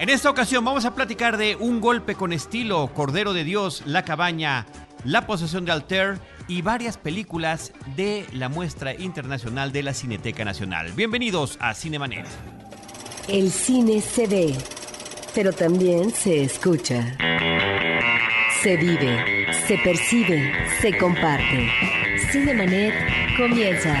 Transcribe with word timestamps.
En 0.00 0.08
esta 0.08 0.30
ocasión 0.30 0.64
vamos 0.64 0.86
a 0.86 0.94
platicar 0.94 1.36
de 1.36 1.56
Un 1.56 1.78
golpe 1.78 2.14
con 2.14 2.32
estilo, 2.32 2.90
Cordero 2.94 3.34
de 3.34 3.44
Dios, 3.44 3.82
La 3.84 4.02
cabaña, 4.02 4.64
La 5.04 5.26
posesión 5.26 5.66
de 5.66 5.72
Alter 5.72 6.18
y 6.48 6.62
varias 6.62 6.96
películas 6.96 7.74
de 7.96 8.24
la 8.32 8.48
muestra 8.48 8.94
internacional 8.94 9.72
de 9.72 9.82
la 9.82 9.92
Cineteca 9.92 10.42
Nacional. 10.42 10.92
Bienvenidos 10.92 11.58
a 11.60 11.74
Cinemanet. 11.74 12.24
El 13.28 13.50
cine 13.50 14.00
se 14.00 14.26
ve, 14.26 14.56
pero 15.34 15.52
también 15.52 16.10
se 16.12 16.44
escucha. 16.44 17.14
Se 18.62 18.78
vive, 18.78 19.52
se 19.66 19.76
percibe, 19.84 20.50
se 20.80 20.96
comparte. 20.96 21.68
Cinemanet 22.32 22.94
comienza. 23.36 23.94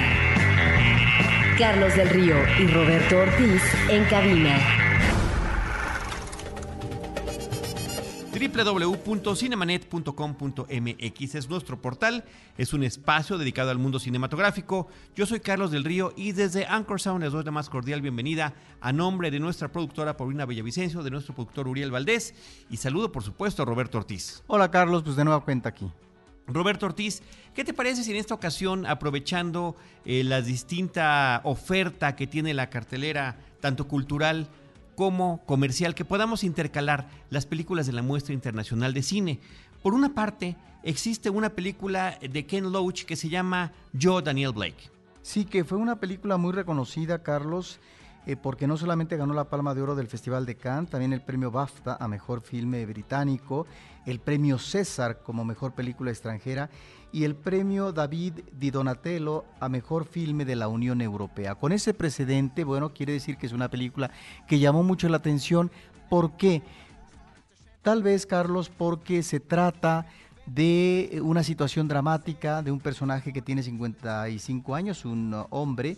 Carlos 1.58 1.94
del 1.94 2.08
Río 2.08 2.36
y 2.58 2.68
Roberto 2.68 3.18
Ortiz 3.18 3.62
en 3.90 4.02
cabina. 4.06 4.79
www.cinemanet.com.mx 8.40 11.34
es 11.34 11.50
nuestro 11.50 11.82
portal, 11.82 12.24
es 12.56 12.72
un 12.72 12.84
espacio 12.84 13.36
dedicado 13.36 13.70
al 13.70 13.76
mundo 13.76 13.98
cinematográfico. 13.98 14.88
Yo 15.14 15.26
soy 15.26 15.40
Carlos 15.40 15.70
del 15.70 15.84
Río 15.84 16.14
y 16.16 16.32
desde 16.32 16.64
Anchor 16.64 16.98
Sound 17.00 17.22
les 17.22 17.32
doy 17.32 17.44
la 17.44 17.50
más 17.50 17.68
cordial 17.68 18.00
bienvenida 18.00 18.54
a 18.80 18.92
nombre 18.92 19.30
de 19.30 19.40
nuestra 19.40 19.70
productora 19.70 20.16
Paulina 20.16 20.46
Bellavicencio, 20.46 21.02
de 21.02 21.10
nuestro 21.10 21.34
productor 21.34 21.68
Uriel 21.68 21.90
Valdés 21.90 22.34
y 22.70 22.78
saludo 22.78 23.12
por 23.12 23.22
supuesto 23.22 23.62
a 23.62 23.66
Roberto 23.66 23.98
Ortiz. 23.98 24.42
Hola 24.46 24.70
Carlos, 24.70 25.02
pues 25.02 25.16
de 25.16 25.24
nueva 25.24 25.44
cuenta 25.44 25.68
aquí. 25.68 25.92
Roberto 26.46 26.86
Ortiz, 26.86 27.22
¿qué 27.54 27.64
te 27.64 27.74
parece 27.74 28.02
si 28.02 28.10
en 28.10 28.16
esta 28.16 28.34
ocasión, 28.34 28.86
aprovechando 28.86 29.76
eh, 30.04 30.24
la 30.24 30.40
distinta 30.40 31.42
oferta 31.44 32.16
que 32.16 32.26
tiene 32.26 32.54
la 32.54 32.70
cartelera, 32.70 33.38
tanto 33.60 33.86
cultural 33.86 34.48
como 34.94 35.44
comercial, 35.46 35.94
que 35.94 36.04
podamos 36.04 36.44
intercalar 36.44 37.08
las 37.30 37.46
películas 37.46 37.86
de 37.86 37.92
la 37.92 38.02
muestra 38.02 38.34
internacional 38.34 38.94
de 38.94 39.02
cine? 39.02 39.40
Por 39.82 39.94
una 39.94 40.14
parte, 40.14 40.56
existe 40.82 41.30
una 41.30 41.50
película 41.50 42.18
de 42.20 42.46
Ken 42.46 42.70
Loach 42.70 43.04
que 43.04 43.16
se 43.16 43.28
llama 43.28 43.72
Yo, 43.92 44.20
Daniel 44.20 44.52
Blake. 44.52 44.90
Sí, 45.22 45.44
que 45.44 45.64
fue 45.64 45.78
una 45.78 46.00
película 46.00 46.36
muy 46.36 46.52
reconocida, 46.52 47.22
Carlos, 47.22 47.80
eh, 48.26 48.36
porque 48.36 48.66
no 48.66 48.76
solamente 48.76 49.16
ganó 49.16 49.34
la 49.34 49.48
Palma 49.48 49.74
de 49.74 49.82
Oro 49.82 49.94
del 49.94 50.06
Festival 50.06 50.46
de 50.46 50.56
Cannes, 50.56 50.90
también 50.90 51.12
el 51.12 51.22
premio 51.22 51.50
BAFTA 51.50 51.96
a 51.98 52.08
Mejor 52.08 52.42
Filme 52.42 52.84
Británico, 52.86 53.66
el 54.06 54.20
premio 54.20 54.58
César 54.58 55.22
como 55.22 55.44
Mejor 55.44 55.72
Película 55.72 56.10
Extranjera 56.10 56.70
y 57.12 57.24
el 57.24 57.34
premio 57.34 57.92
David 57.92 58.34
Di 58.58 58.70
Donatello 58.70 59.44
a 59.58 59.68
Mejor 59.68 60.04
Filme 60.04 60.44
de 60.44 60.56
la 60.56 60.68
Unión 60.68 61.00
Europea. 61.00 61.54
Con 61.54 61.72
ese 61.72 61.94
precedente, 61.94 62.64
bueno, 62.64 62.92
quiere 62.92 63.12
decir 63.12 63.36
que 63.36 63.46
es 63.46 63.52
una 63.52 63.68
película 63.68 64.10
que 64.46 64.58
llamó 64.58 64.82
mucho 64.82 65.08
la 65.08 65.16
atención. 65.16 65.70
¿Por 66.08 66.36
qué? 66.36 66.62
Tal 67.82 68.02
vez, 68.02 68.26
Carlos, 68.26 68.68
porque 68.68 69.22
se 69.22 69.40
trata 69.40 70.06
de 70.46 71.20
una 71.22 71.42
situación 71.42 71.88
dramática 71.88 72.62
de 72.62 72.70
un 72.70 72.80
personaje 72.80 73.32
que 73.32 73.42
tiene 73.42 73.62
55 73.62 74.74
años, 74.74 75.04
un 75.04 75.44
hombre, 75.50 75.96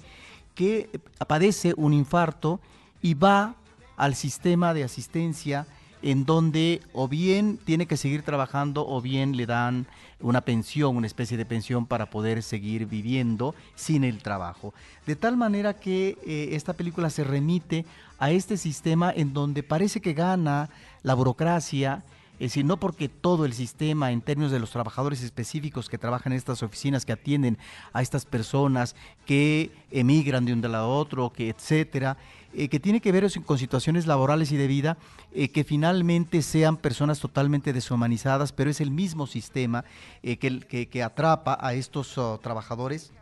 que 0.54 1.00
padece 1.26 1.74
un 1.76 1.92
infarto 1.92 2.60
y 3.00 3.14
va 3.14 3.56
al 3.96 4.14
sistema 4.14 4.74
de 4.74 4.84
asistencia 4.84 5.66
en 6.02 6.24
donde 6.24 6.80
o 6.92 7.08
bien 7.08 7.58
tiene 7.64 7.86
que 7.86 7.96
seguir 7.96 8.22
trabajando 8.22 8.86
o 8.86 9.00
bien 9.00 9.36
le 9.36 9.46
dan 9.46 9.86
una 10.20 10.40
pensión, 10.40 10.96
una 10.96 11.06
especie 11.06 11.36
de 11.36 11.46
pensión 11.46 11.86
para 11.86 12.10
poder 12.10 12.42
seguir 12.42 12.86
viviendo 12.86 13.54
sin 13.74 14.04
el 14.04 14.22
trabajo. 14.22 14.74
De 15.06 15.16
tal 15.16 15.36
manera 15.36 15.74
que 15.74 16.18
eh, 16.26 16.50
esta 16.52 16.72
película 16.72 17.10
se 17.10 17.24
remite 17.24 17.84
a 18.18 18.30
este 18.30 18.56
sistema 18.56 19.12
en 19.14 19.32
donde 19.32 19.62
parece 19.62 20.00
que 20.00 20.12
gana 20.12 20.70
la 21.02 21.14
burocracia, 21.14 22.04
es 22.34 22.50
decir, 22.50 22.64
no 22.64 22.76
porque 22.76 23.08
todo 23.08 23.44
el 23.44 23.52
sistema 23.52 24.10
en 24.10 24.20
términos 24.20 24.50
de 24.50 24.58
los 24.58 24.70
trabajadores 24.70 25.22
específicos 25.22 25.88
que 25.88 25.98
trabajan 25.98 26.32
en 26.32 26.38
estas 26.38 26.62
oficinas, 26.62 27.04
que 27.04 27.12
atienden 27.12 27.56
a 27.92 28.02
estas 28.02 28.24
personas, 28.24 28.96
que 29.26 29.70
emigran 29.92 30.44
de 30.44 30.52
un 30.52 30.60
lado 30.62 30.86
a 30.86 30.88
otro, 30.88 31.32
que 31.32 31.50
etcétera, 31.50 32.16
eh, 32.54 32.68
que 32.68 32.80
tiene 32.80 33.00
que 33.00 33.12
ver 33.12 33.26
con 33.44 33.58
situaciones 33.58 34.06
laborales 34.06 34.52
y 34.52 34.56
de 34.56 34.66
vida, 34.66 34.98
eh, 35.32 35.48
que 35.48 35.64
finalmente 35.64 36.42
sean 36.42 36.76
personas 36.76 37.18
totalmente 37.18 37.72
deshumanizadas, 37.72 38.52
pero 38.52 38.70
es 38.70 38.80
el 38.80 38.90
mismo 38.90 39.26
sistema 39.26 39.84
eh, 40.22 40.36
que, 40.36 40.86
que, 40.88 41.02
atrapa 41.02 41.56
a 41.60 41.74
estos 41.74 42.18
oh, 42.18 42.38
trabajadores 42.42 43.12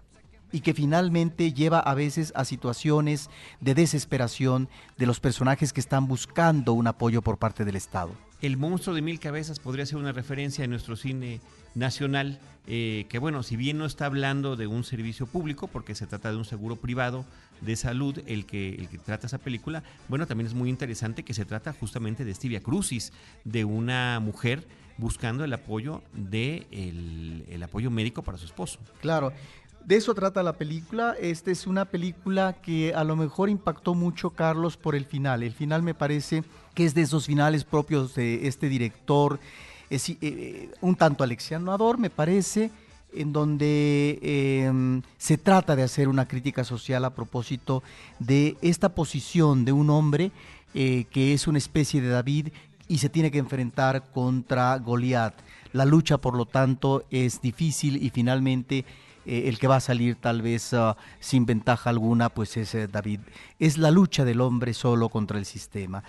y 0.52 0.60
que 0.60 0.74
finalmente 0.74 1.52
lleva 1.52 1.78
a 1.78 1.94
veces 1.94 2.32
a 2.34 2.44
situaciones 2.44 3.30
de 3.60 3.74
desesperación 3.74 4.68
de 4.96 5.06
los 5.06 5.20
personajes 5.20 5.72
que 5.72 5.80
están 5.80 6.08
buscando 6.08 6.72
un 6.72 6.88
apoyo 6.88 7.22
por 7.22 7.38
parte 7.38 7.64
del 7.64 7.76
Estado. 7.76 8.10
El 8.42 8.56
monstruo 8.56 8.94
de 8.94 9.02
mil 9.02 9.20
cabezas 9.20 9.60
podría 9.60 9.86
ser 9.86 9.98
una 9.98 10.12
referencia 10.12 10.64
en 10.64 10.70
nuestro 10.70 10.96
cine 10.96 11.40
nacional, 11.74 12.38
eh, 12.66 13.06
que 13.08 13.18
bueno, 13.18 13.42
si 13.42 13.56
bien 13.56 13.78
no 13.78 13.86
está 13.86 14.06
hablando 14.06 14.56
de 14.56 14.66
un 14.66 14.84
servicio 14.84 15.26
público, 15.26 15.66
porque 15.66 15.94
se 15.94 16.06
trata 16.06 16.30
de 16.30 16.36
un 16.36 16.44
seguro 16.44 16.76
privado 16.76 17.24
de 17.60 17.76
salud 17.76 18.20
el 18.26 18.46
que, 18.46 18.74
el 18.74 18.88
que 18.88 18.98
trata 18.98 19.26
esa 19.26 19.38
película, 19.38 19.82
bueno, 20.08 20.26
también 20.26 20.46
es 20.46 20.54
muy 20.54 20.68
interesante 20.68 21.24
que 21.24 21.34
se 21.34 21.44
trata 21.44 21.72
justamente 21.72 22.24
de 22.24 22.34
Stevia 22.34 22.60
Crucis, 22.60 23.12
de 23.44 23.64
una 23.64 24.20
mujer 24.20 24.66
buscando 24.98 25.44
el 25.44 25.52
apoyo 25.52 26.02
de 26.12 26.66
el 27.48 27.62
apoyo 27.62 27.90
médico 27.90 28.22
para 28.22 28.36
su 28.36 28.44
esposo. 28.44 28.78
Claro, 29.00 29.32
de 29.84 29.96
eso 29.96 30.14
trata 30.14 30.42
la 30.42 30.52
película. 30.54 31.16
Esta 31.20 31.50
es 31.50 31.66
una 31.66 31.86
película 31.86 32.54
que 32.62 32.94
a 32.94 33.04
lo 33.04 33.16
mejor 33.16 33.48
impactó 33.48 33.94
mucho 33.94 34.30
Carlos 34.30 34.76
por 34.76 34.94
el 34.94 35.06
final. 35.06 35.42
El 35.42 35.52
final 35.52 35.82
me 35.82 35.94
parece 35.94 36.44
que 36.74 36.84
es 36.84 36.94
de 36.94 37.02
esos 37.02 37.26
finales 37.26 37.64
propios 37.64 38.14
de 38.14 38.46
este 38.46 38.68
director, 38.68 39.40
es, 39.90 40.08
eh, 40.08 40.16
eh, 40.22 40.70
un 40.80 40.94
tanto 40.94 41.24
alexianador, 41.24 41.98
me 41.98 42.10
parece, 42.10 42.70
en 43.12 43.32
donde 43.32 44.20
em, 44.22 45.02
se 45.18 45.36
trata 45.36 45.74
de 45.74 45.82
hacer 45.82 46.08
una 46.08 46.28
crítica 46.28 46.62
social 46.62 47.04
a 47.04 47.10
propósito 47.10 47.82
de 48.20 48.56
esta 48.62 48.90
posición 48.90 49.64
de 49.64 49.72
un 49.72 49.90
hombre 49.90 50.30
eh, 50.74 51.06
que 51.10 51.34
es 51.34 51.48
una 51.48 51.58
especie 51.58 52.00
de 52.00 52.08
David 52.08 52.48
y 52.86 52.98
se 52.98 53.08
tiene 53.08 53.32
que 53.32 53.38
enfrentar 53.38 54.04
contra 54.12 54.78
Goliat. 54.78 55.34
La 55.72 55.84
lucha, 55.84 56.18
por 56.18 56.36
lo 56.36 56.46
tanto, 56.46 57.04
es 57.10 57.40
difícil 57.40 58.00
y 58.02 58.10
finalmente 58.10 58.84
el 59.26 59.58
que 59.58 59.68
va 59.68 59.76
a 59.76 59.80
salir 59.80 60.16
tal 60.16 60.42
vez 60.42 60.72
ah, 60.72 60.96
sin 61.20 61.46
ventaja 61.46 61.90
alguna, 61.90 62.30
pues 62.30 62.56
es 62.56 62.74
David. 62.90 63.20
Es 63.60 63.76
la 63.76 63.90
lucha 63.90 64.24
del 64.24 64.40
hombre 64.40 64.72
solo 64.74 65.08
contra 65.08 65.38
el 65.38 65.44
sistema. 65.44 66.02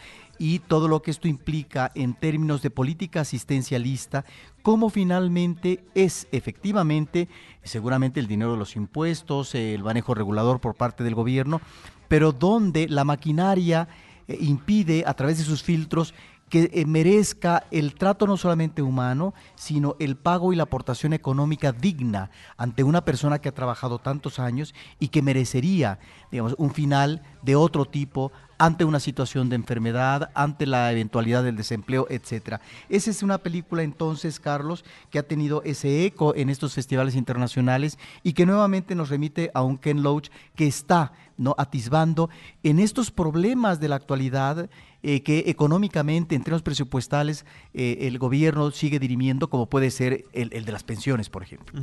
Y 0.43 0.57
todo 0.57 0.87
lo 0.87 1.03
que 1.03 1.11
esto 1.11 1.27
implica 1.27 1.91
en 1.93 2.15
términos 2.15 2.63
de 2.63 2.71
política 2.71 3.21
asistencialista, 3.21 4.25
cómo 4.63 4.89
finalmente 4.89 5.85
es 5.93 6.27
efectivamente, 6.31 7.29
seguramente 7.61 8.19
el 8.19 8.25
dinero 8.25 8.53
de 8.53 8.57
los 8.57 8.75
impuestos, 8.75 9.53
el 9.53 9.83
manejo 9.83 10.15
regulador 10.15 10.59
por 10.59 10.73
parte 10.73 11.03
del 11.03 11.13
gobierno, 11.13 11.61
pero 12.07 12.31
donde 12.31 12.87
la 12.89 13.03
maquinaria 13.03 13.87
eh, 14.27 14.35
impide 14.41 15.03
a 15.05 15.13
través 15.13 15.37
de 15.37 15.43
sus 15.43 15.61
filtros 15.61 16.15
que 16.51 16.69
eh, 16.73 16.85
merezca 16.85 17.65
el 17.71 17.95
trato 17.95 18.25
no 18.27 18.35
solamente 18.35 18.81
humano, 18.81 19.33
sino 19.55 19.95
el 19.99 20.17
pago 20.17 20.51
y 20.51 20.57
la 20.57 20.63
aportación 20.63 21.13
económica 21.13 21.71
digna 21.71 22.29
ante 22.57 22.83
una 22.83 23.05
persona 23.05 23.39
que 23.39 23.47
ha 23.47 23.53
trabajado 23.53 23.99
tantos 23.99 24.37
años 24.37 24.73
y 24.99 25.07
que 25.07 25.21
merecería, 25.21 25.99
digamos, 26.29 26.55
un 26.57 26.73
final 26.73 27.21
de 27.41 27.55
otro 27.55 27.85
tipo 27.85 28.33
ante 28.61 28.85
una 28.85 28.99
situación 28.99 29.49
de 29.49 29.55
enfermedad, 29.55 30.29
ante 30.35 30.67
la 30.67 30.91
eventualidad 30.91 31.43
del 31.43 31.55
desempleo, 31.55 32.05
etcétera. 32.11 32.61
Esa 32.89 33.09
es 33.09 33.23
una 33.23 33.39
película 33.39 33.81
entonces, 33.81 34.39
Carlos, 34.39 34.85
que 35.09 35.17
ha 35.17 35.23
tenido 35.23 35.63
ese 35.63 36.05
eco 36.05 36.35
en 36.35 36.51
estos 36.51 36.75
festivales 36.75 37.15
internacionales 37.15 37.97
y 38.21 38.33
que 38.33 38.45
nuevamente 38.45 38.93
nos 38.93 39.09
remite 39.09 39.49
a 39.55 39.63
un 39.63 39.79
Ken 39.79 40.03
Loach 40.03 40.29
que 40.53 40.67
está 40.67 41.11
¿no? 41.41 41.55
atisbando 41.57 42.29
en 42.63 42.79
estos 42.79 43.11
problemas 43.11 43.79
de 43.79 43.89
la 43.89 43.95
actualidad 43.95 44.69
eh, 45.03 45.23
que 45.23 45.45
económicamente, 45.47 46.35
en 46.35 46.43
términos 46.43 46.61
presupuestales, 46.61 47.45
eh, 47.73 47.99
el 48.01 48.19
gobierno 48.19 48.69
sigue 48.71 48.99
dirimiendo, 48.99 49.49
como 49.49 49.67
puede 49.67 49.89
ser 49.89 50.25
el, 50.33 50.49
de 50.49 50.71
las 50.71 50.83
pensiones, 50.83 51.29
por 51.29 51.41
ejemplo. 51.41 51.81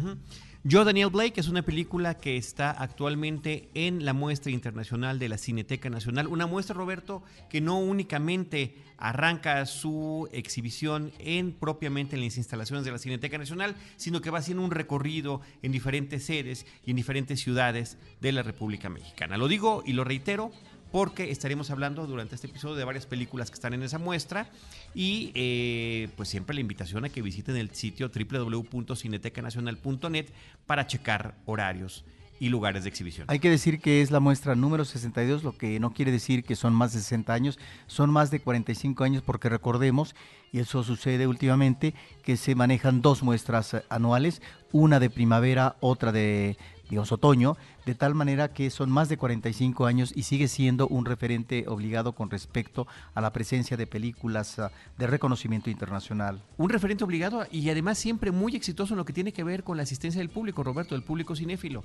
Yo, 0.64 0.84
Daniel 0.84 1.10
Blake, 1.10 1.40
es 1.40 1.48
una 1.48 1.62
película 1.62 2.14
que 2.14 2.36
está 2.36 2.70
actualmente 2.70 3.70
en 3.74 4.04
la 4.04 4.12
muestra 4.12 4.52
internacional 4.52 5.18
de 5.18 5.28
la 5.28 5.38
Cineteca 5.38 5.88
Nacional. 5.88 6.26
Una 6.26 6.46
muestra, 6.46 6.74
Roberto, 6.74 7.22
que 7.48 7.60
no 7.60 7.78
únicamente 7.78 8.74
arranca 8.98 9.64
su 9.66 10.28
exhibición 10.32 11.12
en 11.20 11.52
propiamente 11.52 12.16
en 12.16 12.24
las 12.24 12.36
instalaciones 12.36 12.84
de 12.84 12.90
la 12.90 12.98
Cineteca 12.98 13.38
Nacional, 13.38 13.76
sino 13.96 14.20
que 14.20 14.30
va 14.30 14.40
haciendo 14.40 14.64
un 14.64 14.72
recorrido 14.72 15.40
en 15.62 15.70
diferentes 15.70 16.24
sedes 16.24 16.66
y 16.84 16.90
en 16.90 16.96
diferentes 16.96 17.40
ciudades 17.40 17.96
de 18.20 18.32
la 18.32 18.42
República 18.42 18.88
Mexicana. 18.88 19.38
Digo 19.48 19.82
y 19.84 19.94
lo 19.94 20.04
reitero 20.04 20.52
porque 20.92 21.30
estaremos 21.30 21.70
hablando 21.70 22.06
durante 22.06 22.34
este 22.34 22.46
episodio 22.46 22.76
de 22.76 22.84
varias 22.84 23.06
películas 23.06 23.50
que 23.50 23.54
están 23.54 23.72
en 23.74 23.82
esa 23.82 23.98
muestra 23.98 24.50
y 24.94 25.32
eh, 25.34 26.08
pues 26.16 26.28
siempre 26.28 26.54
la 26.54 26.60
invitación 26.60 27.04
a 27.04 27.08
que 27.08 27.22
visiten 27.22 27.56
el 27.56 27.70
sitio 27.70 28.10
www.cinetecanacional.net 28.10 30.26
para 30.66 30.86
checar 30.86 31.34
horarios 31.44 32.04
y 32.40 32.50
lugares 32.50 32.84
de 32.84 32.90
exhibición. 32.90 33.26
Hay 33.28 33.40
que 33.40 33.50
decir 33.50 33.80
que 33.80 34.00
es 34.00 34.10
la 34.10 34.20
muestra 34.20 34.54
número 34.54 34.84
62, 34.84 35.42
lo 35.42 35.58
que 35.58 35.80
no 35.80 35.92
quiere 35.92 36.12
decir 36.12 36.44
que 36.44 36.56
son 36.56 36.72
más 36.72 36.92
de 36.92 37.00
60 37.00 37.32
años, 37.32 37.58
son 37.86 38.10
más 38.10 38.30
de 38.30 38.40
45 38.40 39.02
años 39.02 39.24
porque 39.24 39.48
recordemos, 39.48 40.14
y 40.52 40.60
eso 40.60 40.84
sucede 40.84 41.26
últimamente, 41.26 41.94
que 42.22 42.36
se 42.36 42.54
manejan 42.54 43.02
dos 43.02 43.24
muestras 43.24 43.82
anuales, 43.88 44.40
una 44.72 45.00
de 45.00 45.10
primavera, 45.10 45.76
otra 45.80 46.12
de 46.12 46.56
digamos, 46.88 47.12
otoño, 47.12 47.56
de 47.86 47.94
tal 47.94 48.14
manera 48.14 48.52
que 48.52 48.70
son 48.70 48.90
más 48.90 49.08
de 49.08 49.16
45 49.16 49.86
años 49.86 50.12
y 50.14 50.22
sigue 50.22 50.48
siendo 50.48 50.88
un 50.88 51.04
referente 51.04 51.64
obligado 51.68 52.12
con 52.12 52.30
respecto 52.30 52.86
a 53.14 53.20
la 53.20 53.32
presencia 53.32 53.76
de 53.76 53.86
películas 53.86 54.58
ah, 54.58 54.70
de 54.96 55.06
reconocimiento 55.06 55.70
internacional. 55.70 56.42
Un 56.56 56.70
referente 56.70 57.04
obligado 57.04 57.46
y 57.50 57.68
además 57.70 57.98
siempre 57.98 58.30
muy 58.30 58.56
exitoso 58.56 58.94
en 58.94 58.98
lo 58.98 59.04
que 59.04 59.12
tiene 59.12 59.32
que 59.32 59.44
ver 59.44 59.64
con 59.64 59.76
la 59.76 59.82
asistencia 59.82 60.20
del 60.20 60.30
público, 60.30 60.62
Roberto, 60.62 60.94
del 60.94 61.04
público 61.04 61.36
cinéfilo. 61.36 61.84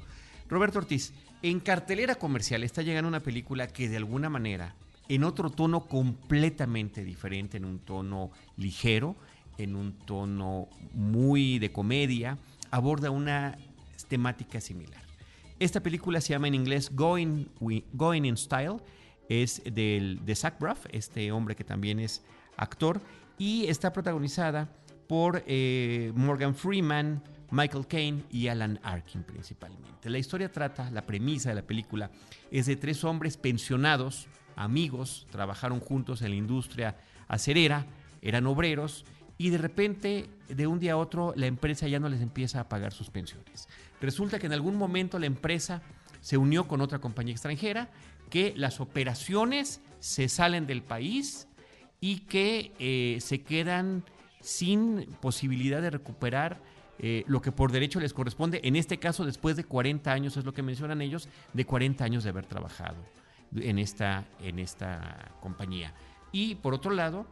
Roberto 0.49 0.79
Ortiz, 0.79 1.13
en 1.41 1.59
cartelera 1.59 2.15
comercial 2.15 2.63
está 2.63 2.81
llegando 2.81 3.07
una 3.07 3.19
película 3.19 3.67
que 3.67 3.89
de 3.89 3.97
alguna 3.97 4.29
manera, 4.29 4.75
en 5.09 5.23
otro 5.23 5.49
tono 5.49 5.81
completamente 5.85 7.03
diferente, 7.03 7.57
en 7.57 7.65
un 7.65 7.79
tono 7.79 8.31
ligero, 8.57 9.15
en 9.57 9.75
un 9.75 9.93
tono 9.93 10.67
muy 10.93 11.59
de 11.59 11.71
comedia, 11.71 12.37
aborda 12.71 13.11
una 13.11 13.57
temática 14.13 14.61
similar. 14.61 15.01
Esta 15.57 15.81
película 15.81 16.21
se 16.21 16.33
llama 16.33 16.47
en 16.47 16.53
inglés 16.53 16.91
Going, 16.93 17.47
in 18.23 18.37
Style, 18.37 18.77
es 19.27 19.63
del, 19.65 20.23
de 20.23 20.35
Zach 20.35 20.59
Braff, 20.59 20.85
este 20.91 21.31
hombre 21.31 21.55
que 21.55 21.63
también 21.63 21.99
es 21.99 22.23
actor, 22.55 23.01
y 23.39 23.65
está 23.65 23.91
protagonizada 23.91 24.69
por 25.07 25.43
eh, 25.47 26.11
Morgan 26.13 26.53
Freeman, 26.53 27.23
Michael 27.49 27.87
Caine 27.87 28.23
y 28.29 28.49
Alan 28.49 28.79
Arkin 28.83 29.23
principalmente. 29.23 30.11
La 30.11 30.19
historia 30.19 30.51
trata, 30.51 30.91
la 30.91 31.07
premisa 31.07 31.49
de 31.49 31.55
la 31.55 31.63
película 31.63 32.11
es 32.51 32.67
de 32.67 32.75
tres 32.75 33.03
hombres 33.03 33.37
pensionados, 33.37 34.27
amigos, 34.55 35.25
trabajaron 35.31 35.79
juntos 35.79 36.21
en 36.21 36.29
la 36.29 36.35
industria 36.35 36.97
acerera, 37.27 37.87
eran 38.21 38.45
obreros 38.45 39.05
y 39.37 39.49
de 39.49 39.57
repente, 39.57 40.29
de 40.47 40.67
un 40.67 40.79
día 40.79 40.93
a 40.93 40.97
otro, 40.97 41.33
la 41.35 41.47
empresa 41.47 41.87
ya 41.87 41.99
no 41.99 42.09
les 42.09 42.21
empieza 42.21 42.59
a 42.59 42.69
pagar 42.69 42.93
sus 42.93 43.09
pensiones. 43.09 43.67
Resulta 43.99 44.39
que 44.39 44.45
en 44.45 44.53
algún 44.53 44.75
momento 44.75 45.19
la 45.19 45.25
empresa 45.25 45.81
se 46.21 46.37
unió 46.37 46.67
con 46.67 46.81
otra 46.81 46.99
compañía 46.99 47.33
extranjera, 47.33 47.89
que 48.29 48.53
las 48.55 48.79
operaciones 48.79 49.81
se 49.99 50.29
salen 50.29 50.67
del 50.67 50.81
país 50.81 51.47
y 51.99 52.19
que 52.19 52.73
eh, 52.79 53.19
se 53.21 53.41
quedan 53.41 54.03
sin 54.39 55.07
posibilidad 55.21 55.81
de 55.81 55.89
recuperar 55.89 56.61
eh, 56.99 57.23
lo 57.27 57.41
que 57.41 57.51
por 57.51 57.71
derecho 57.71 57.99
les 57.99 58.13
corresponde, 58.13 58.61
en 58.63 58.75
este 58.75 58.99
caso 58.99 59.25
después 59.25 59.55
de 59.55 59.63
40 59.63 60.11
años, 60.11 60.37
es 60.37 60.45
lo 60.45 60.53
que 60.53 60.61
mencionan 60.61 61.01
ellos, 61.01 61.27
de 61.53 61.65
40 61.65 62.03
años 62.03 62.23
de 62.23 62.29
haber 62.29 62.45
trabajado 62.45 62.97
en 63.55 63.79
esta, 63.79 64.25
en 64.41 64.59
esta 64.59 65.31
compañía. 65.41 65.93
Y 66.31 66.55
por 66.55 66.73
otro 66.73 66.91
lado, 66.91 67.25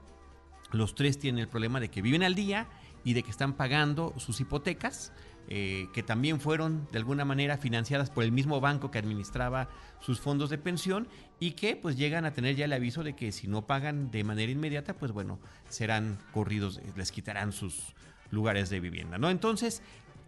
los 0.71 0.95
tres 0.95 1.19
tienen 1.19 1.39
el 1.39 1.47
problema 1.47 1.79
de 1.79 1.89
que 1.89 2.01
viven 2.01 2.23
al 2.23 2.35
día 2.35 2.67
y 3.03 3.13
de 3.13 3.23
que 3.23 3.31
están 3.31 3.53
pagando 3.53 4.13
sus 4.17 4.39
hipotecas, 4.39 5.11
eh, 5.47 5.87
que 5.93 6.03
también 6.03 6.39
fueron 6.39 6.87
de 6.91 6.99
alguna 6.99 7.25
manera 7.25 7.57
financiadas 7.57 8.09
por 8.09 8.23
el 8.23 8.31
mismo 8.31 8.61
banco 8.61 8.91
que 8.91 8.99
administraba 8.99 9.69
sus 9.99 10.21
fondos 10.21 10.49
de 10.49 10.57
pensión 10.57 11.07
y 11.39 11.51
que 11.51 11.75
pues 11.75 11.97
llegan 11.97 12.25
a 12.25 12.31
tener 12.31 12.55
ya 12.55 12.65
el 12.65 12.73
aviso 12.73 13.03
de 13.03 13.15
que 13.15 13.31
si 13.31 13.47
no 13.47 13.65
pagan 13.65 14.11
de 14.11 14.23
manera 14.23 14.51
inmediata, 14.51 14.93
pues 14.93 15.11
bueno, 15.11 15.39
serán 15.67 16.19
corridos, 16.31 16.79
les 16.95 17.11
quitarán 17.11 17.51
sus 17.51 17.93
lugares 18.29 18.69
de 18.69 18.79
vivienda, 18.79 19.17
¿no? 19.17 19.29
Entonces, 19.29 19.81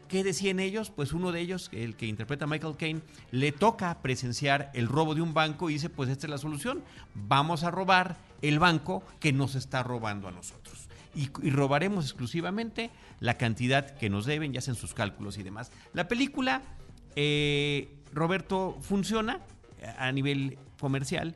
¿Qué 0.10 0.24
decían 0.24 0.60
ellos? 0.60 0.92
Pues 0.92 1.14
uno 1.14 1.32
de 1.32 1.40
ellos, 1.40 1.70
el 1.72 1.96
que 1.96 2.06
interpreta 2.06 2.46
a 2.46 2.48
Michael 2.48 2.76
Caine, 2.78 3.02
le 3.32 3.52
toca 3.52 4.02
presenciar 4.04 4.70
el 4.76 4.88
robo 4.88 5.16
de 5.16 5.22
un 5.22 5.34
banco 5.34 5.70
y 5.70 5.74
dice, 5.74 5.90
pues 5.90 6.08
esta 6.10 6.28
es 6.28 6.30
la 6.30 6.38
solución, 6.38 6.84
vamos 7.16 7.64
a 7.64 7.72
robar 7.72 8.18
el 8.44 8.60
banco 8.60 9.04
que 9.20 9.34
nos 9.34 9.56
está 9.56 9.82
robando 9.82 10.28
a 10.28 10.32
nosotros. 10.32 10.88
Y, 11.16 11.30
robaremos 11.50 12.06
exclusivamente 12.06 12.92
la 13.20 13.38
cantidad 13.38 13.98
que 13.98 14.10
nos 14.10 14.26
deben, 14.26 14.52
ya 14.52 14.60
hacen 14.60 14.76
sus 14.76 14.94
cálculos 14.94 15.38
y 15.38 15.44
demás. 15.44 15.72
La 15.94 16.08
película, 16.08 16.62
eh, 17.16 17.96
Roberto, 18.12 18.78
funciona 18.82 19.40
a 19.98 20.12
nivel 20.12 20.58
comercial 20.80 21.36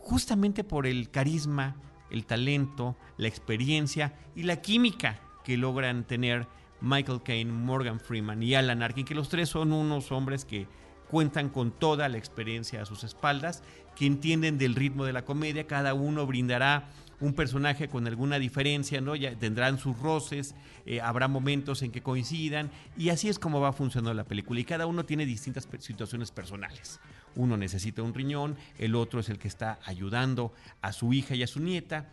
justamente 0.00 0.62
por 0.62 0.86
el 0.86 1.10
carisma, 1.10 1.76
el 2.10 2.24
talento, 2.24 2.96
la 3.16 3.28
experiencia 3.28 4.14
y 4.36 4.44
la 4.44 4.60
química 4.60 5.18
que 5.44 5.56
logran 5.56 6.04
tener 6.04 6.46
Michael 6.80 7.22
Caine, 7.24 7.50
Morgan 7.50 7.98
Freeman 7.98 8.42
y 8.42 8.54
Alan 8.54 8.82
Arkin, 8.82 9.04
que 9.04 9.14
los 9.14 9.28
tres 9.28 9.48
son 9.48 9.72
unos 9.72 10.12
hombres 10.12 10.44
que 10.44 10.66
cuentan 11.14 11.48
con 11.48 11.70
toda 11.70 12.08
la 12.08 12.18
experiencia 12.18 12.82
a 12.82 12.86
sus 12.86 13.04
espaldas, 13.04 13.62
que 13.94 14.04
entienden 14.04 14.58
del 14.58 14.74
ritmo 14.74 15.04
de 15.04 15.12
la 15.12 15.24
comedia, 15.24 15.64
cada 15.68 15.94
uno 15.94 16.26
brindará 16.26 16.88
un 17.20 17.34
personaje 17.34 17.88
con 17.88 18.08
alguna 18.08 18.40
diferencia, 18.40 19.00
¿no? 19.00 19.14
Ya 19.14 19.32
tendrán 19.38 19.78
sus 19.78 19.96
roces, 19.96 20.56
eh, 20.86 21.00
habrá 21.00 21.28
momentos 21.28 21.82
en 21.82 21.92
que 21.92 22.02
coincidan 22.02 22.68
y 22.98 23.10
así 23.10 23.28
es 23.28 23.38
como 23.38 23.60
va 23.60 23.72
funcionando 23.72 24.12
la 24.12 24.24
película 24.24 24.58
y 24.58 24.64
cada 24.64 24.86
uno 24.86 25.04
tiene 25.04 25.24
distintas 25.24 25.68
situaciones 25.78 26.32
personales. 26.32 26.98
Uno 27.36 27.56
necesita 27.56 28.02
un 28.02 28.12
riñón, 28.12 28.56
el 28.80 28.96
otro 28.96 29.20
es 29.20 29.28
el 29.28 29.38
que 29.38 29.46
está 29.46 29.78
ayudando 29.84 30.52
a 30.82 30.90
su 30.90 31.12
hija 31.12 31.36
y 31.36 31.44
a 31.44 31.46
su 31.46 31.60
nieta, 31.60 32.10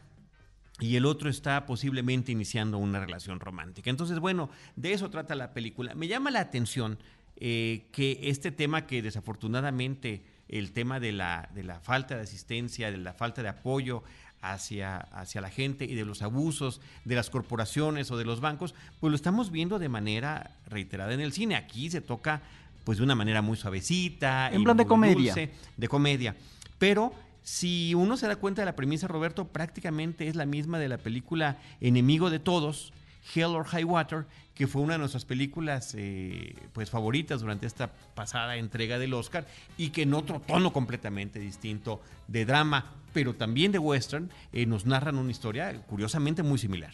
y 0.79 0.95
el 0.95 1.07
otro 1.07 1.27
está 1.27 1.65
posiblemente 1.65 2.31
iniciando 2.31 2.77
una 2.77 2.99
relación 2.99 3.39
romántica. 3.39 3.89
Entonces, 3.89 4.19
bueno, 4.19 4.51
de 4.75 4.93
eso 4.93 5.09
trata 5.09 5.33
la 5.33 5.53
película. 5.53 5.95
Me 5.95 6.07
llama 6.07 6.29
la 6.29 6.39
atención 6.39 6.99
eh, 7.43 7.87
que 7.91 8.19
este 8.21 8.51
tema 8.51 8.85
que 8.85 9.01
desafortunadamente, 9.01 10.21
el 10.47 10.73
tema 10.73 10.99
de 10.99 11.11
la, 11.11 11.49
de 11.55 11.63
la 11.63 11.79
falta 11.79 12.15
de 12.15 12.21
asistencia, 12.21 12.91
de 12.91 12.97
la 12.97 13.13
falta 13.13 13.41
de 13.41 13.49
apoyo 13.49 14.03
hacia, 14.41 14.97
hacia 14.97 15.41
la 15.41 15.49
gente 15.49 15.85
y 15.85 15.95
de 15.95 16.05
los 16.05 16.21
abusos 16.21 16.81
de 17.03 17.15
las 17.15 17.31
corporaciones 17.31 18.11
o 18.11 18.17
de 18.17 18.25
los 18.25 18.41
bancos, 18.41 18.75
pues 18.99 19.09
lo 19.09 19.15
estamos 19.15 19.49
viendo 19.49 19.79
de 19.79 19.89
manera 19.89 20.51
reiterada 20.67 21.15
en 21.15 21.19
el 21.19 21.33
cine. 21.33 21.55
Aquí 21.55 21.89
se 21.89 21.99
toca 21.99 22.43
pues 22.83 22.99
de 22.99 23.03
una 23.03 23.15
manera 23.15 23.41
muy 23.41 23.57
suavecita. 23.57 24.51
En 24.51 24.63
plan 24.63 24.77
de 24.77 24.85
comedia. 24.85 25.33
de 25.77 25.87
comedia. 25.87 26.35
Pero 26.77 27.11
si 27.41 27.95
uno 27.95 28.17
se 28.17 28.27
da 28.27 28.35
cuenta 28.35 28.61
de 28.61 28.67
la 28.67 28.75
premisa, 28.75 29.07
Roberto, 29.07 29.47
prácticamente 29.47 30.27
es 30.27 30.35
la 30.35 30.45
misma 30.45 30.77
de 30.77 30.89
la 30.89 30.99
película 30.99 31.57
Enemigo 31.79 32.29
de 32.29 32.37
Todos, 32.37 32.93
Hell 33.33 33.55
or 33.55 33.65
High 33.65 33.83
Water, 33.83 34.25
que 34.55 34.67
fue 34.67 34.81
una 34.81 34.93
de 34.93 34.99
nuestras 34.99 35.25
películas 35.25 35.93
eh, 35.97 36.55
pues 36.73 36.89
favoritas 36.89 37.41
durante 37.41 37.65
esta 37.65 37.91
pasada 38.15 38.57
entrega 38.57 38.99
del 38.99 39.13
Oscar 39.13 39.45
y 39.77 39.89
que 39.89 40.03
en 40.03 40.13
otro 40.13 40.39
tono 40.39 40.73
completamente 40.73 41.39
distinto 41.39 42.01
de 42.27 42.45
drama, 42.45 42.85
pero 43.13 43.33
también 43.33 43.71
de 43.71 43.79
western, 43.79 44.29
eh, 44.53 44.65
nos 44.65 44.85
narran 44.85 45.17
una 45.17 45.31
historia 45.31 45.73
curiosamente 45.87 46.43
muy 46.43 46.57
similar. 46.57 46.93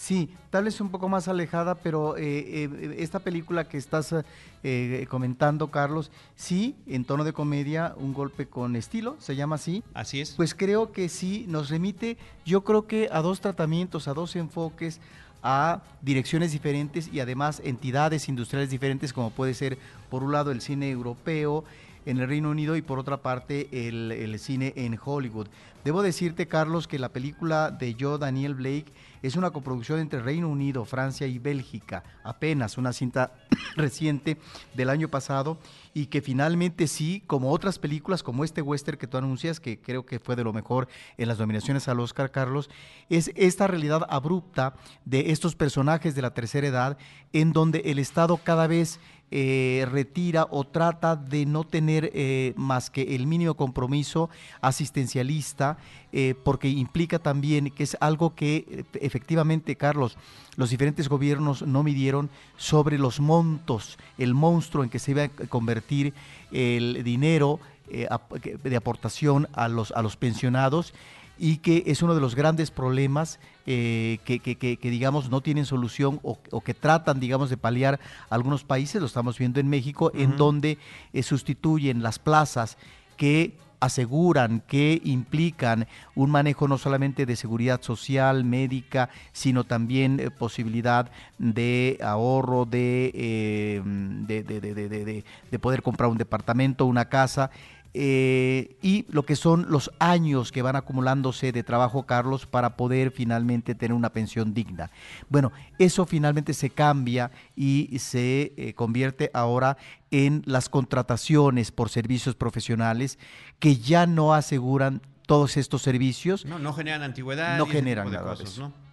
Sí, 0.00 0.30
tal 0.48 0.64
vez 0.64 0.80
un 0.80 0.88
poco 0.88 1.10
más 1.10 1.28
alejada, 1.28 1.74
pero 1.74 2.16
eh, 2.16 2.22
eh, 2.24 2.96
esta 3.00 3.18
película 3.18 3.68
que 3.68 3.76
estás 3.76 4.14
eh, 4.62 5.06
comentando, 5.10 5.70
Carlos, 5.70 6.10
sí, 6.36 6.74
en 6.86 7.04
tono 7.04 7.22
de 7.22 7.34
comedia, 7.34 7.92
un 7.98 8.14
golpe 8.14 8.46
con 8.46 8.76
estilo, 8.76 9.16
se 9.18 9.36
llama 9.36 9.56
así. 9.56 9.84
Así 9.92 10.22
es. 10.22 10.30
Pues 10.36 10.54
creo 10.54 10.90
que 10.90 11.10
sí, 11.10 11.44
nos 11.48 11.68
remite, 11.68 12.16
yo 12.46 12.64
creo 12.64 12.86
que 12.86 13.10
a 13.12 13.20
dos 13.20 13.42
tratamientos, 13.42 14.08
a 14.08 14.14
dos 14.14 14.36
enfoques, 14.36 15.00
a 15.42 15.82
direcciones 16.02 16.52
diferentes 16.52 17.08
y 17.12 17.20
además 17.20 17.60
entidades 17.64 18.28
industriales 18.28 18.70
diferentes, 18.70 19.12
como 19.12 19.30
puede 19.30 19.54
ser, 19.54 19.78
por 20.10 20.22
un 20.22 20.32
lado, 20.32 20.50
el 20.50 20.60
cine 20.60 20.90
europeo, 20.90 21.64
en 22.06 22.18
el 22.18 22.28
Reino 22.28 22.50
Unido 22.50 22.76
y 22.76 22.82
por 22.82 22.98
otra 22.98 23.18
parte 23.18 23.68
el, 23.88 24.12
el, 24.12 24.38
cine 24.38 24.72
en 24.76 24.98
Hollywood. 25.02 25.48
Debo 25.84 26.02
decirte, 26.02 26.46
Carlos, 26.46 26.86
que 26.86 26.98
la 26.98 27.08
película 27.08 27.70
de 27.70 27.96
Joe 27.98 28.18
Daniel 28.18 28.54
Blake 28.54 28.92
es 29.22 29.36
una 29.36 29.50
coproducción 29.50 29.98
entre 29.98 30.20
Reino 30.20 30.48
Unido, 30.48 30.84
Francia 30.84 31.26
y 31.26 31.38
Bélgica, 31.38 32.04
apenas 32.22 32.78
una 32.78 32.92
cinta 32.92 33.32
reciente 33.76 34.38
del 34.74 34.90
año 34.90 35.08
pasado 35.08 35.58
y 35.94 36.06
que 36.06 36.20
finalmente 36.20 36.86
sí, 36.86 37.22
como 37.26 37.50
otras 37.50 37.78
películas, 37.78 38.22
como 38.22 38.44
este 38.44 38.62
western 38.62 38.98
que 38.98 39.06
tú 39.06 39.16
anuncias, 39.16 39.60
que 39.60 39.80
creo 39.80 40.04
que 40.04 40.18
fue 40.18 40.36
de 40.36 40.44
lo 40.44 40.52
mejor 40.52 40.88
en 41.16 41.28
las 41.28 41.38
nominaciones 41.38 41.88
al 41.88 42.00
Oscar, 42.00 42.30
Carlos, 42.30 42.70
es 43.08 43.30
esta 43.34 43.66
realidad 43.66 44.06
abrupta 44.08 44.74
de 45.04 45.30
estos 45.30 45.54
personajes 45.54 46.14
de 46.14 46.22
la 46.22 46.34
tercera 46.34 46.66
edad 46.66 46.98
en 47.32 47.52
donde 47.52 47.82
el 47.86 47.98
Estado 47.98 48.38
cada 48.38 48.66
vez 48.66 49.00
eh, 49.32 49.86
retira 49.90 50.46
o 50.50 50.64
trata 50.64 51.14
de 51.14 51.46
no 51.46 51.64
tener 51.64 52.10
eh, 52.14 52.52
más 52.56 52.90
que 52.90 53.14
el 53.14 53.26
mínimo 53.26 53.54
compromiso 53.54 54.28
asistencialista, 54.60 55.78
eh, 56.12 56.34
porque 56.44 56.68
implica 56.68 57.20
también 57.20 57.70
que 57.70 57.84
es 57.84 57.96
algo 58.00 58.34
que 58.34 58.84
efectivamente, 58.94 59.76
Carlos, 59.76 60.18
los 60.56 60.70
diferentes 60.70 61.08
gobiernos 61.08 61.62
no 61.62 61.82
midieron 61.82 62.28
sobre 62.56 62.98
los 62.98 63.20
montos, 63.20 63.98
el 64.18 64.34
monstruo 64.34 64.82
en 64.82 64.90
que 64.90 64.98
se 64.98 65.12
iba 65.12 65.22
a 65.22 65.28
convertir 65.28 66.12
el 66.50 67.04
dinero 67.04 67.60
de 67.88 68.76
aportación 68.76 69.48
a 69.52 69.68
los, 69.68 69.90
a 69.92 70.02
los 70.02 70.16
pensionados 70.16 70.92
y 71.40 71.56
que 71.56 71.84
es 71.86 72.02
uno 72.02 72.14
de 72.14 72.20
los 72.20 72.34
grandes 72.34 72.70
problemas 72.70 73.40
eh, 73.72 74.18
que, 74.24 74.90
digamos, 74.90 75.30
no 75.30 75.42
tienen 75.42 75.64
solución 75.64 76.18
o, 76.24 76.60
que 76.60 76.74
tratan, 76.74 77.20
digamos, 77.20 77.50
de 77.50 77.56
paliar 77.56 78.00
algunos 78.28 78.64
países, 78.64 79.00
lo 79.00 79.06
estamos 79.06 79.38
viendo 79.38 79.60
en 79.60 79.68
México, 79.68 80.10
en 80.12 80.36
donde 80.36 80.76
eh, 81.12 81.22
sustituyen 81.22 82.02
las 82.02 82.18
plazas 82.18 82.78
que 83.16 83.56
aseguran 83.78 84.60
que 84.66 85.00
implican 85.04 85.86
un 86.16 86.30
manejo 86.30 86.66
no 86.66 86.78
solamente 86.78 87.26
de 87.26 87.36
seguridad 87.36 87.80
social, 87.80 88.42
médica, 88.44 89.08
sino 89.32 89.62
también 89.62 90.18
eh, 90.18 90.32
posibilidad 90.32 91.08
de 91.38 91.96
ahorro, 92.02 92.64
de, 92.66 93.80
de, 94.26 94.42
de, 94.42 95.24
de, 95.50 95.58
poder 95.60 95.82
comprar 95.82 96.10
un 96.10 96.18
departamento, 96.18 96.86
una 96.86 97.04
casa. 97.04 97.52
Eh, 97.92 98.76
y 98.82 99.04
lo 99.10 99.24
que 99.24 99.34
son 99.34 99.66
los 99.68 99.90
años 99.98 100.52
que 100.52 100.62
van 100.62 100.76
acumulándose 100.76 101.52
de 101.52 101.64
trabajo, 101.64 102.04
Carlos, 102.04 102.46
para 102.46 102.76
poder 102.76 103.10
finalmente 103.10 103.74
tener 103.74 103.94
una 103.94 104.10
pensión 104.10 104.54
digna. 104.54 104.90
Bueno, 105.28 105.52
eso 105.78 106.06
finalmente 106.06 106.54
se 106.54 106.70
cambia 106.70 107.30
y 107.56 107.98
se 107.98 108.52
eh, 108.56 108.74
convierte 108.74 109.30
ahora 109.34 109.76
en 110.10 110.42
las 110.46 110.68
contrataciones 110.68 111.72
por 111.72 111.88
servicios 111.88 112.34
profesionales 112.34 113.18
que 113.58 113.76
ya 113.76 114.06
no 114.06 114.34
aseguran 114.34 115.02
todos 115.26 115.56
estos 115.56 115.82
servicios. 115.82 116.44
No, 116.44 116.58
no 116.58 116.72
generan 116.72 117.02
antigüedad. 117.02 117.58
No 117.58 117.66
generan 117.66 118.10
nada 118.10 118.36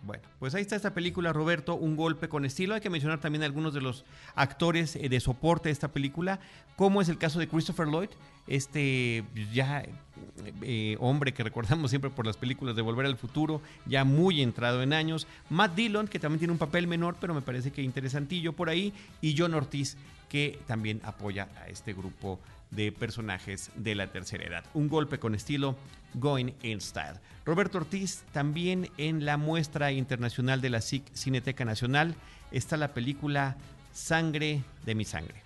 Bueno, 0.08 0.24
pues 0.40 0.56
ahí 0.56 0.62
está 0.62 0.78
esta 0.78 0.94
película, 0.94 1.34
Roberto, 1.34 1.76
Un 1.76 1.98
golpe 1.98 2.30
con 2.30 2.46
estilo. 2.46 2.74
Hay 2.74 2.80
que 2.80 2.90
mencionar 2.90 3.20
también 3.20 3.44
algunos 3.44 3.74
de 3.74 3.82
los 3.82 4.06
actores 4.36 4.96
eh, 4.96 5.10
de 5.10 5.20
soporte 5.20 5.68
de 5.68 5.74
esta 5.74 5.90
película, 5.90 6.40
como 6.78 7.02
es 7.02 7.10
el 7.10 7.18
caso 7.18 7.40
de 7.40 7.50
Christopher 7.50 7.88
Lloyd, 7.88 8.08
este 8.48 9.26
ya 9.52 9.84
eh, 10.62 10.96
hombre 11.02 11.34
que 11.34 11.44
recordamos 11.44 11.90
siempre 11.90 12.10
por 12.10 12.26
las 12.26 12.38
películas 12.38 12.78
de 12.78 12.84
Volver 12.84 13.06
al 13.06 13.18
Futuro, 13.18 13.62
ya 13.86 14.06
muy 14.06 14.42
entrado 14.42 14.82
en 14.82 14.94
años. 14.94 15.28
Matt 15.50 15.76
Dillon, 15.76 16.08
que 16.08 16.20
también 16.20 16.40
tiene 16.40 16.54
un 16.54 16.58
papel 16.58 16.88
menor, 16.88 17.18
pero 17.20 17.34
me 17.34 17.42
parece 17.42 17.72
que 17.72 17.82
interesantillo 17.82 18.54
por 18.54 18.70
ahí. 18.70 18.94
Y 19.20 19.36
John 19.38 19.56
Ortiz, 19.56 19.98
que 20.30 20.58
también 20.68 21.02
apoya 21.04 21.50
a 21.58 21.68
este 21.68 21.92
grupo 21.92 22.40
de 22.72 22.92
personajes 22.92 23.72
de 23.76 23.96
la 23.96 24.12
tercera 24.12 24.46
edad. 24.46 24.66
Un 24.74 24.88
golpe 24.90 25.20
con 25.20 25.36
estilo 25.36 25.76
Going 26.14 26.52
in 26.64 26.82
Style. 26.82 27.20
Roberto 27.46 27.78
Ortiz, 27.78 28.24
también 28.34 28.90
en 28.98 29.26
la 29.26 29.38
muestra 29.38 29.92
internacional 29.92 30.62
de 30.62 30.70
la 30.70 30.82
Cineteca 30.82 31.66
Nacional 31.66 32.16
está 32.52 32.78
la 32.78 32.94
película 32.94 33.56
Sangre 33.94 34.64
de 34.86 34.96
mi 34.96 35.06
sangre. 35.06 35.42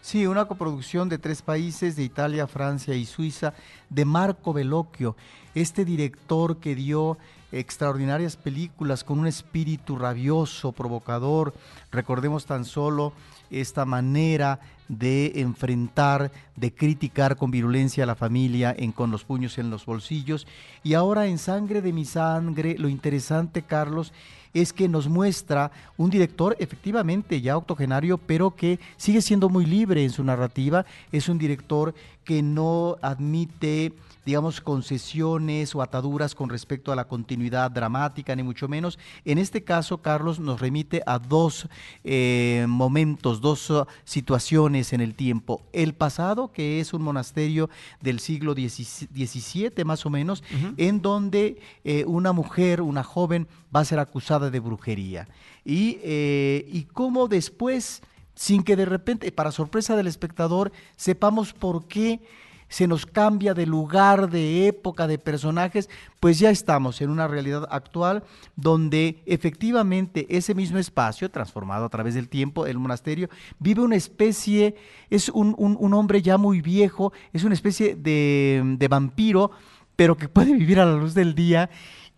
Sí, 0.00 0.26
una 0.26 0.44
coproducción 0.44 1.08
de 1.08 1.18
tres 1.18 1.42
países, 1.42 1.96
de 1.96 2.04
Italia, 2.04 2.46
Francia 2.46 2.94
y 2.94 3.04
Suiza, 3.04 3.54
de 3.90 4.04
Marco 4.04 4.52
Bellocchio, 4.52 5.16
este 5.56 5.86
director 5.86 6.58
que 6.58 6.74
dio 6.74 7.16
extraordinarias 7.50 8.36
películas 8.36 9.04
con 9.04 9.18
un 9.18 9.26
espíritu 9.26 9.96
rabioso, 9.96 10.72
provocador. 10.72 11.54
Recordemos 11.90 12.44
tan 12.44 12.66
solo 12.66 13.14
esta 13.50 13.86
manera 13.86 14.60
de 14.88 15.40
enfrentar, 15.40 16.30
de 16.56 16.74
criticar 16.74 17.36
con 17.36 17.50
virulencia 17.50 18.04
a 18.04 18.06
la 18.06 18.14
familia 18.14 18.74
en 18.76 18.92
con 18.92 19.10
los 19.10 19.24
puños 19.24 19.56
en 19.56 19.70
los 19.70 19.86
bolsillos. 19.86 20.46
Y 20.84 20.92
ahora 20.92 21.26
en 21.26 21.38
Sangre 21.38 21.80
de 21.80 21.92
mi 21.92 22.04
sangre, 22.04 22.76
lo 22.78 22.90
interesante, 22.90 23.62
Carlos, 23.62 24.12
es 24.52 24.74
que 24.74 24.88
nos 24.88 25.08
muestra 25.08 25.70
un 25.96 26.10
director 26.10 26.54
efectivamente 26.58 27.40
ya 27.40 27.56
octogenario, 27.56 28.18
pero 28.18 28.54
que 28.54 28.78
sigue 28.98 29.22
siendo 29.22 29.48
muy 29.48 29.64
libre 29.64 30.04
en 30.04 30.10
su 30.10 30.22
narrativa. 30.22 30.84
Es 31.12 31.30
un 31.30 31.38
director 31.38 31.94
que 32.24 32.42
no 32.42 32.96
admite 33.00 33.92
digamos, 34.26 34.60
concesiones 34.60 35.72
o 35.76 35.82
ataduras 35.82 36.34
con 36.34 36.50
respecto 36.50 36.90
a 36.90 36.96
la 36.96 37.06
continuidad 37.06 37.70
dramática, 37.70 38.34
ni 38.34 38.42
mucho 38.42 38.66
menos. 38.66 38.98
En 39.24 39.38
este 39.38 39.62
caso, 39.62 40.02
Carlos 40.02 40.40
nos 40.40 40.60
remite 40.60 41.00
a 41.06 41.20
dos 41.20 41.68
eh, 42.02 42.66
momentos, 42.68 43.40
dos 43.40 43.70
uh, 43.70 43.86
situaciones 44.04 44.92
en 44.92 45.00
el 45.00 45.14
tiempo. 45.14 45.62
El 45.72 45.94
pasado, 45.94 46.50
que 46.50 46.80
es 46.80 46.92
un 46.92 47.02
monasterio 47.02 47.70
del 48.00 48.18
siglo 48.18 48.54
XVII 48.54 49.84
más 49.84 50.04
o 50.04 50.10
menos, 50.10 50.42
en 50.76 51.00
donde 51.02 51.60
eh, 51.84 52.04
una 52.04 52.32
mujer, 52.32 52.82
una 52.82 53.04
joven, 53.04 53.46
va 53.74 53.80
a 53.80 53.84
ser 53.84 54.00
acusada 54.00 54.50
de 54.50 54.58
brujería. 54.58 55.28
Y, 55.64 55.98
eh, 56.02 56.68
y 56.72 56.82
cómo 56.84 57.28
después, 57.28 58.02
sin 58.34 58.64
que 58.64 58.74
de 58.74 58.86
repente, 58.86 59.30
para 59.30 59.52
sorpresa 59.52 59.94
del 59.94 60.08
espectador, 60.08 60.72
sepamos 60.96 61.52
por 61.52 61.86
qué 61.86 62.20
se 62.68 62.86
nos 62.86 63.06
cambia 63.06 63.54
de 63.54 63.66
lugar, 63.66 64.28
de 64.30 64.66
época, 64.66 65.06
de 65.06 65.18
personajes, 65.18 65.88
pues 66.20 66.38
ya 66.38 66.50
estamos 66.50 67.00
en 67.00 67.10
una 67.10 67.28
realidad 67.28 67.66
actual 67.70 68.24
donde 68.56 69.22
efectivamente 69.26 70.26
ese 70.28 70.54
mismo 70.54 70.78
espacio, 70.78 71.30
transformado 71.30 71.84
a 71.84 71.88
través 71.88 72.14
del 72.14 72.28
tiempo, 72.28 72.66
el 72.66 72.78
monasterio, 72.78 73.28
vive 73.58 73.82
una 73.82 73.96
especie, 73.96 74.74
es 75.10 75.28
un, 75.28 75.54
hombre 75.94 76.22
ya 76.22 76.38
muy 76.38 76.60
viejo, 76.60 77.12
es 77.32 77.44
una 77.44 77.54
especie 77.54 77.94
de, 77.94 78.86
vampiro, 78.90 79.50
pero 79.94 80.16
que 80.16 80.28
puede 80.28 80.52
vivir 80.52 80.80
a 80.80 80.86
la 80.86 80.96
luz 80.96 81.14
del 81.14 81.34
día 81.34 81.70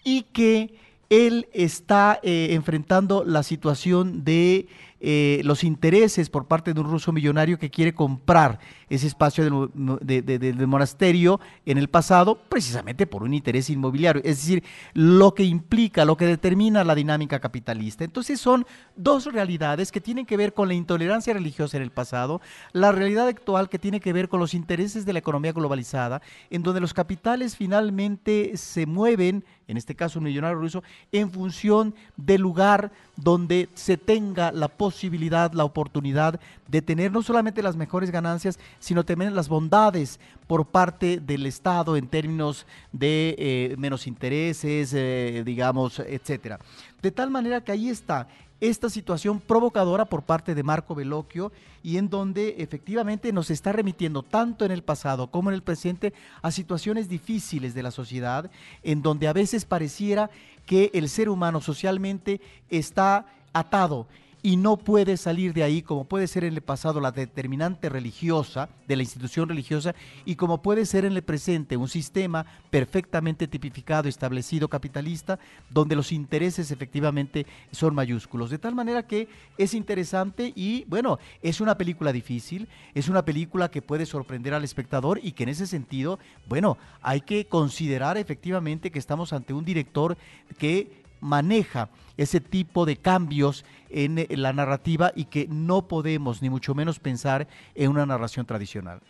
y 0.05 0.23
que 0.23 0.75
él 1.11 1.49
está 1.52 2.21
eh, 2.23 2.49
enfrentando 2.50 3.25
la 3.25 3.43
situación 3.43 4.25
de 4.25 4.69
eh, 5.00 5.40
los 5.45 5.62
intereses 5.62 6.28
por 6.28 6.47
parte 6.47 6.75
de 6.75 6.81
un 6.81 6.90
ruso 6.90 7.12
millonario 7.12 7.59
que 7.59 7.71
quiere 7.71 7.95
comprar 7.95 8.59
ese 8.88 9.07
espacio 9.07 9.45
del, 9.45 10.67
monasterio 10.67 11.40
en 11.67 11.78
el 11.78 11.88
pasado 11.88 12.38
precisamente 12.49 13.07
por 13.07 13.23
un 13.23 13.33
interés 13.33 13.71
inmobiliario, 13.71 14.23
es 14.25 14.38
decir, 14.38 14.64
lo 14.95 15.35
que 15.35 15.45
implica, 15.45 16.05
lo 16.05 16.17
que 16.17 16.26
determina 16.26 16.83
la 16.83 16.95
dinámica 16.95 17.38
capitalista. 17.38 18.02
Entonces 18.05 18.40
son 18.40 18.67
dos 18.97 19.26
realidades 19.26 19.93
que 19.93 20.00
tienen 20.00 20.26
que 20.26 20.37
ver 20.37 20.52
con 20.52 20.69
la 20.69 20.75
intolerancia 20.75 21.33
religiosa 21.33 21.76
en 21.76 21.83
el 21.85 21.90
pasado, 21.90 22.40
la 22.73 22.90
realidad 22.90 23.28
actual 23.28 23.69
que 23.69 23.78
tiene 23.78 24.00
que 24.00 24.12
ver 24.12 24.28
con 24.28 24.40
los 24.40 24.55
intereses 24.55 25.05
de 25.07 25.12
la 25.12 25.21
economía 25.21 25.52
globalizada, 25.52 26.23
en 26.50 26.62
donde 26.62 26.81
los 26.81 26.95
capitales 26.95 27.57
finalmente 27.57 28.57
se 28.57 28.87
mueven, 28.87 29.45
en 29.68 29.76
este 29.76 29.94
caso 29.94 30.20
millonario 30.20 30.58
ruso, 30.58 30.82
en 31.12 31.30
función 31.30 31.94
del 32.16 32.40
lugar 32.40 32.90
donde 33.16 33.68
se 33.75 33.96
tenga 33.96 34.50
la 34.50 34.68
posibilidad, 34.68 35.52
la 35.52 35.64
oportunidad 35.64 36.40
de 36.66 36.82
tener 36.82 37.12
no 37.12 37.22
solamente 37.22 37.62
las 37.62 37.76
mejores 37.76 38.10
ganancias, 38.10 38.58
sino 38.80 39.04
también 39.04 39.34
las 39.34 39.48
bondades 39.48 40.18
por 40.46 40.66
parte 40.66 41.20
del 41.20 41.46
Estado 41.46 41.96
en 41.96 42.08
términos 42.08 42.66
de 42.92 43.37
eh, 43.38 43.76
menos 43.78 44.06
intereses, 44.06 44.92
eh, 44.94 45.42
digamos, 45.44 45.98
etcétera. 46.00 46.58
De 47.02 47.10
tal 47.10 47.30
manera 47.30 47.60
que 47.62 47.72
ahí 47.72 47.90
está 47.90 48.26
esta 48.61 48.91
situación 48.91 49.41
provocadora 49.41 50.05
por 50.05 50.23
parte 50.23 50.55
de 50.55 50.62
Marco 50.62 50.95
Veloquio 50.95 51.53
y 51.83 51.97
en 51.97 52.09
donde 52.09 52.57
efectivamente 52.59 53.33
nos 53.33 53.50
está 53.50 53.73
remitiendo 53.73 54.23
tanto 54.23 54.65
en 54.65 54.73
el 54.73 54.83
pasado 54.83 55.31
como 55.31 55.50
en 55.50 55.55
el 55.55 55.62
presente 55.62 56.12
a 56.43 56.50
situaciones 56.50 57.09
difíciles 57.09 57.75
de 57.75 57.83
la 57.83 57.91
sociedad, 57.91 58.50
en 58.83 59.03
donde 59.03 59.29
a 59.29 59.33
veces 59.33 59.65
pareciera 59.65 60.31
que 60.67 60.91
el 60.93 61.09
ser 61.09 61.29
humano 61.29 61.61
socialmente 61.61 62.41
está 62.69 63.27
atado 63.53 64.07
y 64.42 64.57
no 64.57 64.76
puede 64.76 65.16
salir 65.16 65.52
de 65.52 65.62
ahí 65.62 65.83
como 65.83 66.04
puede 66.04 66.26
ser 66.26 66.45
en 66.45 66.54
el 66.54 66.61
pasado 66.61 67.00
la 67.00 67.11
determinante 67.11 67.88
religiosa 67.88 68.68
de 68.87 68.97
la 68.97 69.02
institución 69.02 69.49
religiosa 69.49 69.95
y 70.25 70.37
como 70.37 70.62
puede 70.62 70.87
ser 70.87 71.04
en 71.04 71.12
el 71.12 71.23
presente 71.23 71.76
un 71.76 71.88
sistema 71.88 72.47
perfectamente 72.71 73.49
tipificado, 73.49 74.09
establecido, 74.09 74.68
capitalista, 74.68 75.38
donde 75.71 75.97
los 75.97 76.12
intereses 76.12 76.71
efectivamente 76.71 77.47
son 77.73 77.95
mayúsculos. 77.95 78.50
De 78.50 78.59
tal 78.59 78.75
manera 78.75 79.07
que 79.07 79.28
es 79.57 79.75
interesante 79.75 80.52
y 80.54 80.85
bueno, 80.87 81.18
es 81.42 81.61
una 81.61 81.76
película 81.76 82.12
difícil, 82.12 82.68
es 82.95 83.09
una 83.09 83.25
película 83.25 83.71
que 83.71 83.83
puede 83.83 84.07
sorprender 84.07 84.54
al 84.54 84.64
espectador 84.64 85.21
y 85.23 85.33
que 85.33 85.42
en 85.42 85.49
ese 85.50 85.66
sentido, 85.66 86.18
bueno, 86.49 86.78
hay 87.02 87.21
que 87.21 87.47
considerar 87.47 88.16
efectivamente 88.16 88.90
que 88.90 88.99
estamos 88.99 89.33
ante 89.33 89.52
un 89.52 89.64
director 89.64 90.16
que 90.59 90.98
maneja 91.20 91.90
ese 92.16 92.40
tipo 92.40 92.84
de 92.87 92.96
cambios 92.96 93.64
en, 93.90 94.26
la 94.40 94.52
narrativa 94.52 95.12
y 95.14 95.26
que 95.26 95.46
no 95.48 95.88
podemos 95.88 96.42
ni 96.42 96.50
mucho 96.50 96.75
menos 96.75 96.98
pensar 96.98 97.48
en 97.75 97.90
una 97.90 98.06
narración 98.06 98.46
tradicional. 98.46 99.00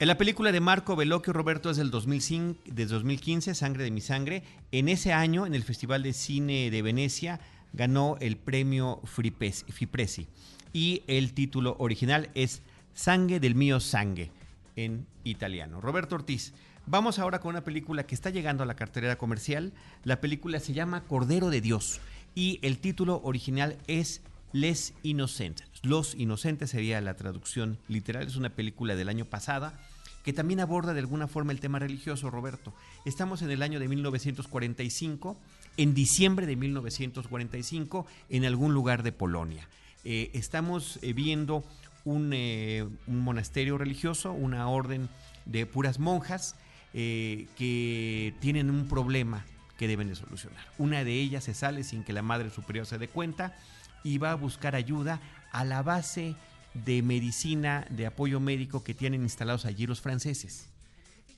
En 0.00 0.06
la 0.06 0.16
película 0.16 0.52
de 0.52 0.60
Marco 0.60 0.94
Bellocchio 0.94 1.32
Roberto 1.32 1.70
es 1.70 1.76
del 1.76 1.90
2005, 1.90 2.60
2015, 2.66 3.54
Sangre 3.54 3.84
de 3.84 3.90
mi 3.90 4.00
sangre. 4.00 4.44
En 4.70 4.88
ese 4.88 5.12
año, 5.12 5.44
en 5.44 5.54
el 5.54 5.64
Festival 5.64 6.04
de 6.04 6.12
Cine 6.12 6.70
de 6.70 6.82
Venecia, 6.82 7.40
ganó 7.72 8.16
el 8.20 8.36
premio 8.36 9.00
Fipresi. 9.04 10.28
Y 10.72 11.02
el 11.06 11.32
título 11.32 11.76
original 11.78 12.30
es 12.34 12.62
Sangue 12.94 13.40
del 13.40 13.54
mío 13.54 13.80
sangue 13.80 14.30
en 14.76 15.06
italiano. 15.24 15.80
Roberto 15.80 16.14
Ortiz, 16.14 16.54
Vamos 16.90 17.18
ahora 17.18 17.38
con 17.38 17.50
una 17.50 17.64
película 17.64 18.06
que 18.06 18.14
está 18.14 18.30
llegando 18.30 18.62
a 18.62 18.66
la 18.66 18.74
cartelera 18.74 19.18
comercial. 19.18 19.74
La 20.04 20.22
película 20.22 20.58
se 20.58 20.72
llama 20.72 21.02
Cordero 21.02 21.50
de 21.50 21.60
Dios 21.60 22.00
y 22.34 22.60
el 22.62 22.78
título 22.78 23.20
original 23.24 23.76
es 23.88 24.22
Les 24.52 24.94
Inocentes. 25.02 25.66
Los 25.82 26.14
Inocentes 26.14 26.70
sería 26.70 26.98
la 27.02 27.14
traducción 27.14 27.76
literal. 27.88 28.26
Es 28.26 28.36
una 28.36 28.48
película 28.48 28.96
del 28.96 29.10
año 29.10 29.26
pasada 29.26 29.78
que 30.24 30.32
también 30.32 30.60
aborda 30.60 30.94
de 30.94 31.00
alguna 31.00 31.28
forma 31.28 31.52
el 31.52 31.60
tema 31.60 31.78
religioso, 31.78 32.30
Roberto. 32.30 32.72
Estamos 33.04 33.42
en 33.42 33.50
el 33.50 33.60
año 33.60 33.80
de 33.80 33.88
1945, 33.88 35.36
en 35.76 35.92
diciembre 35.92 36.46
de 36.46 36.56
1945, 36.56 38.06
en 38.30 38.46
algún 38.46 38.72
lugar 38.72 39.02
de 39.02 39.12
Polonia. 39.12 39.68
Eh, 40.04 40.30
estamos 40.32 40.98
eh, 41.02 41.12
viendo 41.12 41.64
eh, 42.06 42.88
un, 43.06 43.20
monasterio 43.20 43.76
religioso, 43.76 44.32
una 44.32 44.70
orden 44.70 45.10
de 45.44 45.66
puras 45.66 45.98
monjas 45.98 46.56
que 46.92 48.34
tienen 48.40 48.70
un 48.70 48.88
problema 48.88 49.44
que 49.76 49.88
deben 49.88 50.08
de 50.08 50.16
solucionar. 50.16 50.64
Una 50.76 51.04
de 51.04 51.14
ellas 51.14 51.44
se 51.44 51.54
sale 51.54 51.84
sin 51.84 52.02
que 52.02 52.12
la 52.12 52.22
Madre 52.22 52.50
Superior 52.50 52.86
se 52.86 52.98
dé 52.98 53.08
cuenta 53.08 53.56
y 54.02 54.18
va 54.18 54.32
a 54.32 54.36
buscar 54.36 54.74
ayuda 54.74 55.20
a 55.52 55.64
la 55.64 55.82
base 55.82 56.34
de 56.74 57.02
medicina, 57.02 57.86
de 57.90 58.06
apoyo 58.06 58.40
médico 58.40 58.84
que 58.84 58.94
tienen 58.94 59.22
instalados 59.22 59.64
allí 59.64 59.86
los 59.86 60.00
franceses. 60.00 60.68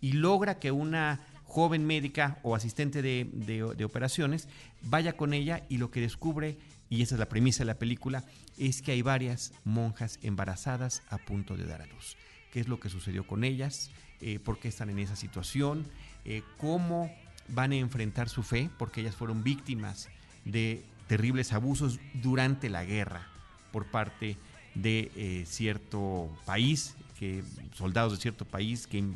Y 0.00 0.12
logra 0.12 0.59
que 0.59 0.73
una 0.73 1.21
joven 1.45 1.87
médica 1.87 2.38
o 2.42 2.54
asistente 2.54 3.02
de, 3.02 3.85
operaciones 3.85 4.49
vaya 4.83 5.16
con 5.16 5.35
ella 5.35 5.64
y 5.69 5.78
lo 5.78 5.90
que 5.90 6.00
descubre, 6.00 6.57
y 6.88 7.02
esa 7.02 7.16
es 7.16 7.19
la 7.19 7.28
premisa 7.28 7.61
de 7.61 7.66
la 7.66 7.78
película, 7.78 8.25
es 8.57 8.83
que 8.83 8.92
hay 8.92 9.02
varias 9.02 9.52
monjas 9.64 10.19
embarazadas 10.23 11.02
a 11.11 11.19
punto 11.19 11.57
de 11.57 11.64
dar 11.64 11.83
a 11.83 11.87
luz. 11.87 12.16
¿Qué 12.52 12.61
es 12.61 12.69
lo 12.69 12.80
que 12.80 12.88
sucedió 12.88 13.26
con 13.26 13.45
ellas? 13.45 13.90
Eh, 14.20 14.38
¿Por 14.38 14.58
qué 14.58 14.68
están 14.68 14.90
en 14.90 14.98
esa 14.98 15.16
situación? 15.16 15.86
Eh, 16.24 16.42
¿Cómo 16.58 17.10
van 17.48 17.72
a 17.72 17.76
enfrentar 17.76 18.28
su 18.28 18.42
fe? 18.42 18.70
Porque 18.78 19.00
ellas 19.00 19.16
fueron 19.16 19.42
víctimas 19.42 20.08
de 20.44 20.84
terribles 21.06 21.52
abusos 21.52 21.98
durante 22.14 22.68
la 22.68 22.84
guerra 22.84 23.26
por 23.72 23.86
parte 23.86 24.36
de 24.74 25.10
eh, 25.16 25.44
cierto 25.46 26.30
país, 26.44 26.94
que 27.18 27.42
soldados 27.74 28.12
de 28.12 28.18
cierto 28.18 28.44
país 28.44 28.86
que, 28.86 29.14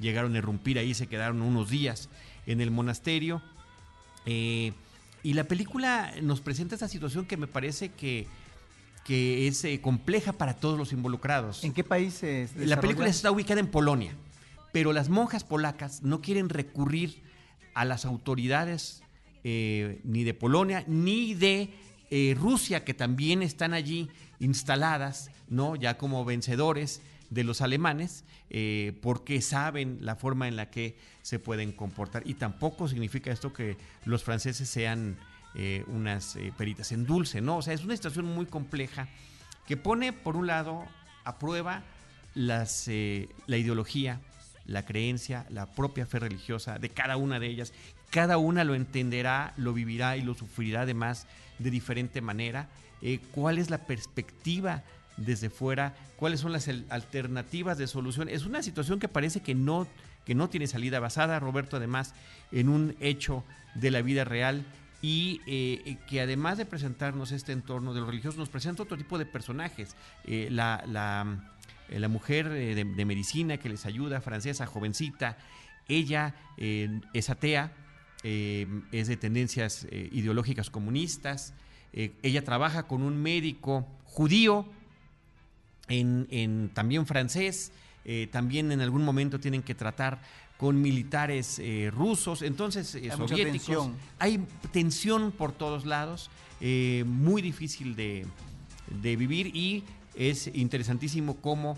llegaron 0.00 0.34
a 0.34 0.38
irrumpir 0.38 0.78
ahí, 0.78 0.94
se 0.94 1.06
quedaron 1.06 1.42
unos 1.42 1.70
días 1.70 2.08
en 2.46 2.60
el 2.60 2.70
monasterio. 2.70 3.42
Y 4.24 5.34
la 5.34 5.44
película 5.44 6.12
nos 6.20 6.40
presenta 6.40 6.74
esa 6.74 6.88
situación 6.88 7.26
que 7.26 7.36
me 7.36 7.46
parece 7.46 7.90
que, 7.90 8.26
que 9.04 9.48
es 9.48 9.64
eh, 9.64 9.80
compleja 9.80 10.32
para 10.32 10.54
todos 10.54 10.78
los 10.78 10.92
involucrados. 10.92 11.64
¿En 11.64 11.72
qué 11.72 11.84
país 11.84 12.22
es? 12.22 12.56
La 12.56 12.80
película 12.80 13.08
está 13.08 13.30
ubicada 13.30 13.60
en 13.60 13.66
Polonia, 13.66 14.14
pero 14.72 14.92
las 14.92 15.08
monjas 15.08 15.44
polacas 15.44 16.02
no 16.02 16.20
quieren 16.20 16.48
recurrir 16.48 17.22
a 17.74 17.84
las 17.84 18.04
autoridades 18.04 19.02
ni 19.44 20.22
de 20.22 20.34
Polonia 20.34 20.84
ni 20.86 21.34
de 21.34 21.70
Rusia, 22.36 22.84
que 22.84 22.94
también 22.94 23.42
están 23.42 23.74
allí 23.74 24.08
instaladas, 24.38 25.30
¿no? 25.48 25.76
Ya 25.76 25.98
como 25.98 26.24
vencedores 26.24 27.00
de 27.32 27.44
los 27.44 27.62
alemanes, 27.62 28.24
eh, 28.50 28.98
porque 29.00 29.40
saben 29.40 29.98
la 30.02 30.16
forma 30.16 30.48
en 30.48 30.56
la 30.56 30.70
que 30.70 30.96
se 31.22 31.38
pueden 31.38 31.72
comportar. 31.72 32.22
Y 32.26 32.34
tampoco 32.34 32.88
significa 32.88 33.32
esto 33.32 33.54
que 33.54 33.78
los 34.04 34.22
franceses 34.22 34.68
sean 34.68 35.16
eh, 35.54 35.84
unas 35.88 36.36
eh, 36.36 36.52
peritas 36.56 36.92
en 36.92 37.04
dulce, 37.04 37.40
¿no? 37.40 37.58
O 37.58 37.62
sea, 37.62 37.74
es 37.74 37.84
una 37.84 37.94
situación 37.94 38.26
muy 38.26 38.46
compleja 38.46 39.08
que 39.66 39.76
pone, 39.76 40.12
por 40.12 40.36
un 40.36 40.46
lado, 40.46 40.84
a 41.24 41.38
prueba 41.38 41.82
las, 42.34 42.88
la 42.88 43.56
ideología, 43.56 44.20
la 44.66 44.84
creencia, 44.84 45.46
la 45.50 45.66
propia 45.66 46.06
fe 46.06 46.18
religiosa 46.18 46.78
de 46.78 46.88
cada 46.88 47.16
una 47.16 47.38
de 47.38 47.48
ellas. 47.48 47.72
Cada 48.10 48.38
una 48.38 48.64
lo 48.64 48.74
entenderá, 48.74 49.54
lo 49.56 49.72
vivirá 49.72 50.16
y 50.16 50.22
lo 50.22 50.34
sufrirá 50.34 50.82
además 50.82 51.26
de 51.58 51.70
diferente 51.70 52.20
manera. 52.20 52.68
Eh, 53.00 53.20
cuál 53.32 53.58
es 53.58 53.70
la 53.70 53.78
perspectiva 53.86 54.82
desde 55.16 55.50
fuera, 55.50 55.94
cuáles 56.16 56.40
son 56.40 56.52
las 56.52 56.68
alternativas 56.88 57.78
de 57.78 57.86
solución. 57.86 58.28
Es 58.28 58.44
una 58.44 58.62
situación 58.62 59.00
que 59.00 59.08
parece 59.08 59.40
que 59.40 59.54
no, 59.54 59.86
que 60.24 60.34
no 60.34 60.48
tiene 60.48 60.66
salida 60.66 61.00
basada, 61.00 61.40
Roberto, 61.40 61.76
además, 61.76 62.14
en 62.50 62.68
un 62.68 62.96
hecho 63.00 63.44
de 63.74 63.90
la 63.90 64.02
vida 64.02 64.24
real 64.24 64.64
y 65.02 65.40
eh, 65.46 65.98
que 66.08 66.20
además 66.22 66.56
de 66.56 66.64
presentarnos 66.64 67.32
este 67.32 67.52
entorno 67.52 67.92
de 67.92 68.00
los 68.00 68.08
religiosos, 68.08 68.38
nos 68.38 68.48
presenta 68.48 68.84
otro 68.84 68.96
tipo 68.96 69.18
de 69.18 69.26
personajes. 69.26 69.96
Eh, 70.24 70.48
la, 70.50 70.82
la, 70.86 72.08
mujer 72.08 72.48
de, 72.48 73.04
medicina 73.04 73.58
que 73.58 73.68
les 73.68 73.84
ayuda, 73.84 74.22
francesa, 74.22 74.64
jovencita, 74.66 75.36
ella 75.88 76.34
es 76.56 77.28
atea, 77.28 77.72
es 78.22 79.08
de 79.08 79.16
tendencias 79.18 79.86
ideológicas 79.90 80.70
comunistas, 80.70 81.52
eh, 81.92 82.12
ella 82.22 82.42
trabaja 82.42 82.84
con 82.84 83.02
un 83.02 83.20
médico 83.20 83.86
judío, 84.04 84.66
en, 85.88 86.70
también 86.72 87.04
francés, 87.06 87.70
eh, 88.06 88.28
también 88.32 88.72
en 88.72 88.80
algún 88.80 89.04
momento 89.04 89.38
tienen 89.38 89.62
que 89.62 89.74
tratar 89.74 90.22
con 90.62 90.80
militares 90.80 91.58
eh, 91.58 91.90
rusos, 91.92 92.40
entonces 92.42 92.94
hay 92.94 93.10
soviéticos. 93.10 93.90
Hay 94.20 94.46
tensión 94.70 95.32
por 95.32 95.50
todos 95.50 95.84
lados, 95.84 96.30
muy 96.60 97.42
difícil 97.42 97.96
de, 97.96 98.24
de, 99.02 99.16
vivir 99.16 99.48
y 99.48 99.82
es 100.14 100.46
interesantísimo 100.54 101.38
cómo 101.38 101.76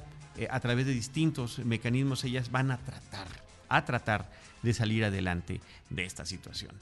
a 0.50 0.60
través 0.60 0.84
de 0.84 0.92
distintos 0.92 1.60
mecanismos 1.60 2.24
ellas 2.24 2.50
van 2.50 2.70
a 2.70 2.76
tratar, 2.76 3.26
a 3.70 3.86
tratar 3.86 4.30
de 4.62 4.74
salir 4.74 5.02
adelante 5.02 5.62
de 5.88 6.04
esta 6.04 6.26
situación. 6.26 6.74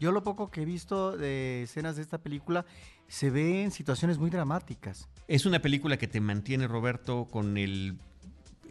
Yo 0.00 0.10
lo 0.10 0.22
poco 0.22 0.50
que 0.50 0.62
he 0.62 0.64
visto 0.64 1.14
de 1.14 1.64
escenas 1.64 1.96
de 1.96 2.02
esta 2.02 2.16
película 2.16 2.64
se 3.08 3.28
ve 3.28 3.62
en 3.62 3.72
situaciones 3.72 4.16
muy 4.16 4.30
dramáticas. 4.30 5.06
Es 5.26 5.44
una 5.44 5.60
película 5.60 5.98
que 5.98 6.08
te 6.08 6.20
mantiene, 6.22 6.66
Roberto, 6.66 7.26
con 7.30 7.58
el, 7.58 7.98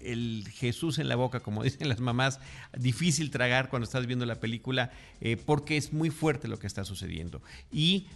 el 0.04 0.48
Jesús 0.52 1.00
en 1.00 1.08
la 1.08 1.16
boca, 1.16 1.40
como 1.40 1.64
dicen 1.64 1.90
las 1.90 2.00
mamás. 2.00 2.40
Difícil 2.78 3.32
tragar 3.32 3.70
cuando 3.70 3.86
estás 3.86 4.06
viendo 4.06 4.26
la 4.26 4.40
película 4.40 4.92
eh, 5.22 5.38
porque 5.38 5.78
es 5.78 5.94
muy 5.94 6.10
fuerte 6.10 6.48
lo 6.48 6.60
que 6.60 6.68
está 6.68 6.84
sucediendo. 6.84 7.42
Y, 7.72 8.08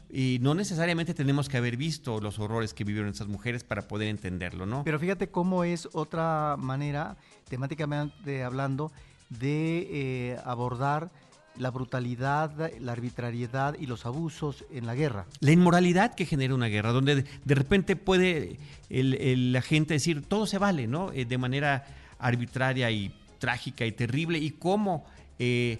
no 0.41 0.53
necesariamente 0.55 1.13
tenemos 1.13 1.49
que 1.49 1.57
haber 1.57 1.77
visto 1.77 2.19
los 2.19 2.39
horrores 2.39 2.73
que 2.73 2.83
vivieron 2.83 3.11
esas 3.11 3.27
mujeres 3.27 3.63
para 3.63 3.87
poder 3.87 4.07
entenderlo, 4.07 4.65
¿no? 4.65 4.83
Pero 4.83 4.99
fíjate 4.99 5.29
cómo 5.29 5.63
es 5.63 5.87
otra 5.93 6.55
manera, 6.57 7.17
temáticamente 7.49 8.43
hablando, 8.43 8.91
de 9.29 9.87
eh, 9.91 10.39
abordar 10.43 11.11
la 11.57 11.71
brutalidad, 11.71 12.71
la 12.79 12.91
arbitrariedad 12.91 13.75
y 13.79 13.85
los 13.85 14.05
abusos 14.05 14.65
en 14.71 14.85
la 14.85 14.95
guerra. 14.95 15.25
La 15.39 15.51
inmoralidad 15.51 16.15
que 16.15 16.25
genera 16.25 16.55
una 16.55 16.67
guerra, 16.67 16.91
donde 16.91 17.25
de, 17.43 17.55
repente 17.55 17.95
puede 17.95 18.57
la 18.89 19.61
gente 19.61 19.93
decir 19.93 20.23
todo 20.23 20.45
se 20.45 20.57
vale, 20.57 20.87
¿no? 20.87 21.11
Eh, 21.11 21.25
de 21.25 21.37
manera 21.37 21.85
arbitraria 22.19 22.89
y 22.91 23.13
trágica 23.39 23.85
y 23.85 23.91
terrible, 23.91 24.37
y 24.39 24.51
cómo 24.51 25.05
eh, 25.39 25.79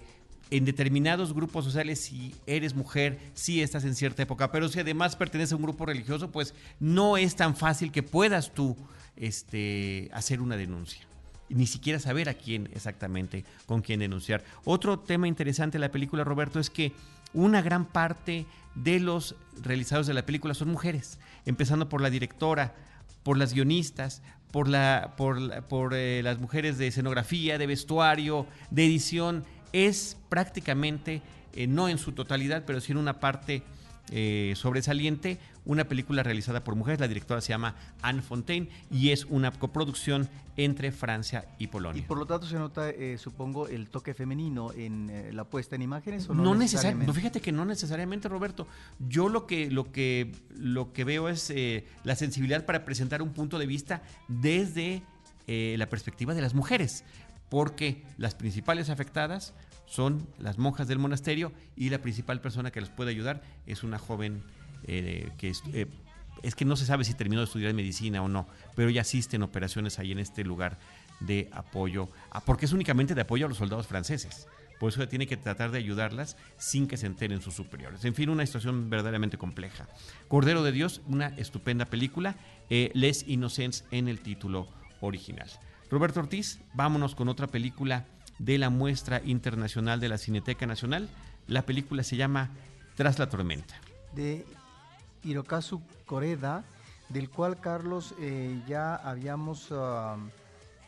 en 0.50 0.64
determinados 0.64 1.32
grupos 1.32 1.64
sociales, 1.64 2.00
si 2.00 2.34
eres 2.46 2.74
mujer, 2.74 3.18
si 3.34 3.62
estás 3.62 3.84
en 3.84 3.94
cierta 3.94 4.22
época, 4.22 4.52
pero 4.52 4.68
si 4.68 4.80
además 4.80 5.16
perteneces 5.16 5.52
a 5.52 5.56
un 5.56 5.62
grupo 5.62 5.86
religioso, 5.86 6.30
pues 6.30 6.54
no 6.78 7.16
es 7.16 7.36
tan 7.36 7.56
fácil 7.56 7.90
que 7.90 8.02
puedas 8.02 8.52
tú 8.52 8.76
este, 9.16 10.10
hacer 10.12 10.40
una 10.42 10.56
denuncia 10.56 11.06
ni 11.54 11.66
siquiera 11.66 11.98
saber 11.98 12.28
a 12.28 12.34
quién 12.34 12.68
exactamente, 12.74 13.44
con 13.66 13.82
quién 13.82 14.00
denunciar. 14.00 14.44
Otro 14.64 14.98
tema 14.98 15.28
interesante 15.28 15.78
de 15.78 15.80
la 15.80 15.92
película, 15.92 16.24
Roberto, 16.24 16.58
es 16.60 16.70
que 16.70 16.92
una 17.34 17.62
gran 17.62 17.84
parte 17.86 18.46
de 18.74 19.00
los 19.00 19.34
realizadores 19.62 20.06
de 20.06 20.14
la 20.14 20.26
película 20.26 20.54
son 20.54 20.70
mujeres, 20.70 21.18
empezando 21.46 21.88
por 21.88 22.00
la 22.00 22.10
directora, 22.10 22.74
por 23.22 23.38
las 23.38 23.54
guionistas, 23.54 24.22
por 24.50 24.68
eh, 24.72 26.20
las 26.22 26.38
mujeres 26.38 26.78
de 26.78 26.88
escenografía, 26.88 27.58
de 27.58 27.66
vestuario, 27.66 28.46
de 28.70 28.84
edición. 28.84 29.44
Es 29.72 30.16
prácticamente, 30.28 31.22
eh, 31.54 31.66
no 31.66 31.88
en 31.88 31.98
su 31.98 32.12
totalidad, 32.12 32.64
pero 32.66 32.80
sí 32.80 32.92
en 32.92 32.98
una 32.98 33.20
parte 33.20 33.62
eh, 34.10 34.52
sobresaliente, 34.56 35.38
una 35.64 35.84
película 35.84 36.22
realizada 36.22 36.64
por 36.64 36.74
mujeres. 36.74 37.00
La 37.00 37.08
directora 37.08 37.40
se 37.40 37.50
llama 37.50 37.76
Anne 38.02 38.20
Fontaine 38.20 38.68
y 38.90 39.10
es 39.10 39.24
una 39.26 39.50
coproducción 39.52 40.28
entre 40.56 40.92
Francia 40.92 41.46
y 41.58 41.68
Polonia. 41.68 42.02
Y 42.02 42.06
por 42.06 42.18
lo 42.18 42.26
tanto 42.26 42.46
se 42.46 42.56
nota, 42.56 42.90
eh, 42.90 43.16
supongo, 43.16 43.68
el 43.68 43.88
toque 43.88 44.12
femenino 44.12 44.72
en 44.72 45.08
eh, 45.08 45.32
la 45.32 45.44
puesta 45.44 45.76
en 45.76 45.82
imágenes 45.82 46.28
o 46.28 46.34
no, 46.34 46.42
no 46.42 46.54
necesariamente. 46.54 47.12
fíjate 47.12 47.40
que 47.40 47.52
no 47.52 47.64
necesariamente, 47.64 48.28
Roberto. 48.28 48.66
Yo 48.98 49.28
lo 49.28 49.46
que, 49.46 49.70
lo 49.70 49.92
que, 49.92 50.32
lo 50.50 50.92
que 50.92 51.04
veo 51.04 51.28
es 51.28 51.52
la 52.04 52.16
sensibilidad 52.16 52.66
para 52.66 52.84
presentar 52.84 53.22
un 53.22 53.32
punto 53.32 53.58
de 53.58 53.66
vista 53.66 54.02
desde 54.28 55.02
la 55.46 55.88
perspectiva 55.88 56.34
de 56.34 56.42
las 56.42 56.54
mujeres, 56.54 57.04
porque 57.48 58.04
las 58.18 58.34
principales 58.34 58.90
afectadas 58.90 59.54
son 59.86 60.26
las 60.38 60.58
monjas 60.58 60.88
del 60.88 60.98
monasterio 60.98 61.52
y 61.76 61.90
la 61.90 61.98
principal 61.98 62.40
persona 62.40 62.70
que 62.70 62.80
les 62.80 62.90
puede 62.90 63.10
ayudar 63.10 63.42
es 63.66 63.82
una 63.82 63.98
joven 63.98 64.42
eh, 64.84 65.30
que 65.38 65.50
es, 65.50 65.62
eh, 65.72 65.86
es, 66.42 66.54
que 66.54 66.64
no 66.64 66.76
se 66.76 66.86
sabe 66.86 67.04
si 67.04 67.14
terminó 67.14 67.40
de 67.40 67.46
estudiar 67.46 67.74
medicina 67.74 68.22
o 68.22 68.28
no, 68.28 68.46
pero 68.74 68.88
ella 68.88 69.02
asiste 69.02 69.36
en 69.36 69.42
operaciones 69.42 69.98
ahí 69.98 70.12
en 70.12 70.18
este 70.18 70.44
lugar 70.44 70.78
de 71.20 71.48
apoyo, 71.52 72.08
porque 72.44 72.64
es 72.66 72.72
únicamente 72.72 73.14
de 73.14 73.20
apoyo 73.20 73.46
a 73.46 73.48
los 73.48 73.58
soldados 73.58 73.86
franceses. 73.86 74.48
Por 74.82 74.90
eso 74.90 75.06
tiene 75.06 75.28
que 75.28 75.36
tratar 75.36 75.70
de 75.70 75.78
ayudarlas 75.78 76.36
sin 76.56 76.88
que 76.88 76.96
se 76.96 77.06
enteren 77.06 77.40
sus 77.40 77.54
superiores. 77.54 78.04
En 78.04 78.16
fin, 78.16 78.28
una 78.30 78.44
situación 78.44 78.90
verdaderamente 78.90 79.38
compleja. 79.38 79.86
Cordero 80.26 80.64
de 80.64 80.72
Dios, 80.72 81.02
una 81.06 81.28
estupenda 81.36 81.84
película, 81.84 82.34
eh, 82.68 82.90
Les 82.92 83.28
Innocents 83.28 83.84
en 83.92 84.08
el 84.08 84.20
título 84.20 84.66
original. 85.00 85.48
Roberto 85.88 86.18
Ortiz, 86.18 86.58
vámonos 86.74 87.14
con 87.14 87.28
otra 87.28 87.46
película 87.46 88.06
de 88.44 88.58
la 88.58 88.70
muestra 88.70 89.22
internacional 89.24 90.00
de 90.00 90.08
la 90.08 90.18
Cineteca 90.18 90.66
Nacional. 90.66 91.08
La 91.46 91.62
película 91.62 92.02
se 92.02 92.16
llama 92.16 92.50
Tras 92.96 93.18
la 93.18 93.28
tormenta. 93.28 93.74
De 94.14 94.44
Hirokazu 95.22 95.80
Koreda, 96.06 96.64
del 97.08 97.30
cual 97.30 97.60
Carlos 97.60 98.14
eh, 98.18 98.60
ya 98.66 98.96
habíamos, 98.96 99.68
ah, 99.70 100.16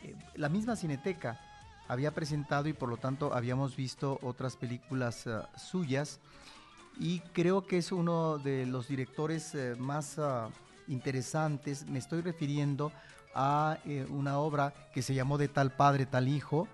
eh, 0.03 0.15
la 0.35 0.49
misma 0.49 0.75
Cineteca 0.75 1.39
había 1.87 2.11
presentado 2.11 2.67
y 2.67 2.73
por 2.73 2.89
lo 2.89 2.97
tanto 2.97 3.33
habíamos 3.33 3.75
visto 3.75 4.19
otras 4.21 4.57
películas 4.57 5.25
ah, 5.27 5.49
suyas 5.57 6.19
y 6.99 7.19
creo 7.19 7.65
que 7.67 7.77
es 7.77 7.91
uno 7.91 8.37
de 8.37 8.65
los 8.65 8.89
directores 8.89 9.55
eh, 9.55 9.75
más 9.77 10.19
ah, 10.19 10.49
interesantes. 10.89 11.85
Me 11.87 11.99
estoy 11.99 12.21
refiriendo 12.21 12.91
a 13.33 13.79
una 14.11 14.37
obra 14.37 14.73
que 14.93 15.01
se 15.01 15.13
llamó 15.13 15.37
De 15.37 15.49
tal 15.49 15.73
padre, 15.73 16.05
tal 16.05 16.29
hijo, 16.29 16.69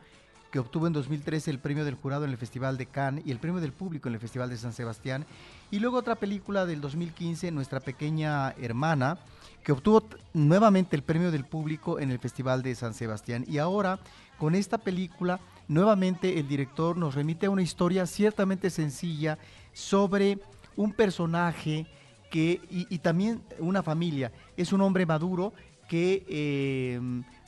que 0.51 0.59
obtuvo 0.59 0.85
en 0.85 0.93
2013 0.93 1.49
el 1.49 1.59
premio 1.59 1.85
del 1.85 1.95
jurado 1.95 2.25
en 2.25 2.31
el 2.31 2.37
Festival 2.37 2.77
de 2.77 2.85
Cannes 2.85 3.25
y 3.25 3.31
el 3.31 3.39
premio 3.39 3.61
del 3.61 3.71
público 3.71 4.09
en 4.09 4.15
el 4.15 4.19
Festival 4.19 4.49
de 4.49 4.57
San 4.57 4.73
Sebastián. 4.73 5.25
Y 5.71 5.79
luego 5.79 5.97
otra 5.97 6.15
película 6.15 6.65
del 6.65 6.81
2015, 6.81 7.51
Nuestra 7.51 7.79
pequeña 7.79 8.51
hermana, 8.51 9.17
que 9.63 9.71
obtuvo 9.71 10.03
nuevamente 10.33 10.95
el 10.95 11.03
premio 11.03 11.31
del 11.31 11.45
público 11.45 11.99
en 11.99 12.11
el 12.11 12.19
Festival 12.19 12.61
de 12.63 12.75
San 12.75 12.93
Sebastián. 12.93 13.45
Y 13.47 13.59
ahora, 13.59 13.99
con 14.37 14.53
esta 14.53 14.77
película, 14.77 15.39
nuevamente 15.69 16.37
el 16.37 16.47
director 16.47 16.97
nos 16.97 17.15
remite 17.15 17.45
a 17.45 17.49
una 17.49 17.61
historia 17.61 18.05
ciertamente 18.05 18.69
sencilla 18.69 19.37
sobre 19.71 20.39
un 20.75 20.91
personaje 20.91 21.87
que, 22.29 22.61
y, 22.69 22.97
también 22.99 23.41
una 23.59 23.83
familia. 23.83 24.31
Es 24.57 24.73
un 24.73 24.81
hombre 24.81 25.05
maduro 25.05 25.53
que 25.87 26.25
eh, 26.27 26.99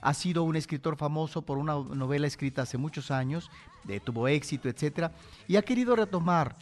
ha 0.04 0.13
sido 0.13 0.44
un 0.44 0.56
escritor 0.56 0.98
famoso 0.98 1.42
por 1.42 1.58
una 1.58 1.74
novela 1.74 2.28
escrita 2.28 2.63
hace 2.63 2.78
muchos 2.78 3.10
años, 3.10 3.50
tuvo 4.04 4.28
éxito, 4.28 4.68
etcétera, 4.68 5.12
y 5.48 5.56
ha 5.56 5.62
querido 5.62 5.96
retomar 5.96 6.56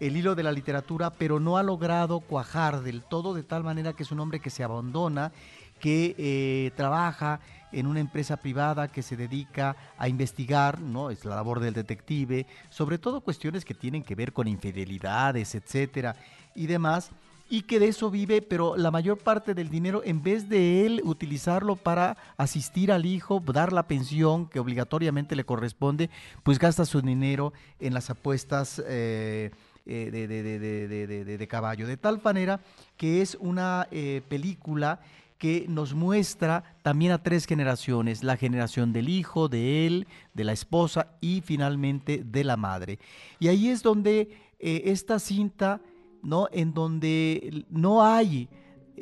el 0.00 0.16
hilo 0.16 0.34
de 0.34 0.42
la 0.42 0.50
literatura, 0.50 1.10
pero 1.10 1.38
no 1.38 1.56
ha 1.56 1.62
logrado 1.62 2.20
cuajar 2.20 2.82
del 2.82 3.02
todo 3.02 3.32
de 3.34 3.42
tal 3.42 3.62
manera 3.62 3.92
que 3.92 4.02
es 4.02 4.10
un 4.10 4.20
hombre 4.20 4.40
que 4.40 4.50
se 4.50 4.64
abandona, 4.64 5.30
que 5.78 6.14
eh, 6.18 6.72
trabaja 6.76 7.40
en 7.72 7.86
una 7.86 8.00
empresa 8.00 8.36
privada 8.38 8.88
que 8.88 9.02
se 9.02 9.16
dedica 9.16 9.76
a 9.96 10.08
investigar, 10.08 10.80
¿no? 10.80 11.10
Es 11.10 11.24
la 11.24 11.36
labor 11.36 11.60
del 11.60 11.74
detective, 11.74 12.46
sobre 12.70 12.98
todo 12.98 13.20
cuestiones 13.20 13.64
que 13.64 13.74
tienen 13.74 14.02
que 14.02 14.16
ver 14.16 14.32
con 14.32 14.48
infidelidades, 14.48 15.54
etcétera, 15.54 16.16
y 16.54 16.66
demás 16.66 17.12
y 17.52 17.62
que 17.62 17.80
de 17.80 17.88
eso 17.88 18.12
vive, 18.12 18.42
pero 18.42 18.76
la 18.76 18.92
mayor 18.92 19.18
parte 19.18 19.54
del 19.54 19.68
dinero, 19.68 20.02
en 20.04 20.22
vez 20.22 20.48
de 20.48 20.86
él 20.86 21.02
utilizarlo 21.04 21.74
para 21.74 22.16
asistir 22.36 22.92
al 22.92 23.04
hijo, 23.04 23.42
dar 23.44 23.72
la 23.72 23.88
pensión 23.88 24.46
que 24.48 24.60
obligatoriamente 24.60 25.34
le 25.34 25.44
corresponde, 25.44 26.10
pues 26.44 26.60
gasta 26.60 26.84
su 26.84 27.02
dinero 27.02 27.52
en 27.80 27.92
las 27.92 28.08
apuestas 28.08 28.80
eh, 28.86 29.50
eh, 29.84 31.36
de, 31.38 31.48
caballo. 31.48 31.88
De 31.88 31.96
tal 31.96 32.20
manera 32.22 32.60
que 32.96 33.20
es 33.20 33.36
una 33.40 33.88
eh, 33.90 34.22
película 34.28 35.00
que 35.36 35.66
nos 35.68 35.92
muestra 35.92 36.76
también 36.82 37.10
a 37.10 37.20
tres 37.20 37.46
generaciones, 37.46 38.22
la 38.22 38.36
generación 38.36 38.92
del 38.92 39.08
hijo, 39.08 39.48
de 39.48 39.88
él, 39.88 40.06
de 40.34 40.44
la 40.44 40.52
esposa 40.52 41.08
y 41.20 41.40
finalmente 41.40 42.22
de 42.24 42.44
la 42.44 42.56
madre. 42.56 43.00
Y 43.40 43.48
ahí 43.48 43.70
es 43.70 43.82
donde 43.82 44.38
esta 44.60 45.18
cinta 45.18 45.80
¿no? 46.22 46.48
En 46.52 46.74
donde 46.74 47.64
no 47.70 48.04
hay 48.04 48.48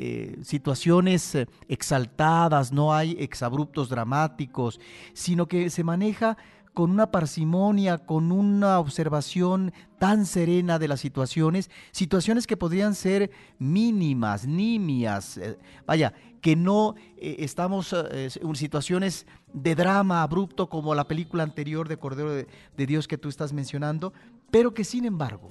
eh, 0.01 0.39
situaciones 0.45 1.35
eh, 1.35 1.49
exaltadas, 1.67 2.71
no 2.71 2.95
hay 2.95 3.17
exabruptos 3.19 3.89
dramáticos, 3.89 4.79
sino 5.13 5.49
que 5.49 5.71
se 5.71 5.83
maneja 5.83 6.37
con 6.73 6.93
una 6.93 7.11
parsimonia, 7.11 7.99
con 7.99 8.31
una 8.31 8.79
observación 8.79 9.73
tan 9.99 10.25
serena 10.25 10.79
de 10.79 10.87
las 10.87 11.01
situaciones, 11.01 11.69
situaciones 11.91 12.47
que 12.47 12.57
podrían 12.57 12.95
ser 12.95 13.33
mínimas, 13.59 14.47
nimias, 14.47 15.37
eh, 15.39 15.59
vaya, 15.85 16.15
que 16.41 16.55
no 16.55 16.95
estamos 17.17 17.93
en 17.93 18.55
situaciones 18.55 19.27
de 19.53 19.75
drama 19.75 20.23
abrupto 20.23 20.69
como 20.69 20.95
la 20.95 21.09
película 21.09 21.43
anterior 21.43 21.89
de 21.89 21.97
Cordero 21.97 22.31
de 22.31 22.87
Dios 22.87 23.09
que 23.09 23.19
tú 23.19 23.29
estás 23.29 23.53
mencionando, 23.53 24.13
pero 24.53 24.73
que 24.73 24.85
sin 24.85 25.05
embargo 25.05 25.51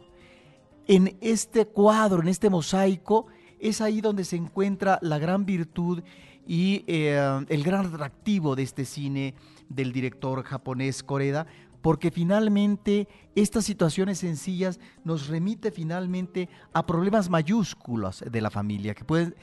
en 0.87 1.17
este 1.21 1.65
cuadro, 1.65 2.21
en 2.21 2.27
este 2.27 2.49
mosaico, 2.49 3.27
es 3.59 3.81
ahí 3.81 4.01
donde 4.01 4.23
se 4.23 4.35
encuentra 4.35 4.99
la 5.01 5.17
gran 5.17 5.45
virtud 5.45 6.03
y 6.47 6.83
eh, 6.87 7.45
el 7.49 7.63
gran 7.63 7.87
atractivo 7.87 8.55
de 8.55 8.63
este 8.63 8.85
cine 8.85 9.33
del 9.67 9.91
director 9.91 10.43
japonés 10.43 11.03
Koreda, 11.03 11.45
porque 11.81 12.11
finalmente 12.11 13.07
estas 13.35 13.65
situaciones 13.65 14.19
sencillas 14.19 14.79
nos 15.03 15.27
remite 15.27 15.71
finalmente 15.71 16.49
a 16.73 16.85
problemas 16.85 17.29
mayúsculos 17.29 18.23
de 18.29 18.41
la 18.41 18.49
familia, 18.49 18.95
que 18.95 19.05
pueden 19.05 19.35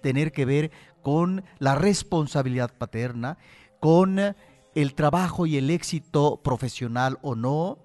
tener 0.00 0.32
que 0.32 0.44
ver 0.44 0.70
con 1.02 1.44
la 1.58 1.74
responsabilidad 1.74 2.76
paterna, 2.76 3.38
con 3.80 4.18
el 4.74 4.94
trabajo 4.94 5.46
y 5.46 5.56
el 5.56 5.70
éxito 5.70 6.40
profesional 6.42 7.18
o 7.22 7.34
no, 7.34 7.78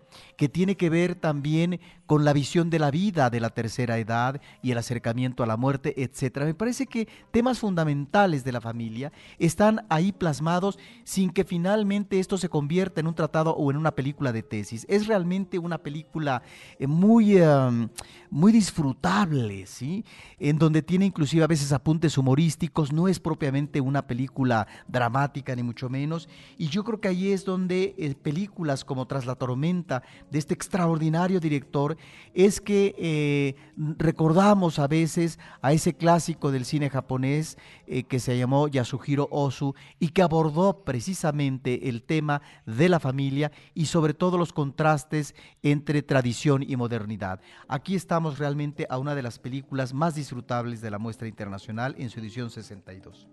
que 0.44 0.50
tiene 0.50 0.76
que 0.76 0.90
ver 0.90 1.16
también 1.16 1.80
con 2.06 2.26
la 2.26 2.34
visión 2.34 2.70
de 2.70 2.78
la 2.78 2.92
vida 2.92 3.30
de 3.30 3.40
la 3.40 3.50
tercera 3.50 3.98
edad 3.98 4.42
y 4.62 4.72
el 4.72 4.78
acercamiento 4.78 5.42
a 5.42 5.46
la 5.46 5.56
muerte, 5.56 6.04
etcétera. 6.04 6.46
Me 6.46 6.54
parece 6.54 6.86
que 6.86 7.08
temas 7.32 7.60
fundamentales 7.60 8.44
de 8.44 8.52
la 8.52 8.60
familia 8.60 9.14
están 9.40 9.86
ahí 9.88 10.12
plasmados 10.12 10.78
sin 11.06 11.30
que 11.30 11.46
finalmente 11.46 12.20
esto 12.20 12.38
se 12.38 12.50
convierta 12.50 13.00
en 13.00 13.08
un 13.08 13.16
tratado 13.16 13.56
o 13.56 13.72
en 13.72 13.78
una 13.78 13.92
película 13.92 14.34
de 14.34 14.44
tesis. 14.44 14.86
Es 14.90 15.08
realmente 15.08 15.58
una 15.58 15.78
película 15.78 16.44
eh, 16.78 16.88
muy, 16.88 17.38
em, 17.38 17.88
muy 18.30 18.52
disfrutable, 18.52 19.66
¿sí? 19.66 20.04
En 20.40 20.60
donde 20.60 20.82
tiene 20.82 21.06
inclusive 21.06 21.46
a 21.46 21.48
veces 21.48 21.72
apuntes 21.72 22.18
humorísticos, 22.18 22.92
no 22.92 23.08
es 23.08 23.22
propiamente 23.22 23.80
una 23.80 24.06
película 24.06 24.68
dramática 24.90 25.56
ni 25.56 25.64
mucho 25.64 25.90
menos. 25.90 26.28
Y 26.58 26.68
yo 26.68 26.84
creo 26.84 27.00
que 27.00 27.08
ahí 27.08 27.32
es 27.32 27.46
donde 27.46 27.96
eh, 27.98 28.14
películas 28.22 28.84
como 28.84 29.08
Tras 29.08 29.26
la 29.26 29.36
tormenta 29.36 30.04
de 30.34 30.40
este 30.40 30.56
extraordinario 30.56 31.40
director 31.40 31.96
es 32.34 32.60
que 32.60 32.96
eh, 32.98 33.56
recordamos 33.78 34.80
a 34.80 34.88
veces 34.88 35.38
a 35.62 35.74
ese 35.74 35.94
clásico 35.94 36.52
del 36.52 36.66
cine 36.66 36.90
japonés 36.90 37.56
eh, 37.86 38.04
que 38.04 38.20
se 38.20 38.36
llamó 38.36 38.68
Yasuhiro 38.68 39.30
Ozu 39.30 39.76
y 40.00 40.10
que 40.10 40.24
abordó 40.24 40.84
precisamente 40.84 41.88
el 41.88 42.02
tema 42.02 42.42
de 42.66 42.90
la 42.90 43.00
familia 43.00 43.52
y 43.76 43.86
sobre 43.86 44.16
todo 44.16 44.40
los 44.40 44.54
contrastes 44.54 45.36
entre 45.62 46.02
tradición 46.02 46.66
y 46.68 46.76
modernidad. 46.78 47.40
Aquí 47.68 47.94
estamos 47.94 48.40
realmente 48.40 48.88
a 48.90 48.98
una 48.98 49.14
de 49.14 49.22
las 49.22 49.38
películas 49.38 49.94
más 49.94 50.16
disfrutables 50.16 50.82
de 50.82 50.90
la 50.90 50.98
muestra 50.98 51.28
internacional 51.28 51.94
en 52.00 52.10
su 52.10 52.20
edición 52.20 52.50
62. 52.50 53.28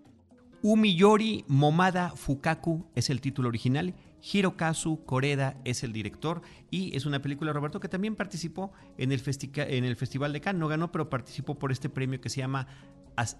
Umiyori 0.61 1.45
Momada 1.47 2.11
Fukaku 2.11 2.85
es 2.93 3.09
el 3.09 3.21
título 3.21 3.49
original 3.49 3.95
Hirokazu 4.21 5.03
Koreda 5.05 5.57
es 5.65 5.83
el 5.83 5.93
director 5.93 6.41
y 6.69 6.95
es 6.95 7.05
una 7.05 7.21
película, 7.21 7.53
Roberto, 7.53 7.79
que 7.79 7.89
también 7.89 8.15
participó 8.15 8.71
en 8.97 9.11
el, 9.11 9.21
en 9.55 9.83
el 9.85 9.95
Festival 9.95 10.33
de 10.33 10.41
Cannes. 10.41 10.59
No 10.59 10.67
ganó, 10.67 10.91
pero 10.91 11.09
participó 11.09 11.57
por 11.57 11.71
este 11.71 11.89
premio 11.89 12.21
que 12.21 12.29
se 12.29 12.41
llama 12.41 12.67
As 13.15 13.37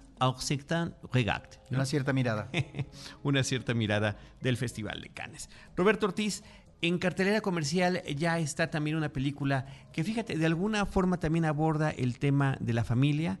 Regard. 1.12 1.48
Una 1.70 1.86
cierta 1.86 2.12
mirada. 2.12 2.50
una 3.22 3.42
cierta 3.42 3.74
mirada 3.74 4.16
del 4.40 4.56
Festival 4.56 5.00
de 5.00 5.08
Cannes. 5.10 5.50
Roberto 5.76 6.06
Ortiz, 6.06 6.42
en 6.80 6.98
cartelera 6.98 7.40
comercial 7.40 8.02
ya 8.16 8.38
está 8.38 8.70
también 8.70 8.96
una 8.96 9.12
película 9.12 9.66
que, 9.92 10.02
fíjate, 10.02 10.36
de 10.36 10.46
alguna 10.46 10.84
forma 10.84 11.18
también 11.18 11.44
aborda 11.44 11.90
el 11.90 12.18
tema 12.18 12.56
de 12.60 12.72
la 12.72 12.84
familia 12.84 13.38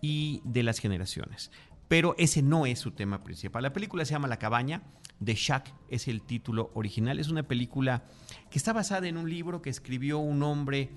y 0.00 0.40
de 0.44 0.62
las 0.62 0.78
generaciones. 0.78 1.50
Pero 1.88 2.14
ese 2.18 2.42
no 2.42 2.66
es 2.66 2.78
su 2.78 2.90
tema 2.90 3.22
principal. 3.22 3.62
La 3.62 3.72
película 3.72 4.04
se 4.04 4.12
llama 4.12 4.28
La 4.28 4.38
Cabaña 4.38 4.82
The 5.24 5.34
Shack 5.34 5.72
es 5.88 6.08
el 6.08 6.22
título 6.22 6.70
original. 6.74 7.18
Es 7.18 7.28
una 7.28 7.42
película 7.42 8.04
que 8.50 8.58
está 8.58 8.72
basada 8.72 9.08
en 9.08 9.16
un 9.16 9.30
libro 9.30 9.62
que 9.62 9.70
escribió 9.70 10.18
un 10.18 10.42
hombre 10.42 10.90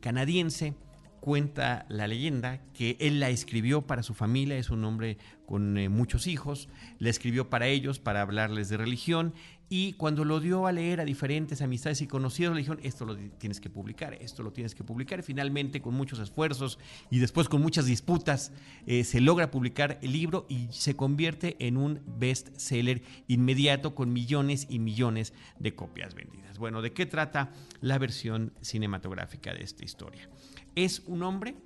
canadiense. 0.00 0.74
Cuenta 1.20 1.86
la 1.88 2.06
leyenda 2.06 2.62
que 2.72 2.96
él 3.00 3.18
la 3.18 3.30
escribió 3.30 3.82
para 3.82 4.04
su 4.04 4.14
familia, 4.14 4.58
es 4.58 4.70
un 4.70 4.84
hombre 4.84 5.18
con 5.44 5.76
eh, 5.76 5.88
muchos 5.88 6.28
hijos, 6.28 6.68
la 7.00 7.10
escribió 7.10 7.50
para 7.50 7.66
ellos, 7.66 7.98
para 7.98 8.20
hablarles 8.20 8.68
de 8.68 8.76
religión, 8.76 9.34
y 9.68 9.94
cuando 9.94 10.24
lo 10.24 10.38
dio 10.38 10.66
a 10.66 10.72
leer 10.72 11.00
a 11.00 11.04
diferentes 11.04 11.60
amistades 11.60 12.00
y 12.00 12.06
conocidos, 12.06 12.54
le 12.54 12.60
dijeron, 12.60 12.80
esto 12.84 13.04
lo 13.04 13.16
tienes 13.16 13.60
que 13.60 13.68
publicar, 13.68 14.14
esto 14.14 14.44
lo 14.44 14.52
tienes 14.52 14.74
que 14.74 14.84
publicar. 14.84 15.24
Finalmente, 15.24 15.80
con 15.80 15.94
muchos 15.94 16.20
esfuerzos 16.20 16.78
y 17.10 17.18
después 17.18 17.48
con 17.48 17.62
muchas 17.62 17.86
disputas, 17.86 18.52
eh, 18.86 19.02
se 19.02 19.20
logra 19.20 19.50
publicar 19.50 19.98
el 20.02 20.12
libro 20.12 20.46
y 20.48 20.68
se 20.70 20.94
convierte 20.94 21.56
en 21.58 21.76
un 21.76 22.00
bestseller 22.06 23.02
inmediato 23.26 23.94
con 23.94 24.12
millones 24.12 24.66
y 24.70 24.78
millones 24.78 25.32
de 25.58 25.74
copias 25.74 26.14
vendidas. 26.14 26.58
Bueno, 26.58 26.80
¿de 26.80 26.92
qué 26.92 27.04
trata 27.06 27.52
la 27.80 27.98
versión 27.98 28.52
cinematográfica 28.60 29.52
de 29.52 29.64
esta 29.64 29.84
historia? 29.84 30.30
Es 30.76 31.02
un 31.06 31.24
hombre 31.24 31.56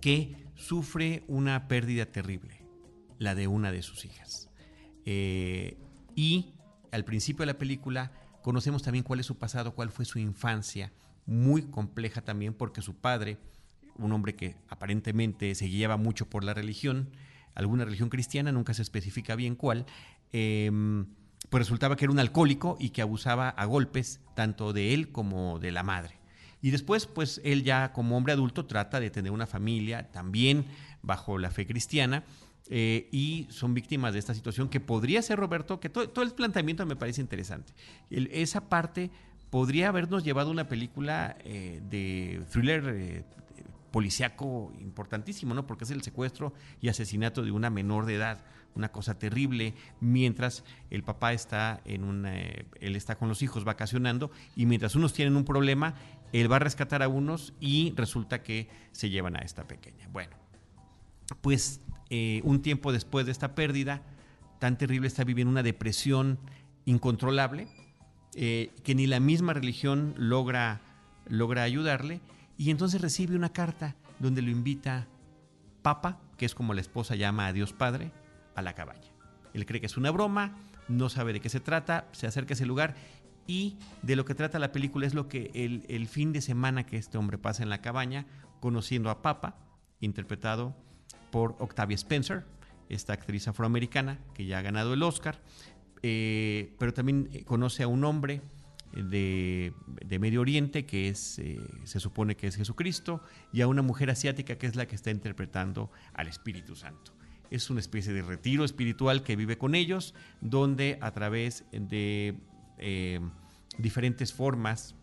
que 0.00 0.36
sufre 0.54 1.24
una 1.26 1.66
pérdida 1.66 2.06
terrible, 2.06 2.60
la 3.18 3.34
de 3.34 3.48
una 3.48 3.72
de 3.72 3.82
sus 3.82 4.04
hijas. 4.04 4.48
Eh, 5.06 5.76
Y 6.16 6.54
al 6.94 7.04
principio 7.04 7.42
de 7.42 7.52
la 7.52 7.58
película 7.58 8.12
conocemos 8.40 8.82
también 8.82 9.04
cuál 9.04 9.20
es 9.20 9.26
su 9.26 9.36
pasado, 9.36 9.74
cuál 9.74 9.90
fue 9.90 10.04
su 10.04 10.18
infancia, 10.20 10.92
muy 11.26 11.62
compleja 11.62 12.22
también 12.22 12.54
porque 12.54 12.82
su 12.82 12.94
padre, 12.94 13.38
un 13.96 14.12
hombre 14.12 14.36
que 14.36 14.56
aparentemente 14.68 15.54
se 15.54 15.66
guiaba 15.66 15.96
mucho 15.96 16.30
por 16.30 16.44
la 16.44 16.54
religión, 16.54 17.10
alguna 17.54 17.84
religión 17.84 18.10
cristiana, 18.10 18.52
nunca 18.52 18.74
se 18.74 18.82
especifica 18.82 19.34
bien 19.34 19.56
cuál, 19.56 19.86
em, 20.32 21.06
pues 21.50 21.62
resultaba 21.62 21.96
que 21.96 22.04
era 22.04 22.12
un 22.12 22.18
alcohólico 22.20 22.76
y 22.78 22.90
que 22.90 23.02
abusaba 23.02 23.48
a 23.48 23.64
golpes 23.64 24.20
tanto 24.36 24.72
de 24.72 24.94
él 24.94 25.10
como 25.10 25.58
de 25.58 25.72
la 25.72 25.82
madre. 25.82 26.20
Y 26.62 26.70
después, 26.70 27.06
pues 27.06 27.40
él 27.44 27.64
ya 27.64 27.92
como 27.92 28.16
hombre 28.16 28.32
adulto 28.32 28.66
trata 28.66 29.00
de 29.00 29.10
tener 29.10 29.32
una 29.32 29.46
familia 29.46 30.10
también 30.12 30.64
bajo 31.02 31.38
la 31.38 31.50
fe 31.50 31.66
cristiana 31.66 32.24
eh, 32.70 33.08
y 33.12 33.46
son 33.50 33.74
víctimas 33.74 34.12
de 34.12 34.18
esta 34.18 34.34
situación 34.34 34.68
que 34.68 34.80
podría 34.80 35.22
ser, 35.22 35.38
Roberto, 35.38 35.80
que 35.80 35.88
todo, 35.88 36.22
el 36.22 36.32
planteamiento 36.32 36.86
me 36.86 36.96
parece 36.96 37.20
interesante. 37.20 37.72
esa 38.10 38.68
parte 38.68 39.10
podría 39.50 39.88
habernos 39.88 40.24
llevado 40.24 40.50
una 40.50 40.66
película 40.66 41.36
eh, 41.44 41.80
de 41.88 42.42
thriller 42.50 42.84
eh, 42.88 43.24
policiaco 43.94 44.72
importantísimo, 44.80 45.54
¿no? 45.54 45.68
Porque 45.68 45.84
es 45.84 45.92
el 45.92 46.02
secuestro 46.02 46.52
y 46.80 46.88
asesinato 46.88 47.44
de 47.44 47.52
una 47.52 47.70
menor 47.70 48.06
de 48.06 48.16
edad, 48.16 48.44
una 48.74 48.90
cosa 48.90 49.16
terrible, 49.20 49.74
mientras 50.00 50.64
el 50.90 51.04
papá 51.04 51.32
está 51.32 51.80
en 51.84 52.02
un, 52.02 52.26
eh, 52.26 52.66
él 52.80 52.96
está 52.96 53.14
con 53.14 53.28
los 53.28 53.42
hijos 53.42 53.62
vacacionando 53.62 54.32
y 54.56 54.66
mientras 54.66 54.96
unos 54.96 55.12
tienen 55.12 55.36
un 55.36 55.44
problema, 55.44 55.94
él 56.32 56.50
va 56.50 56.56
a 56.56 56.58
rescatar 56.58 57.04
a 57.04 57.08
unos 57.08 57.54
y 57.60 57.94
resulta 57.94 58.42
que 58.42 58.68
se 58.90 59.10
llevan 59.10 59.36
a 59.36 59.42
esta 59.42 59.68
pequeña. 59.68 60.08
Bueno, 60.12 60.34
pues 61.40 61.80
eh, 62.10 62.40
un 62.44 62.62
tiempo 62.62 62.92
después 62.92 63.26
de 63.26 63.32
esta 63.32 63.54
pérdida 63.54 64.02
tan 64.58 64.78
terrible 64.78 65.08
está 65.08 65.24
viviendo 65.24 65.50
una 65.50 65.62
depresión 65.62 66.38
incontrolable 66.84 67.68
eh, 68.34 68.72
que 68.82 68.94
ni 68.94 69.06
la 69.06 69.20
misma 69.20 69.52
religión 69.52 70.14
logra, 70.16 70.80
logra 71.28 71.62
ayudarle 71.62 72.20
y 72.56 72.70
entonces 72.70 73.00
recibe 73.00 73.36
una 73.36 73.52
carta 73.52 73.96
donde 74.18 74.42
lo 74.42 74.50
invita 74.50 75.06
Papa, 75.82 76.20
que 76.36 76.46
es 76.46 76.54
como 76.54 76.74
la 76.74 76.80
esposa 76.80 77.14
llama 77.14 77.46
a 77.46 77.52
Dios 77.52 77.72
Padre, 77.72 78.10
a 78.54 78.62
la 78.62 78.74
cabaña. 78.74 79.12
Él 79.52 79.66
cree 79.66 79.80
que 79.80 79.86
es 79.86 79.96
una 79.96 80.10
broma, 80.10 80.56
no 80.88 81.08
sabe 81.08 81.32
de 81.32 81.40
qué 81.40 81.48
se 81.48 81.60
trata, 81.60 82.08
se 82.12 82.26
acerca 82.26 82.52
a 82.52 82.56
ese 82.56 82.66
lugar 82.66 82.94
y 83.46 83.76
de 84.02 84.16
lo 84.16 84.24
que 84.24 84.34
trata 84.34 84.58
la 84.58 84.72
película 84.72 85.06
es 85.06 85.14
lo 85.14 85.28
que 85.28 85.50
el, 85.54 86.08
fin 86.08 86.32
de 86.32 86.40
semana 86.40 86.86
que 86.86 86.96
este 86.96 87.18
hombre 87.18 87.38
pasa 87.38 87.62
en 87.62 87.68
la 87.68 87.82
cabaña, 87.82 88.26
conociendo 88.60 89.10
a 89.10 89.22
Papa, 89.22 89.58
interpretado 90.00 90.74
por 91.34 91.56
Octavia 91.58 91.96
Spencer, 91.96 92.44
esta 92.88 93.12
actriz 93.12 93.48
afroamericana 93.48 94.20
que 94.34 94.46
ya 94.46 94.58
ha 94.58 94.62
ganado 94.62 94.94
el 94.94 95.02
Oscar, 95.02 95.42
eh, 96.04 96.72
pero 96.78 96.94
también 96.94 97.28
eh, 97.32 97.42
conoce 97.42 97.82
a 97.82 97.88
un 97.88 98.04
hombre 98.04 98.40
de, 98.92 99.72
Medio 100.20 100.40
Oriente, 100.40 100.86
que 100.86 101.08
es, 101.08 101.40
eh, 101.40 101.58
se 101.82 101.98
supone 101.98 102.36
que 102.36 102.46
es 102.46 102.54
Jesucristo, 102.54 103.20
y 103.52 103.62
a 103.62 103.66
una 103.66 103.82
mujer 103.82 104.10
asiática 104.10 104.58
que 104.58 104.68
es 104.68 104.76
la 104.76 104.86
que 104.86 104.94
está 104.94 105.10
interpretando 105.10 105.90
al 106.12 106.28
Espíritu 106.28 106.76
Santo. 106.76 107.16
Es 107.50 107.68
una 107.68 107.80
especie 107.80 108.12
de 108.12 108.22
retiro 108.22 108.64
espiritual 108.64 109.24
que 109.24 109.34
vive 109.34 109.58
con 109.58 109.74
ellos, 109.74 110.14
donde 110.40 110.98
a 111.00 111.10
través 111.10 111.64
de 111.72 112.38
diferentes 113.76 114.32
formas, 114.32 114.94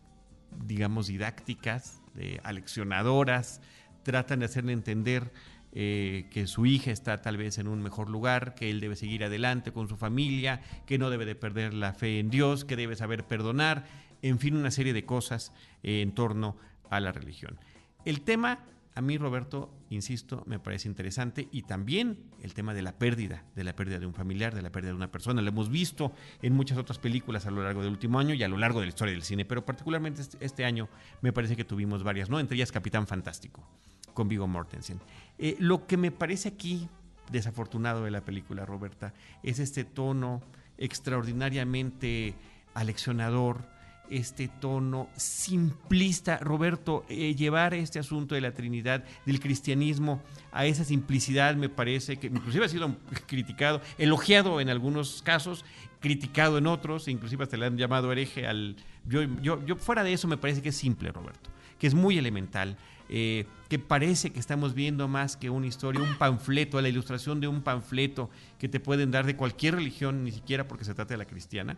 digamos, 0.66 1.08
didácticas, 1.08 2.02
de 2.16 2.40
aleccionadoras, 2.46 3.60
tratan 4.04 4.40
de 4.40 4.46
hacerle 4.46 4.74
entender 4.74 5.32
eh, 5.74 6.28
que 6.32 6.48
su 6.48 6.66
hija 6.66 6.92
está 6.92 7.22
tal 7.22 7.38
vez 7.38 7.58
en 7.58 7.70
un 7.70 7.82
mejor 7.82 8.10
lugar, 8.10 8.56
que 8.56 8.70
él 8.70 8.82
debe 8.82 8.98
seguir 8.98 9.24
adelante 9.24 9.72
con 9.72 9.88
su 9.88 9.96
familia, 9.96 10.62
que 10.86 10.98
no 10.98 11.10
debe 11.10 11.26
de 11.26 11.36
perder 11.36 11.74
la 11.74 11.94
fe 11.94 12.20
en 12.20 12.30
Dios, 12.30 12.66
que 12.66 12.76
debe 12.76 12.98
saber 12.98 13.26
perdonar, 13.26 13.86
en 14.22 14.38
fin, 14.38 14.56
una 14.56 14.72
serie 14.72 14.92
de 14.92 15.06
cosas 15.06 15.54
eh, 15.84 16.02
en 16.02 16.12
torno 16.12 16.58
a 16.90 17.00
la 17.00 17.14
religión. 17.14 17.58
El 18.04 18.20
tema, 18.22 18.60
a 18.96 19.02
mí 19.02 19.18
Roberto, 19.18 19.72
insisto, 19.90 20.44
me 20.46 20.60
parece 20.60 20.90
interesante 20.90 21.48
y 21.54 21.62
también 21.62 22.18
el 22.44 22.54
tema 22.54 22.74
de 22.74 22.82
la 22.82 22.98
pérdida, 22.98 23.46
de 23.56 23.64
la 23.64 23.74
pérdida 23.74 23.98
de 23.98 24.06
un 24.06 24.14
familiar, 24.14 24.54
de 24.54 24.62
la 24.62 24.72
pérdida 24.72 24.92
de 24.92 24.98
una 24.98 25.12
persona. 25.12 25.42
Lo 25.42 25.50
hemos 25.50 25.70
visto 25.70 26.12
en 26.42 26.54
muchas 26.54 26.78
otras 26.78 27.00
películas 27.00 27.46
a 27.46 27.52
lo 27.52 27.64
largo 27.64 27.82
del 27.82 27.92
último 27.92 28.20
año 28.20 28.34
y 28.34 28.44
a 28.44 28.50
lo 28.50 28.58
largo 28.58 28.82
de 28.82 28.88
la 28.88 28.90
historia 28.90 29.14
del 29.14 29.24
cine, 29.24 29.46
pero 29.46 29.64
particularmente 29.64 30.22
este, 30.22 30.38
este 30.44 30.66
año 30.66 30.90
me 31.22 31.32
parece 31.32 31.56
que 31.56 31.64
tuvimos 31.64 32.04
varias, 32.04 32.30
¿no? 32.30 32.42
Entre 32.42 32.56
ellas 32.56 32.74
Capitán 32.74 33.08
Fantástico 33.08 33.66
con 34.14 34.28
Vigo 34.28 34.48
Mortensen. 34.48 35.00
Eh, 35.38 35.56
lo 35.60 35.88
que 35.88 35.98
me 35.98 36.12
parece 36.12 36.50
aquí 36.50 36.88
desafortunado 37.32 38.04
de 38.04 38.12
la 38.12 38.22
película, 38.22 38.66
Roberta, 38.66 39.14
es 39.44 39.60
este 39.60 39.84
tono 39.84 40.42
extraordinariamente 40.78 42.36
aleccionador, 42.74 43.62
este 44.10 44.50
tono 44.50 45.08
simplista, 45.16 46.38
Roberto, 46.38 47.06
eh, 47.08 47.34
llevar 47.34 47.74
este 47.74 47.98
asunto 47.98 48.36
de 48.36 48.42
la 48.42 48.54
Trinidad, 48.54 49.06
del 49.26 49.40
cristianismo, 49.40 50.22
a 50.52 50.66
esa 50.66 50.84
simplicidad 50.84 51.56
me 51.56 51.70
parece 51.70 52.18
que 52.18 52.28
inclusive 52.28 52.66
ha 52.66 52.70
sido 52.70 52.96
criticado, 53.28 53.82
elogiado 53.98 54.60
en 54.60 54.70
algunos 54.70 55.22
casos, 55.22 55.64
criticado 56.02 56.58
en 56.58 56.68
otros, 56.68 57.08
inclusive 57.08 57.44
hasta 57.44 57.56
le 57.56 57.68
han 57.68 57.78
llamado 57.78 58.12
hereje 58.12 58.48
al... 58.48 58.76
Yo, 59.06 59.24
yo, 59.42 59.66
yo 59.66 59.76
fuera 59.78 60.04
de 60.04 60.12
eso 60.12 60.28
me 60.28 60.38
parece 60.38 60.62
que 60.62 60.70
es 60.70 60.76
simple, 60.76 61.12
Roberto, 61.12 61.50
que 61.80 61.88
es 61.88 61.94
muy 61.94 62.18
elemental. 62.18 62.76
Eh, 63.08 63.46
que 63.72 63.80
parece 63.80 64.34
que 64.34 64.40
estamos 64.42 64.74
viendo 64.74 65.08
más 65.08 65.38
que 65.38 65.50
una 65.50 65.66
historia, 65.66 66.02
un 66.02 66.18
panfleto, 66.18 66.82
la 66.82 66.90
ilustración 66.90 67.40
de 67.40 67.48
un 67.48 67.62
panfleto 67.62 68.30
que 68.60 68.68
te 68.68 68.82
pueden 68.82 69.12
dar 69.12 69.26
de 69.26 69.38
cualquier 69.38 69.76
religión, 69.76 70.26
ni 70.26 70.34
siquiera 70.34 70.68
porque 70.68 70.84
se 70.84 70.94
trata 70.94 71.14
de 71.14 71.18
la 71.20 71.24
cristiana. 71.24 71.78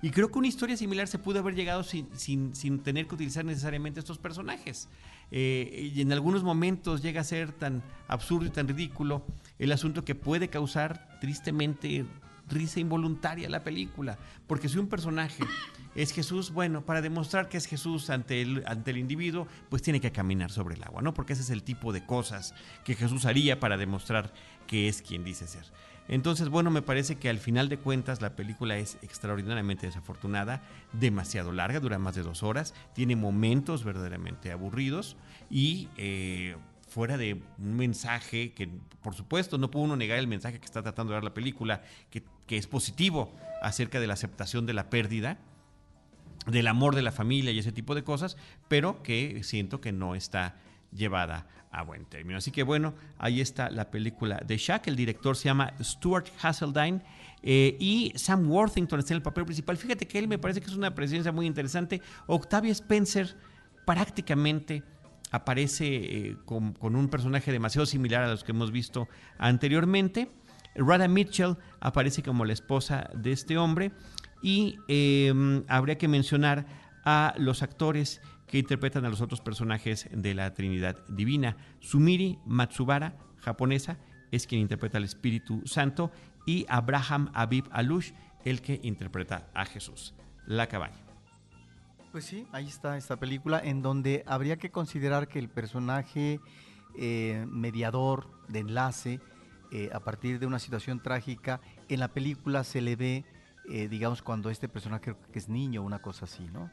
Y 0.00 0.08
creo 0.08 0.32
que 0.32 0.38
una 0.38 0.48
historia 0.48 0.78
similar 0.78 1.06
se 1.06 1.18
pudo 1.18 1.40
haber 1.40 1.54
llegado 1.54 1.82
sin, 1.82 2.08
sin, 2.16 2.78
tener 2.78 3.06
que 3.06 3.16
utilizar 3.16 3.44
necesariamente 3.44 4.00
estos 4.00 4.16
personajes. 4.16 4.88
Eh, 5.30 5.92
y 5.94 6.00
en 6.00 6.10
algunos 6.10 6.42
momentos 6.42 7.02
llega 7.02 7.20
a 7.20 7.24
ser 7.24 7.52
tan 7.52 7.82
absurdo 8.06 8.46
y 8.46 8.50
tan 8.50 8.66
ridículo 8.66 9.26
el 9.58 9.72
asunto 9.72 10.06
que 10.06 10.14
puede 10.14 10.48
causar 10.48 11.18
tristemente 11.20 12.06
risa 12.48 12.80
involuntaria 12.80 13.48
la 13.48 13.62
película. 13.62 14.18
Porque 14.46 14.68
si 14.68 14.78
un 14.78 14.88
personaje 14.88 15.44
es 15.94 16.12
Jesús, 16.12 16.52
bueno, 16.52 16.84
para 16.84 17.02
demostrar 17.02 17.48
que 17.48 17.56
es 17.56 17.66
Jesús 17.66 18.10
ante 18.10 18.40
el, 18.42 18.62
ante 18.66 18.90
el 18.90 18.98
individuo, 18.98 19.46
pues 19.68 19.82
tiene 19.82 20.00
que 20.00 20.12
caminar 20.12 20.50
sobre 20.50 20.76
el 20.76 20.82
agua, 20.82 21.02
¿no? 21.02 21.14
Porque 21.14 21.32
ese 21.32 21.42
es 21.42 21.50
el 21.50 21.62
tipo 21.62 21.92
de 21.92 22.04
cosas 22.04 22.54
que 22.84 22.94
Jesús 22.94 23.24
haría 23.26 23.60
para 23.60 23.76
demostrar 23.76 24.32
que 24.66 24.88
es 24.88 25.02
quien 25.02 25.24
dice 25.24 25.46
ser. 25.46 25.64
Entonces, 26.08 26.48
bueno, 26.48 26.70
me 26.70 26.80
parece 26.80 27.16
que 27.16 27.28
al 27.28 27.38
final 27.38 27.68
de 27.68 27.78
cuentas 27.78 28.22
la 28.22 28.34
película 28.34 28.78
es 28.78 28.96
extraordinariamente 29.02 29.86
desafortunada, 29.86 30.62
demasiado 30.94 31.52
larga, 31.52 31.80
dura 31.80 31.98
más 31.98 32.14
de 32.14 32.22
dos 32.22 32.42
horas, 32.42 32.74
tiene 32.94 33.14
momentos 33.14 33.84
verdaderamente 33.84 34.50
aburridos 34.50 35.16
y 35.50 35.88
eh, 35.98 36.56
fuera 36.88 37.16
de 37.16 37.34
un 37.58 37.76
mensaje 37.76 38.52
que, 38.52 38.68
por 39.02 39.14
supuesto, 39.14 39.58
no 39.58 39.70
puede 39.70 39.86
uno 39.86 39.96
negar 39.96 40.18
el 40.18 40.26
mensaje 40.26 40.58
que 40.58 40.66
está 40.66 40.82
tratando 40.82 41.12
de 41.12 41.16
dar 41.16 41.24
la 41.24 41.34
película, 41.34 41.82
que 42.10 42.22
que 42.48 42.56
es 42.56 42.66
positivo 42.66 43.32
acerca 43.62 44.00
de 44.00 44.08
la 44.08 44.14
aceptación 44.14 44.66
de 44.66 44.72
la 44.72 44.90
pérdida, 44.90 45.38
del 46.46 46.66
amor 46.66 46.96
de 46.96 47.02
la 47.02 47.12
familia 47.12 47.52
y 47.52 47.58
ese 47.60 47.72
tipo 47.72 47.94
de 47.94 48.02
cosas, 48.02 48.36
pero 48.66 49.02
que 49.02 49.44
siento 49.44 49.80
que 49.80 49.92
no 49.92 50.16
está 50.16 50.56
llevada 50.90 51.46
a 51.70 51.82
buen 51.82 52.06
término. 52.06 52.38
Así 52.38 52.50
que 52.50 52.62
bueno, 52.62 52.94
ahí 53.18 53.42
está 53.42 53.68
la 53.70 53.90
película 53.90 54.40
de 54.44 54.56
Shaq. 54.56 54.88
El 54.88 54.96
director 54.96 55.36
se 55.36 55.44
llama 55.44 55.74
Stuart 55.80 56.28
Hasseldine 56.40 57.02
eh, 57.42 57.76
y 57.78 58.12
Sam 58.16 58.50
Worthington 58.50 59.00
está 59.00 59.12
en 59.12 59.18
el 59.18 59.22
papel 59.22 59.44
principal. 59.44 59.76
Fíjate 59.76 60.08
que 60.08 60.18
él 60.18 60.26
me 60.26 60.38
parece 60.38 60.60
que 60.60 60.68
es 60.68 60.76
una 60.76 60.94
presencia 60.94 61.30
muy 61.30 61.46
interesante. 61.46 62.00
Octavia 62.26 62.72
Spencer 62.72 63.36
prácticamente 63.84 64.82
aparece 65.30 65.86
eh, 65.86 66.36
con, 66.44 66.74
un 66.80 67.08
personaje 67.08 67.52
demasiado 67.52 67.86
similar 67.86 68.22
a 68.24 68.28
los 68.28 68.44
que 68.44 68.52
hemos 68.52 68.72
visto 68.72 69.08
anteriormente. 69.38 70.30
Rada 70.74 71.08
Mitchell 71.08 71.56
aparece 71.80 72.22
como 72.22 72.44
la 72.44 72.52
esposa 72.52 73.10
de 73.14 73.32
este 73.32 73.58
hombre 73.58 73.92
y 74.42 74.76
em, 74.88 75.64
habría 75.68 75.98
que 75.98 76.08
mencionar 76.08 76.66
a 77.04 77.34
los 77.38 77.62
actores 77.62 78.20
que 78.46 78.58
interpretan 78.58 79.04
a 79.04 79.08
los 79.08 79.20
otros 79.20 79.40
personajes 79.40 80.08
de 80.12 80.34
la 80.34 80.54
Trinidad 80.54 80.96
Divina. 81.08 81.56
Sumiri 81.80 82.38
Matsubara, 82.46 83.16
japonesa, 83.40 83.98
es 84.30 84.46
quien 84.46 84.60
interpreta 84.60 84.98
al 84.98 85.04
Espíritu 85.04 85.62
Santo 85.64 86.12
y 86.46 86.64
Abraham 86.68 87.30
Abib 87.34 87.64
Alush, 87.72 88.12
el 88.44 88.62
que 88.62 88.80
interpreta 88.82 89.48
a 89.54 89.64
Jesús. 89.64 90.14
La 90.46 90.66
cabaña. 90.66 91.07
Pues 92.12 92.24
sí, 92.24 92.46
ahí 92.52 92.66
está 92.66 92.96
esta 92.96 93.16
película 93.16 93.60
en 93.62 93.82
donde 93.82 94.24
habría 94.26 94.56
que 94.56 94.70
considerar 94.70 95.28
que 95.28 95.38
el 95.38 95.48
personaje 95.48 96.40
eh, 96.96 97.44
mediador 97.48 98.26
de 98.48 98.60
enlace 98.60 99.20
eh, 99.70 99.90
a 99.92 100.00
partir 100.00 100.38
de 100.38 100.46
una 100.46 100.58
situación 100.58 101.02
trágica, 101.02 101.60
en 101.88 102.00
la 102.00 102.08
película 102.08 102.64
se 102.64 102.80
le 102.80 102.96
ve, 102.96 103.24
eh, 103.68 103.88
digamos, 103.88 104.22
cuando 104.22 104.48
este 104.48 104.68
personaje 104.68 105.14
que 105.30 105.38
es 105.38 105.50
niño, 105.50 105.82
una 105.82 106.00
cosa 106.00 106.24
así, 106.24 106.48
¿no? 106.50 106.70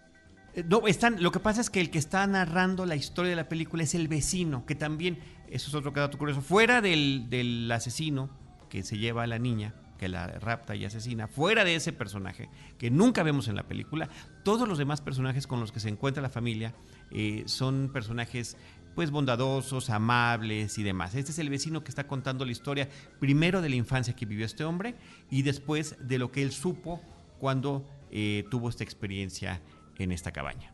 No, 0.70 0.88
están, 0.88 1.22
lo 1.22 1.34
que 1.34 1.42
pasa 1.42 1.60
es 1.60 1.70
que 1.70 1.82
el 1.82 1.92
que 1.92 1.98
está 1.98 2.26
narrando 2.26 2.86
la 2.86 2.96
historia 2.96 3.32
de 3.32 3.36
la 3.36 3.50
película 3.50 3.84
es 3.84 3.94
el 3.94 4.08
vecino, 4.08 4.66
que 4.66 4.74
también, 4.74 5.20
eso 5.50 5.68
es 5.68 5.76
otro 5.76 5.92
dato 5.92 6.18
curioso, 6.18 6.42
fuera 6.42 6.80
del, 6.80 7.30
del 7.30 7.70
asesino 7.70 8.30
que 8.70 8.82
se 8.82 8.98
lleva 8.98 9.24
a 9.24 9.28
la 9.28 9.38
niña, 9.38 9.76
que 9.98 10.08
la 10.08 10.28
rapta 10.28 10.76
y 10.76 10.86
asesina, 10.86 11.28
fuera 11.28 11.64
de 11.64 11.76
ese 11.76 11.94
personaje 11.94 12.50
que 12.78 12.92
nunca 12.92 13.24
vemos 13.24 13.48
en 13.48 13.56
la 13.56 13.64
película, 13.64 14.10
todos 14.44 14.68
los 14.68 14.78
demás 14.78 15.02
personajes 15.02 15.48
con 15.48 15.60
los 15.60 15.72
que 15.72 15.80
se 15.80 15.90
encuentra 15.90 16.22
la 16.22 16.30
familia 16.30 16.74
eh, 17.12 17.44
son 17.48 17.90
personajes 17.94 18.58
pues 18.96 19.12
bondadosos, 19.12 19.90
amables 19.90 20.78
y 20.78 20.84
demás. 20.84 21.16
Este 21.16 21.32
es 21.32 21.40
el 21.40 21.50
vecino 21.50 21.84
que 21.84 21.90
está 21.90 22.08
contando 22.08 22.46
la 22.46 22.52
historia 22.52 22.90
primero 23.20 23.62
de 23.62 23.70
la 23.70 23.76
infancia 23.76 24.16
que 24.16 24.26
vivió 24.26 24.46
este 24.46 24.64
hombre 24.64 24.96
y 25.30 25.42
después 25.42 25.98
de 26.00 26.18
lo 26.18 26.32
que 26.32 26.42
él 26.42 26.52
supo 26.52 27.02
cuando 27.40 27.86
eh, 28.10 28.46
tuvo 28.50 28.70
esta 28.70 28.84
experiencia 28.84 29.62
en 29.98 30.14
esta 30.14 30.32
cabaña. 30.32 30.74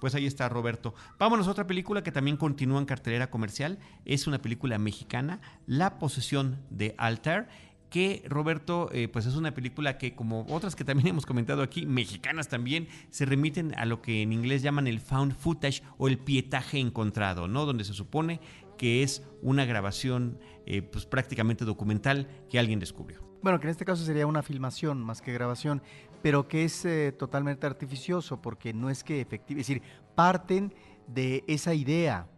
Pues 0.00 0.14
ahí 0.14 0.26
está 0.26 0.48
Roberto. 0.48 0.94
Vámonos 1.18 1.46
a 1.46 1.50
otra 1.50 1.66
película 1.66 2.02
que 2.02 2.10
también 2.10 2.38
continúa 2.38 2.78
en 2.80 2.86
cartelera 2.86 3.30
comercial. 3.30 3.78
Es 4.06 4.26
una 4.26 4.40
película 4.40 4.78
mexicana, 4.78 5.40
La 5.66 5.98
posesión 5.98 6.58
de 6.70 6.94
Altar 6.98 7.48
que 7.90 8.22
Roberto, 8.28 8.88
eh, 8.92 9.08
pues 9.08 9.26
es 9.26 9.34
una 9.34 9.52
película 9.52 9.98
que 9.98 10.14
como 10.14 10.46
otras 10.48 10.76
que 10.76 10.84
también 10.84 11.08
hemos 11.08 11.26
comentado 11.26 11.62
aquí, 11.62 11.84
mexicanas 11.84 12.48
también, 12.48 12.88
se 13.10 13.26
remiten 13.26 13.74
a 13.76 13.84
lo 13.84 14.00
que 14.00 14.22
en 14.22 14.32
inglés 14.32 14.62
llaman 14.62 14.86
el 14.86 15.00
found 15.00 15.34
footage 15.34 15.82
o 15.98 16.08
el 16.08 16.18
pietaje 16.18 16.78
encontrado, 16.78 17.48
¿no? 17.48 17.66
Donde 17.66 17.84
se 17.84 17.92
supone 17.92 18.40
que 18.78 19.02
es 19.02 19.22
una 19.42 19.66
grabación 19.66 20.38
eh, 20.64 20.80
pues 20.80 21.04
prácticamente 21.04 21.66
documental 21.66 22.28
que 22.48 22.58
alguien 22.58 22.78
descubrió. 22.78 23.20
Bueno, 23.42 23.58
que 23.58 23.66
en 23.66 23.72
este 23.72 23.84
caso 23.84 24.04
sería 24.04 24.26
una 24.26 24.42
filmación 24.42 25.02
más 25.02 25.20
que 25.20 25.32
grabación, 25.32 25.82
pero 26.22 26.48
que 26.48 26.64
es 26.64 26.84
eh, 26.84 27.12
totalmente 27.12 27.66
artificioso 27.66 28.40
porque 28.40 28.72
no 28.72 28.88
es 28.88 29.02
que 29.02 29.20
efectivamente, 29.20 29.60
es 29.60 29.66
decir, 29.66 29.82
parten 30.14 30.72
de 31.08 31.44
esa 31.48 31.74
idea, 31.74 32.28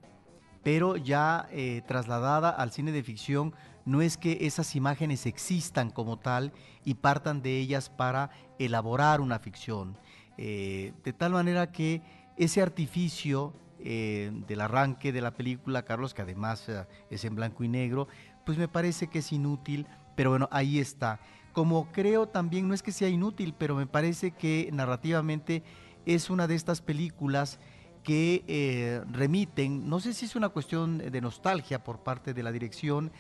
pero 0.65 0.97
ya 0.97 1.49
trasladada 1.89 2.51
al 2.51 2.71
cine 2.71 2.93
de 2.93 3.03
ficción 3.03 3.53
no 3.85 4.03
es 4.03 4.17
que 4.17 4.39
esas 4.43 4.77
imágenes 4.77 5.27
existan 5.27 5.91
como 5.91 6.19
tal 6.19 6.53
y 6.85 6.95
partan 6.95 7.43
de 7.43 7.59
ellas 7.59 7.91
para 7.91 8.31
elaborar 8.59 9.21
una 9.21 9.39
ficción. 9.39 9.97
Eh, 10.39 10.93
de 11.05 11.13
tal 11.13 11.33
manera 11.33 11.71
que 11.73 12.03
ese 12.37 12.63
artificio 12.63 13.55
eh, 13.79 14.31
del 14.47 14.61
arranque 14.61 15.13
de 15.13 15.21
la 15.21 15.33
película, 15.35 15.85
Carlos, 15.85 16.15
que 16.15 16.23
además 16.23 16.69
eh, 16.69 16.87
es 17.11 17.25
en 17.25 17.35
blanco 17.35 17.65
y 17.65 17.69
negro, 17.69 18.09
pues 18.47 18.59
me 18.59 18.69
parece 18.69 19.09
que 19.09 19.19
es 19.19 19.33
inútil, 19.33 19.87
pero 20.17 20.31
bueno, 20.31 20.49
ahí 20.51 20.79
está. 20.79 21.21
Como 21.53 21.91
creo 21.93 22.29
también, 22.29 22.67
no 22.69 22.75
es 22.75 22.83
que 22.83 22.93
sea 22.93 23.09
inútil, 23.09 23.55
pero 23.57 23.75
me 23.75 23.87
parece 23.87 24.31
que 24.31 24.71
narrativamente 24.73 25.63
es 26.07 26.31
una 26.31 26.47
de 26.47 26.55
estas 26.55 26.81
películas 26.81 27.61
que 28.03 29.01
remiten, 29.13 29.89
no 29.89 30.01
sé 30.01 30.13
si 30.13 30.25
es 30.25 30.35
una 30.35 30.49
cuestión 30.49 30.99
de 30.99 31.21
nostalgia 31.21 31.85
por 31.85 32.03
parte 32.03 32.35
de 32.35 32.43
la 32.43 32.51
dirección, 32.51 33.13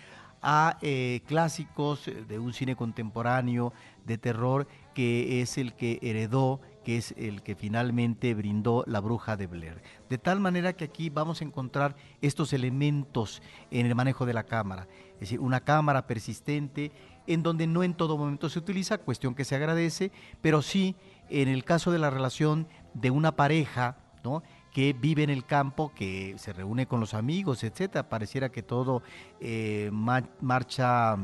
a 0.42 0.78
eh, 0.82 1.22
clásicos 1.26 2.10
de 2.28 2.38
un 2.38 2.52
cine 2.52 2.76
contemporáneo 2.76 3.72
de 4.04 4.18
terror 4.18 4.66
que 4.94 5.40
es 5.40 5.56
el 5.56 5.74
que 5.74 5.98
heredó, 6.02 6.60
que 6.84 6.98
es 6.98 7.14
el 7.16 7.42
que 7.42 7.54
finalmente 7.54 8.34
brindó 8.34 8.84
La 8.86 9.00
Bruja 9.00 9.36
de 9.36 9.46
Blair. 9.46 9.82
De 10.10 10.18
tal 10.18 10.40
manera 10.40 10.72
que 10.72 10.84
aquí 10.84 11.08
vamos 11.10 11.40
a 11.40 11.44
encontrar 11.44 11.94
estos 12.20 12.52
elementos 12.52 13.40
en 13.70 13.86
el 13.86 13.94
manejo 13.94 14.26
de 14.26 14.34
la 14.34 14.42
cámara, 14.42 14.88
es 15.14 15.20
decir, 15.20 15.40
una 15.40 15.60
cámara 15.60 16.06
persistente 16.06 16.90
en 17.26 17.44
donde 17.44 17.68
no 17.68 17.84
en 17.84 17.94
todo 17.94 18.18
momento 18.18 18.48
se 18.48 18.58
utiliza, 18.58 18.98
cuestión 18.98 19.34
que 19.36 19.44
se 19.44 19.54
agradece, 19.54 20.10
pero 20.40 20.60
sí 20.60 20.96
en 21.30 21.48
el 21.48 21.64
caso 21.64 21.92
de 21.92 22.00
la 22.00 22.10
relación 22.10 22.66
de 22.94 23.10
una 23.10 23.36
pareja, 23.36 23.96
¿no? 24.24 24.42
Que 24.72 24.92
vive 24.94 25.22
en 25.22 25.30
el 25.30 25.44
campo, 25.44 25.92
que 25.94 26.34
se 26.38 26.52
reúne 26.52 26.86
con 26.86 27.00
los 27.00 27.14
amigos, 27.14 27.62
etcétera. 27.62 28.08
Pareciera 28.08 28.50
que 28.50 28.62
todo 28.62 29.02
eh, 29.40 29.90
marcha 29.92 31.16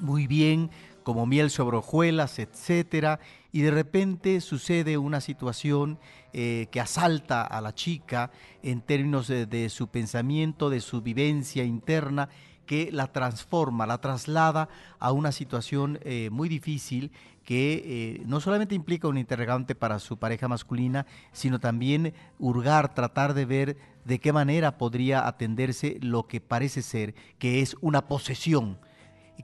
muy 0.00 0.26
bien, 0.26 0.70
como 1.02 1.24
miel 1.24 1.50
sobre 1.50 1.76
hojuelas, 1.76 2.38
etcétera, 2.38 3.20
y 3.52 3.62
de 3.62 3.70
repente 3.70 4.40
sucede 4.40 4.98
una 4.98 5.20
situación 5.20 5.98
eh, 6.32 6.66
que 6.70 6.80
asalta 6.80 7.42
a 7.42 7.60
la 7.60 7.74
chica 7.74 8.30
en 8.62 8.80
términos 8.80 9.28
de, 9.28 9.68
su 9.70 9.88
pensamiento, 9.88 10.68
de 10.68 10.80
su 10.80 11.02
vivencia 11.02 11.64
interna, 11.64 12.28
que 12.66 12.90
la 12.92 13.06
transforma, 13.06 13.86
la 13.86 14.00
traslada 14.00 14.68
a 14.98 15.12
una 15.12 15.32
situación 15.32 15.98
eh, 16.02 16.28
muy 16.30 16.48
difícil 16.48 17.12
que 17.44 17.82
eh, 17.86 18.22
no 18.26 18.40
solamente 18.40 18.74
implica 18.74 19.06
un 19.06 19.18
interrogante 19.18 19.76
para 19.76 20.00
su 20.00 20.18
pareja 20.18 20.48
masculina, 20.48 21.06
sino 21.32 21.60
también 21.60 22.12
hurgar, 22.40 22.92
tratar 22.92 23.34
de 23.34 23.44
ver 23.44 23.76
de 24.04 24.18
qué 24.18 24.32
manera 24.32 24.78
podría 24.78 25.26
atenderse 25.26 25.98
lo 26.00 26.26
que 26.26 26.40
parece 26.40 26.82
ser 26.82 27.14
que 27.38 27.62
es 27.62 27.76
una 27.80 28.08
posesión 28.08 28.78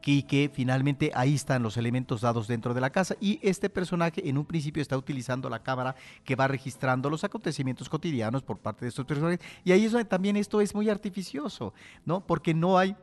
y 0.05 0.23
que, 0.25 0.51
finalmente 0.53 1.11
ahí 1.15 1.35
están 1.35 1.63
los 1.63 1.77
elementos 1.77 2.21
dados 2.21 2.49
dentro 2.49 2.75
de 2.75 2.81
la 2.81 2.91
casa 2.91 3.17
y 3.21 3.39
este 3.43 3.71
personaje 3.71 4.29
en 4.29 4.39
un 4.39 4.45
principio 4.45 4.83
está 4.83 4.97
utilizando 4.97 5.49
la 5.49 5.63
cámara 5.63 5.95
que 6.25 6.37
va 6.37 6.49
registrando 6.49 7.09
los 7.09 7.25
acontecimientos 7.25 7.89
cotidianos 7.89 8.43
por 8.43 8.59
parte 8.59 8.85
de 8.85 8.89
estos 8.91 9.07
personajes 9.07 9.41
y 9.65 9.73
ahí 9.73 9.85
es 9.85 9.93
donde 9.93 10.05
también 10.05 10.37
esto 10.37 10.61
es 10.61 10.75
muy 10.75 10.89
artificioso, 10.89 11.73
¿no? 12.05 12.21
Porque 12.27 12.55
no 12.55 12.79
hay 12.79 12.97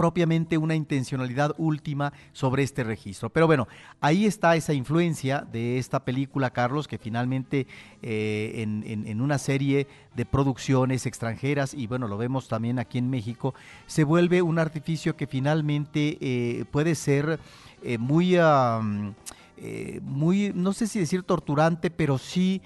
propiamente 0.00 0.56
una 0.56 0.74
intencionalidad 0.74 1.54
última 1.58 2.10
sobre 2.32 2.62
este 2.62 2.84
registro. 2.84 3.28
Pero 3.28 3.46
bueno, 3.46 3.68
ahí 4.00 4.24
está 4.24 4.56
esa 4.56 4.72
influencia 4.72 5.46
de 5.52 5.76
esta 5.76 6.02
película, 6.06 6.48
Carlos, 6.48 6.88
que 6.88 6.96
finalmente 6.96 7.66
eh, 8.00 8.62
en, 8.62 9.20
una 9.20 9.36
serie 9.36 9.86
de 10.16 10.24
producciones 10.24 11.04
extranjeras, 11.04 11.74
y 11.74 11.86
bueno, 11.86 12.08
lo 12.08 12.16
vemos 12.16 12.48
también 12.48 12.78
aquí 12.78 12.96
en 12.96 13.10
México, 13.10 13.52
se 13.86 14.04
vuelve 14.04 14.40
un 14.40 14.58
artificio 14.58 15.18
que 15.18 15.26
finalmente 15.26 16.16
eh, 16.22 16.64
puede 16.70 16.94
ser 16.94 17.38
eh, 17.82 17.98
muy, 17.98 18.38
muy, 20.00 20.52
no 20.54 20.72
sé 20.72 20.86
si 20.86 20.98
decir 20.98 21.24
torturante, 21.24 21.90
pero 21.90 22.16
sí... 22.16 22.62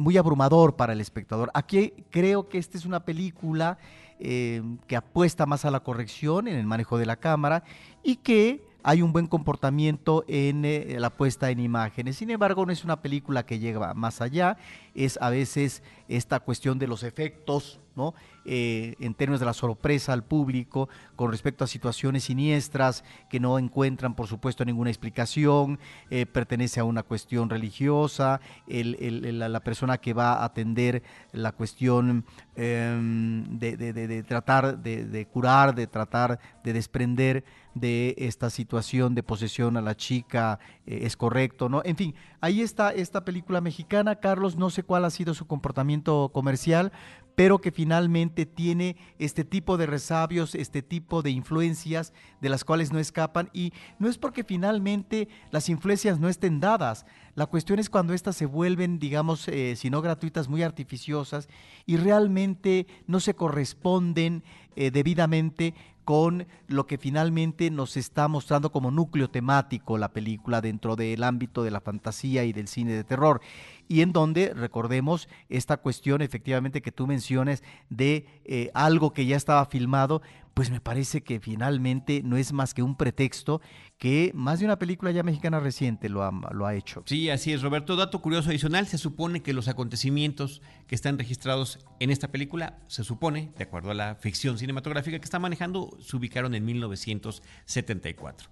muy 0.00 0.16
abrumador 0.16 0.74
para 0.74 0.92
el 0.92 1.00
espectador. 1.00 1.52
Aquí 1.54 1.92
creo 2.10 2.48
que 2.48 2.58
esta 2.58 2.78
es 2.78 2.84
una 2.84 3.00
película 3.00 3.78
Em, 4.24 4.78
que 4.86 4.94
apuesta 4.94 5.46
más 5.46 5.64
a 5.64 5.72
la 5.72 5.80
corrección 5.80 6.46
en 6.46 6.54
el 6.54 6.64
manejo 6.64 6.96
de 6.96 7.06
la 7.06 7.16
cámara 7.16 7.64
y 8.04 8.16
que 8.16 8.62
hay 8.84 9.02
un 9.02 9.12
buen 9.12 9.26
comportamiento 9.26 10.24
en 10.28 10.64
eh, 10.64 10.94
la 11.00 11.10
puesta 11.10 11.50
en 11.50 11.58
imágenes. 11.58 12.18
Sin 12.18 12.30
embargo, 12.30 12.64
no 12.64 12.70
es 12.70 12.84
una 12.84 13.02
película 13.02 13.44
que 13.44 13.58
llega 13.58 13.94
más 13.94 14.20
allá, 14.20 14.58
es 14.94 15.18
a 15.20 15.30
veces 15.30 15.82
esta 16.08 16.40
cuestión 16.40 16.78
de 16.78 16.86
los 16.86 17.02
efectos 17.02 17.80
¿no? 17.94 18.14
Eh, 18.44 18.94
en 18.98 19.14
términos 19.14 19.38
de 19.38 19.46
la 19.46 19.52
sorpresa 19.52 20.12
al 20.12 20.24
público 20.24 20.88
con 21.14 21.30
respecto 21.30 21.62
a 21.62 21.66
situaciones 21.66 22.24
siniestras 22.24 23.04
que 23.30 23.38
no 23.38 23.58
encuentran, 23.58 24.14
por 24.14 24.26
supuesto, 24.26 24.64
ninguna 24.64 24.90
explicación, 24.90 25.78
eh, 26.10 26.26
pertenece 26.26 26.80
a 26.80 26.84
una 26.84 27.02
cuestión 27.02 27.48
religiosa, 27.50 28.40
la, 28.66 29.60
persona 29.60 29.98
que 29.98 30.12
va 30.12 30.34
a 30.34 30.44
atender 30.44 31.02
la 31.32 31.52
cuestión 31.52 32.24
em, 32.56 33.58
de, 33.58 34.24
tratar 34.26 34.78
de, 34.78 35.26
curar, 35.32 35.74
de 35.74 35.86
tratar 35.86 36.40
de 36.64 36.72
desprender 36.72 37.44
de 37.74 38.14
esta 38.18 38.50
situación 38.50 39.14
de 39.14 39.22
posesión 39.22 39.76
a 39.76 39.80
la 39.80 39.96
chica 39.96 40.58
eh, 40.86 41.00
es 41.02 41.16
correcto, 41.16 41.68
¿no? 41.68 41.82
En 41.84 41.96
fin, 41.96 42.14
ahí 42.40 42.60
está 42.60 42.92
esta 42.92 43.24
película 43.24 43.60
mexicana, 43.60 44.16
Carlos, 44.16 44.56
no 44.56 44.70
sé 44.70 44.82
cuál 44.82 45.04
ha 45.04 45.10
sido 45.10 45.34
su 45.34 45.46
comportamiento 45.46 46.30
comercial, 46.32 46.92
pero 47.34 47.60
que 47.60 47.72
finalmente 47.72 48.46
tiene 48.46 48.96
este 49.18 49.44
tipo 49.44 49.76
de 49.76 49.86
resabios, 49.86 50.54
este 50.54 50.82
tipo 50.82 51.22
de 51.22 51.30
influencias 51.30 52.12
de 52.40 52.48
las 52.48 52.64
cuales 52.64 52.92
no 52.92 52.98
escapan 52.98 53.48
y 53.52 53.72
no 53.98 54.08
es 54.08 54.18
porque 54.18 54.44
finalmente 54.44 55.28
las 55.50 55.68
influencias 55.68 56.18
no 56.20 56.28
estén 56.28 56.60
dadas, 56.60 57.06
la 57.34 57.46
cuestión 57.46 57.78
es 57.78 57.88
cuando 57.88 58.12
éstas 58.12 58.36
se 58.36 58.46
vuelven, 58.46 58.98
digamos, 58.98 59.48
eh, 59.48 59.74
si 59.76 59.88
no 59.88 60.02
gratuitas, 60.02 60.48
muy 60.48 60.62
artificiosas 60.62 61.48
y 61.86 61.96
realmente 61.96 62.86
no 63.06 63.20
se 63.20 63.34
corresponden 63.34 64.44
eh, 64.76 64.90
debidamente 64.90 65.74
con 66.04 66.46
lo 66.66 66.86
que 66.86 66.98
finalmente 66.98 67.70
nos 67.70 67.96
está 67.96 68.26
mostrando 68.28 68.72
como 68.72 68.90
núcleo 68.90 69.30
temático 69.30 69.98
la 69.98 70.12
película 70.12 70.60
dentro 70.60 70.96
del 70.96 71.22
ámbito 71.22 71.62
de 71.62 71.70
la 71.70 71.80
fantasía 71.80 72.44
y 72.44 72.52
del 72.52 72.68
cine 72.68 72.92
de 72.92 73.04
terror. 73.04 73.40
Y 73.88 74.00
en 74.00 74.12
donde, 74.12 74.52
recordemos, 74.52 75.28
esta 75.48 75.76
cuestión 75.76 76.20
efectivamente 76.22 76.82
que 76.82 76.92
tú 76.92 77.06
menciones 77.06 77.62
de 77.88 78.26
eh, 78.44 78.70
algo 78.74 79.12
que 79.12 79.26
ya 79.26 79.36
estaba 79.36 79.64
filmado, 79.66 80.22
pues 80.54 80.70
me 80.70 80.80
parece 80.80 81.22
que 81.22 81.40
finalmente 81.40 82.22
no 82.24 82.36
es 82.36 82.52
más 82.52 82.74
que 82.74 82.82
un 82.82 82.96
pretexto 82.96 83.60
que 83.98 84.32
más 84.34 84.60
de 84.60 84.66
una 84.66 84.78
película 84.78 85.10
ya 85.10 85.22
mexicana 85.22 85.60
reciente 85.60 86.08
lo 86.08 86.22
ha, 86.22 86.32
lo 86.52 86.66
ha 86.66 86.74
hecho. 86.74 87.02
Sí, 87.06 87.30
así 87.30 87.52
es, 87.52 87.62
Roberto. 87.62 87.96
Dato 87.96 88.20
curioso 88.20 88.50
adicional, 88.50 88.86
se 88.86 88.98
supone 88.98 89.42
que 89.42 89.52
los 89.52 89.68
acontecimientos 89.68 90.60
que 90.86 90.94
están 90.94 91.18
registrados 91.18 91.78
en 92.00 92.10
esta 92.10 92.28
película, 92.28 92.78
se 92.88 93.04
supone, 93.04 93.52
de 93.56 93.64
acuerdo 93.64 93.90
a 93.90 93.94
la 93.94 94.14
ficción 94.16 94.58
cinematográfica 94.58 95.18
que 95.18 95.24
está 95.24 95.38
manejando, 95.38 95.96
se 96.00 96.16
ubicaron 96.16 96.54
en 96.54 96.64
1974. 96.64 98.50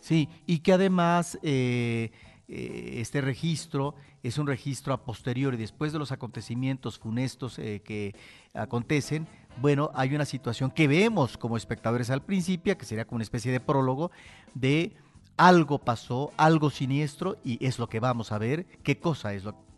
Sí, 0.00 0.28
y 0.46 0.60
que 0.60 0.72
además... 0.72 1.38
Eh, 1.42 2.10
eh, 2.50 3.00
este 3.00 3.20
registro 3.20 3.94
es 4.22 4.38
un 4.38 4.46
registro 4.46 4.94
a 4.94 5.04
posteriori, 5.04 5.58
después 5.58 5.92
de 5.92 5.98
los 5.98 6.12
acontecimientos 6.12 6.98
funestos 6.98 7.58
eh, 7.58 7.82
que 7.84 8.14
acontecen, 8.54 9.28
bueno, 9.60 9.90
hay 9.94 10.14
una 10.14 10.24
situación 10.24 10.70
que 10.70 10.86
vemos 10.86 11.36
como 11.36 11.56
espectadores 11.56 12.10
al 12.10 12.22
principio, 12.22 12.76
que 12.78 12.84
sería 12.84 13.04
como 13.04 13.16
una 13.16 13.24
especie 13.24 13.50
de 13.50 13.60
prólogo 13.60 14.10
de 14.54 14.94
algo 15.36 15.78
pasó, 15.78 16.32
algo 16.36 16.70
siniestro, 16.70 17.38
y 17.44 17.64
es 17.64 17.78
lo 17.78 17.88
que 17.88 18.00
vamos 18.00 18.32
a 18.32 18.38
ver, 18.38 18.66
qué 18.82 18.98
cosa 18.98 19.34
es 19.34 19.44
lo 19.44 19.68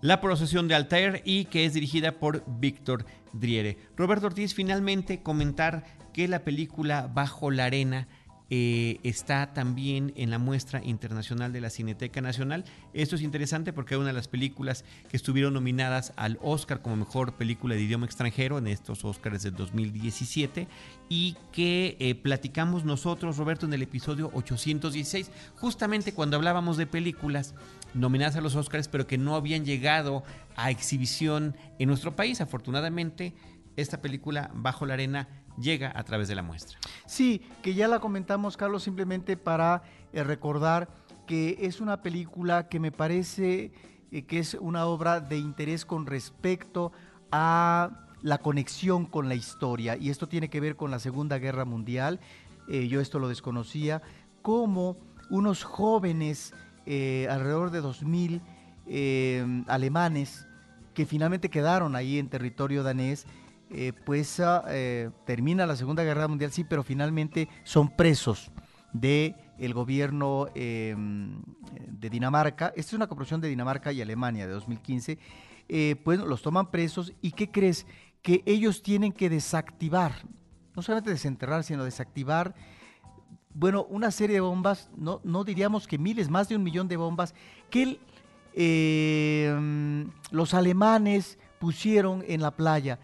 la 0.00 0.20
procesión 0.20 0.68
de 0.68 0.74
Altair 0.74 1.22
y 1.24 1.44
que 1.46 1.64
es 1.64 1.74
dirigida 1.74 2.12
por 2.12 2.42
Víctor 2.46 3.04
Driere. 3.32 3.76
Roberto 3.96 4.26
Ortiz, 4.26 4.54
finalmente 4.54 5.22
comentar 5.22 5.84
que 6.12 6.26
la 6.26 6.42
película 6.42 7.10
Bajo 7.12 7.50
la 7.50 7.66
Arena 7.66 8.08
eh, 8.52 8.98
está 9.04 9.52
también 9.52 10.12
en 10.16 10.30
la 10.30 10.38
muestra 10.38 10.82
internacional 10.84 11.52
de 11.52 11.60
la 11.60 11.70
Cineteca 11.70 12.20
Nacional. 12.20 12.64
Esto 12.92 13.14
es 13.14 13.22
interesante 13.22 13.72
porque 13.72 13.94
es 13.94 13.98
una 14.00 14.08
de 14.08 14.14
las 14.14 14.26
películas 14.26 14.84
que 15.08 15.16
estuvieron 15.16 15.54
nominadas 15.54 16.12
al 16.16 16.36
Oscar 16.42 16.82
como 16.82 16.96
mejor 16.96 17.34
película 17.34 17.76
de 17.76 17.82
idioma 17.82 18.06
extranjero 18.06 18.58
en 18.58 18.66
estos 18.66 19.04
Oscars 19.04 19.44
del 19.44 19.54
2017 19.54 20.66
y 21.08 21.36
que 21.52 21.96
eh, 22.00 22.16
platicamos 22.16 22.84
nosotros, 22.84 23.36
Roberto, 23.36 23.66
en 23.66 23.72
el 23.72 23.82
episodio 23.82 24.32
816, 24.34 25.30
justamente 25.54 26.12
cuando 26.12 26.36
hablábamos 26.36 26.76
de 26.76 26.86
películas 26.86 27.54
nominadas 27.94 28.34
a 28.34 28.40
los 28.40 28.56
Oscars, 28.56 28.88
pero 28.88 29.06
que 29.06 29.18
no 29.18 29.36
habían 29.36 29.64
llegado 29.64 30.24
a 30.56 30.70
exhibición 30.70 31.56
en 31.78 31.88
nuestro 31.88 32.16
país. 32.16 32.40
Afortunadamente, 32.40 33.34
esta 33.76 34.00
película 34.00 34.50
Bajo 34.54 34.86
la 34.86 34.94
Arena 34.94 35.28
llega 35.58 35.92
a 35.94 36.02
través 36.04 36.28
de 36.28 36.34
la 36.34 36.42
muestra. 36.42 36.78
Sí, 37.06 37.42
que 37.62 37.74
ya 37.74 37.88
la 37.88 38.00
comentamos, 38.00 38.56
Carlos, 38.56 38.82
simplemente 38.82 39.36
para 39.36 39.82
eh, 40.12 40.24
recordar 40.24 40.88
que 41.26 41.58
es 41.60 41.80
una 41.80 42.02
película 42.02 42.68
que 42.68 42.80
me 42.80 42.92
parece 42.92 43.72
eh, 44.10 44.22
que 44.22 44.38
es 44.38 44.54
una 44.54 44.86
obra 44.86 45.20
de 45.20 45.38
interés 45.38 45.84
con 45.84 46.06
respecto 46.06 46.92
a 47.30 48.06
la 48.22 48.38
conexión 48.38 49.06
con 49.06 49.28
la 49.28 49.34
historia, 49.34 49.96
y 49.96 50.10
esto 50.10 50.28
tiene 50.28 50.50
que 50.50 50.60
ver 50.60 50.76
con 50.76 50.90
la 50.90 50.98
Segunda 50.98 51.38
Guerra 51.38 51.64
Mundial, 51.64 52.20
eh, 52.68 52.86
yo 52.88 53.00
esto 53.00 53.18
lo 53.18 53.28
desconocía, 53.28 54.02
como 54.42 54.96
unos 55.30 55.64
jóvenes, 55.64 56.52
alrededor 56.86 57.70
de 57.70 57.82
2.000 57.82 59.64
alemanes, 59.68 60.48
que 60.92 61.06
finalmente 61.06 61.50
quedaron 61.50 61.94
ahí 61.94 62.18
en 62.18 62.28
territorio 62.28 62.82
danés, 62.82 63.26
eh, 63.72 63.92
pues 64.04 64.40
ah, 64.40 64.64
eh, 64.68 65.10
termina 65.24 65.64
la 65.64 65.76
Segunda 65.76 66.02
Guerra 66.02 66.26
Mundial, 66.26 66.50
sí, 66.50 66.64
pero 66.64 66.82
finalmente 66.82 67.48
son 67.62 67.94
presos 67.96 68.50
del 68.92 69.36
el 69.58 69.74
gobierno 69.74 70.48
em, 70.54 71.42
de 71.88 72.10
Dinamarca. 72.10 72.68
Esta 72.68 72.80
es 72.80 72.92
una 72.94 73.06
cooperación 73.06 73.40
de 73.40 73.48
Dinamarca 73.48 73.92
y 73.92 74.02
Alemania 74.02 74.46
de 74.46 74.52
2015. 74.54 75.18
Eh, 75.68 75.96
pues 76.02 76.18
los 76.18 76.42
toman 76.42 76.70
presos 76.72 77.12
y 77.20 77.30
¿qué 77.30 77.50
crees? 77.50 77.86
Que 78.22 78.42
ellos 78.44 78.82
tienen 78.82 79.12
que 79.12 79.30
desactivar, 79.30 80.14
no 80.74 80.82
solamente 80.82 81.10
desenterrar, 81.10 81.62
sino 81.62 81.84
desactivar, 81.84 82.54
bueno, 83.54 83.84
una 83.84 84.10
serie 84.10 84.34
de 84.34 84.40
bombas, 84.40 84.90
no, 84.96 85.20
no 85.22 85.44
diríamos 85.44 85.86
que 85.86 85.98
miles, 85.98 86.28
más 86.28 86.48
de 86.48 86.56
un 86.56 86.64
millón 86.64 86.88
de 86.88 86.96
bombas, 86.96 87.34
que 87.70 88.00
em, 88.54 90.10
los 90.32 90.54
alemanes 90.54 91.38
pusieron 91.60 92.24
en 92.26 92.40
la 92.40 92.56
playa 92.56 92.98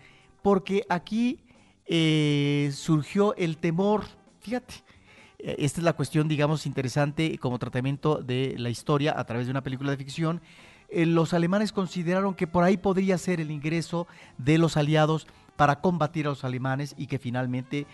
porque 0.46 0.84
aquí 0.88 1.40
eh, 1.86 2.70
surgió 2.72 3.34
el 3.34 3.56
temor, 3.56 4.04
fíjate, 4.38 4.74
eh, 5.40 5.56
esta 5.58 5.80
es 5.80 5.84
la 5.84 5.94
cuestión, 5.94 6.28
digamos, 6.28 6.66
interesante 6.66 7.36
como 7.38 7.58
tratamiento 7.58 8.22
de 8.22 8.54
la 8.56 8.70
historia 8.70 9.18
a 9.18 9.24
través 9.24 9.48
de 9.48 9.50
una 9.50 9.64
película 9.64 9.90
de 9.90 9.96
ficción. 9.96 10.40
Eh, 10.88 11.04
los 11.04 11.34
alemanes 11.34 11.72
consideraron 11.72 12.32
que 12.32 12.46
por 12.46 12.62
ahí 12.62 12.76
podría 12.76 13.18
ser 13.18 13.40
el 13.40 13.50
ingreso 13.50 14.06
de 14.38 14.58
los 14.58 14.76
aliados 14.76 15.26
para 15.56 15.80
combatir 15.80 16.26
a 16.26 16.30
los 16.30 16.44
alemanes 16.44 16.94
y 16.96 17.08
que 17.08 17.18
finalmente 17.18 17.88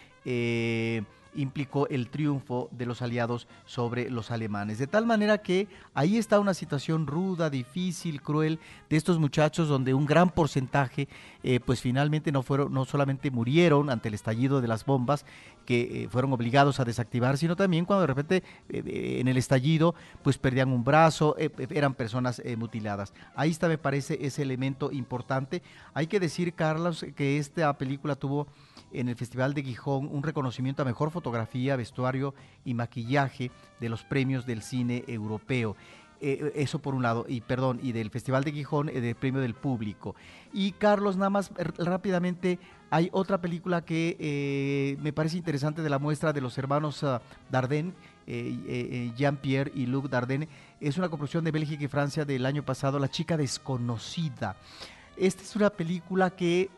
implicó 1.35 1.89
el 1.89 2.09
triunfo 2.09 2.69
de 2.73 2.87
los 2.87 3.03
aliados 3.03 3.49
sobre 3.65 4.11
los 4.11 4.31
alemanes. 4.31 4.79
De 4.79 4.87
tal 4.87 5.07
manera 5.07 5.39
que 5.39 5.69
ahí 5.95 6.19
está 6.19 6.41
una 6.41 6.55
situación 6.55 7.07
ruda, 7.07 7.51
difícil, 7.51 8.21
cruel 8.23 8.59
de 8.91 8.97
estos 8.97 9.19
muchachos 9.19 9.69
donde 9.69 9.95
un 9.95 10.07
gran 10.07 10.31
porcentaje 10.31 11.09
eh, 11.43 11.61
pues 11.61 11.81
finalmente 11.81 12.33
no 12.33 12.43
fueron 12.43 12.73
no 12.73 12.85
solamente 12.85 13.31
murieron 13.31 13.91
ante 13.91 14.09
el 14.09 14.15
estallido 14.15 14.61
de 14.61 14.69
las 14.69 14.85
bombas 14.85 15.25
que 15.67 16.05
eh, 16.05 16.09
fueron 16.09 16.33
obligados 16.33 16.81
a 16.81 16.85
desactivar, 16.85 17.39
sino 17.39 17.57
también 17.57 17.85
cuando 17.85 18.01
de 18.03 18.07
repente 18.09 18.43
eh, 18.69 19.19
en 19.21 19.29
el 19.29 19.37
estallido 19.37 19.95
pues 20.23 20.39
perdían 20.39 20.71
un 20.71 20.85
brazo, 20.85 21.37
eran 21.39 21.95
personas 21.95 22.43
mutiladas. 22.57 23.13
Ahí 23.35 23.51
está 23.51 23.69
me 23.69 23.79
parece 23.79 24.19
ese 24.21 24.43
elemento 24.43 24.91
importante. 24.93 25.63
Hay 25.95 26.07
que 26.07 26.21
decir 26.21 26.55
Carlos 26.55 27.07
que 27.17 27.39
esta 27.39 27.77
película 27.79 28.17
tuvo 28.17 28.47
en 28.93 29.09
el 29.09 29.17
Festival 29.17 29.55
de 29.55 29.63
Gijón 29.63 30.09
un 30.11 30.23
reconocimiento 30.23 30.83
a 30.83 30.85
mejor 30.85 31.11
fotografía, 31.11 31.22
vestuario 31.31 32.35
y 32.65 32.75
maquillaje 32.75 33.51
de 33.81 33.89
los 33.89 34.05
premios 34.05 34.47
del 34.47 34.63
cine 34.63 35.05
europeo. 35.07 35.77
Eh, 36.25 36.53
eso 36.55 36.79
por 36.79 36.95
un 36.95 37.03
lado, 37.03 37.27
y 37.29 37.41
perdón, 37.41 37.81
y 37.83 37.91
del 37.91 38.09
Festival 38.09 38.45
de 38.45 38.53
Gijón, 38.53 38.89
eh, 38.89 39.01
del 39.01 39.17
premio 39.17 39.41
del 39.41 39.55
público. 39.55 40.15
Y 40.53 40.71
Carlos, 40.71 41.17
nada 41.17 41.31
más 41.31 41.51
rápidamente, 41.79 42.61
hay 42.91 43.09
otra 43.11 43.41
película 43.41 43.85
que 43.85 44.17
eh, 44.21 44.97
me 45.01 45.13
parece 45.13 45.37
interesante 45.37 45.83
de 45.83 45.91
la 45.91 45.99
muestra 45.99 46.33
de 46.33 46.41
los 46.41 46.57
hermanos 46.59 47.03
uh, 47.03 47.19
Dardenne, 47.51 47.93
Jean-Pierre 49.17 49.73
y 49.75 49.87
Luc 49.87 50.09
Dardenne. 50.09 50.49
Es 50.81 50.97
una 50.97 51.09
coproducción 51.09 51.43
de 51.43 51.51
Bélgica 51.51 51.83
y 51.83 51.89
Francia 51.89 52.25
del 52.25 52.47
año 52.47 52.63
pasado, 52.65 53.01
La 53.01 53.11
chica 53.11 53.37
desconocida. 53.37 54.55
Esta 55.17 55.43
es 55.43 55.57
una 55.57 55.71
película 55.71 56.31
que 56.31 56.71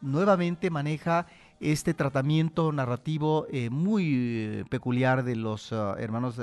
nuevamente 0.00 0.68
maneja 0.68 1.26
este 1.60 1.94
tratamiento 1.94 2.72
narrativo 2.72 3.46
eh, 3.50 3.70
muy 3.70 4.12
eh, 4.14 4.64
peculiar 4.68 5.24
de 5.24 5.36
los 5.36 5.72
ah, 5.72 5.96
hermanos 5.98 6.40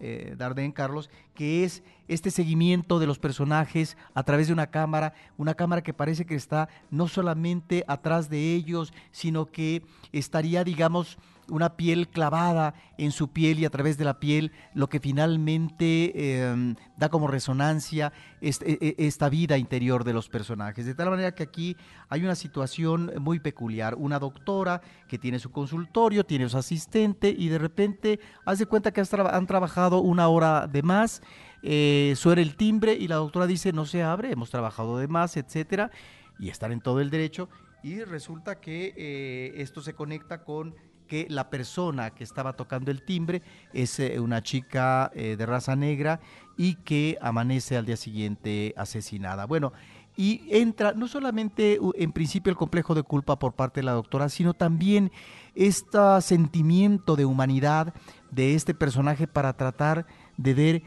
eh, 0.00 0.34
Dardenne 0.36 0.72
Carlos, 0.74 1.10
que 1.34 1.64
es 1.64 1.82
este 2.08 2.30
seguimiento 2.30 2.98
de 2.98 3.06
los 3.06 3.18
personajes 3.18 3.96
a 4.14 4.22
través 4.22 4.48
de 4.48 4.52
una 4.52 4.66
cámara, 4.66 5.14
una 5.38 5.54
cámara 5.54 5.82
que 5.82 5.94
parece 5.94 6.26
que 6.26 6.34
está 6.34 6.68
no 6.90 7.08
solamente 7.08 7.84
atrás 7.86 8.28
de 8.28 8.54
ellos, 8.54 8.92
sino 9.12 9.46
que 9.46 9.82
estaría, 10.12 10.64
digamos, 10.64 11.18
una 11.48 11.76
piel 11.76 12.08
clavada 12.08 12.74
en 12.98 13.12
su 13.12 13.28
piel 13.28 13.58
y 13.58 13.64
a 13.64 13.70
través 13.70 13.98
de 13.98 14.04
la 14.04 14.20
piel 14.20 14.52
lo 14.74 14.88
que 14.88 15.00
finalmente 15.00 16.40
em, 16.40 16.76
da 16.96 17.08
como 17.08 17.26
resonancia 17.26 18.12
e, 18.40 18.50
e, 18.60 18.94
esta 19.06 19.28
vida 19.28 19.58
interior 19.58 20.04
de 20.04 20.12
los 20.12 20.28
personajes. 20.28 20.86
De 20.86 20.94
tal 20.94 21.10
manera 21.10 21.34
que 21.34 21.42
aquí 21.42 21.76
hay 22.08 22.22
una 22.24 22.34
situación 22.34 23.12
muy 23.18 23.40
peculiar. 23.40 23.94
Una 23.96 24.18
doctora 24.18 24.80
que 25.08 25.18
tiene 25.18 25.38
su 25.38 25.50
consultorio, 25.50 26.24
tiene 26.24 26.48
su 26.48 26.56
asistente 26.56 27.34
y 27.36 27.48
de 27.48 27.58
repente 27.58 28.20
hace 28.44 28.66
cuenta 28.66 28.92
que 28.92 29.02
han 29.02 29.46
trabajado 29.46 30.00
una 30.00 30.28
hora 30.28 30.66
de 30.66 30.82
más. 30.82 31.22
Eh, 31.62 32.12
suena 32.16 32.42
el 32.42 32.56
timbre 32.56 32.92
y 32.92 33.08
la 33.08 33.16
doctora 33.16 33.46
dice 33.46 33.72
no 33.72 33.86
se 33.86 34.02
abre, 34.02 34.30
hemos 34.30 34.50
trabajado 34.50 34.98
de 34.98 35.08
más, 35.08 35.36
etcétera, 35.38 35.90
y 36.38 36.50
están 36.50 36.72
en 36.72 36.80
todo 36.80 37.00
el 37.00 37.10
derecho. 37.10 37.48
Y 37.82 38.02
resulta 38.02 38.60
que 38.60 38.94
eh, 38.96 39.52
esto 39.56 39.82
se 39.82 39.94
conecta 39.94 40.42
con 40.42 40.74
que 41.06 41.26
la 41.28 41.50
persona 41.50 42.10
que 42.10 42.24
estaba 42.24 42.54
tocando 42.54 42.90
el 42.90 43.02
timbre 43.04 43.42
es 43.72 43.98
eh, 44.00 44.20
una 44.20 44.42
chica 44.42 45.10
eh, 45.14 45.36
de 45.36 45.46
raza 45.46 45.76
negra 45.76 46.20
y 46.56 46.76
que 46.76 47.18
amanece 47.20 47.76
al 47.76 47.86
día 47.86 47.96
siguiente 47.96 48.74
asesinada. 48.76 49.46
Bueno, 49.46 49.72
y 50.16 50.42
entra 50.50 50.92
no 50.92 51.08
solamente 51.08 51.78
en 51.96 52.12
principio 52.12 52.50
el 52.50 52.56
complejo 52.56 52.94
de 52.94 53.02
culpa 53.02 53.38
por 53.38 53.54
parte 53.54 53.80
de 53.80 53.84
la 53.84 53.92
doctora, 53.92 54.28
sino 54.28 54.54
también 54.54 55.10
este 55.54 55.98
sentimiento 56.20 57.16
de 57.16 57.24
humanidad 57.24 57.94
de 58.30 58.54
este 58.54 58.74
personaje 58.74 59.26
para 59.26 59.56
tratar 59.56 60.06
de 60.36 60.54
ver 60.54 60.82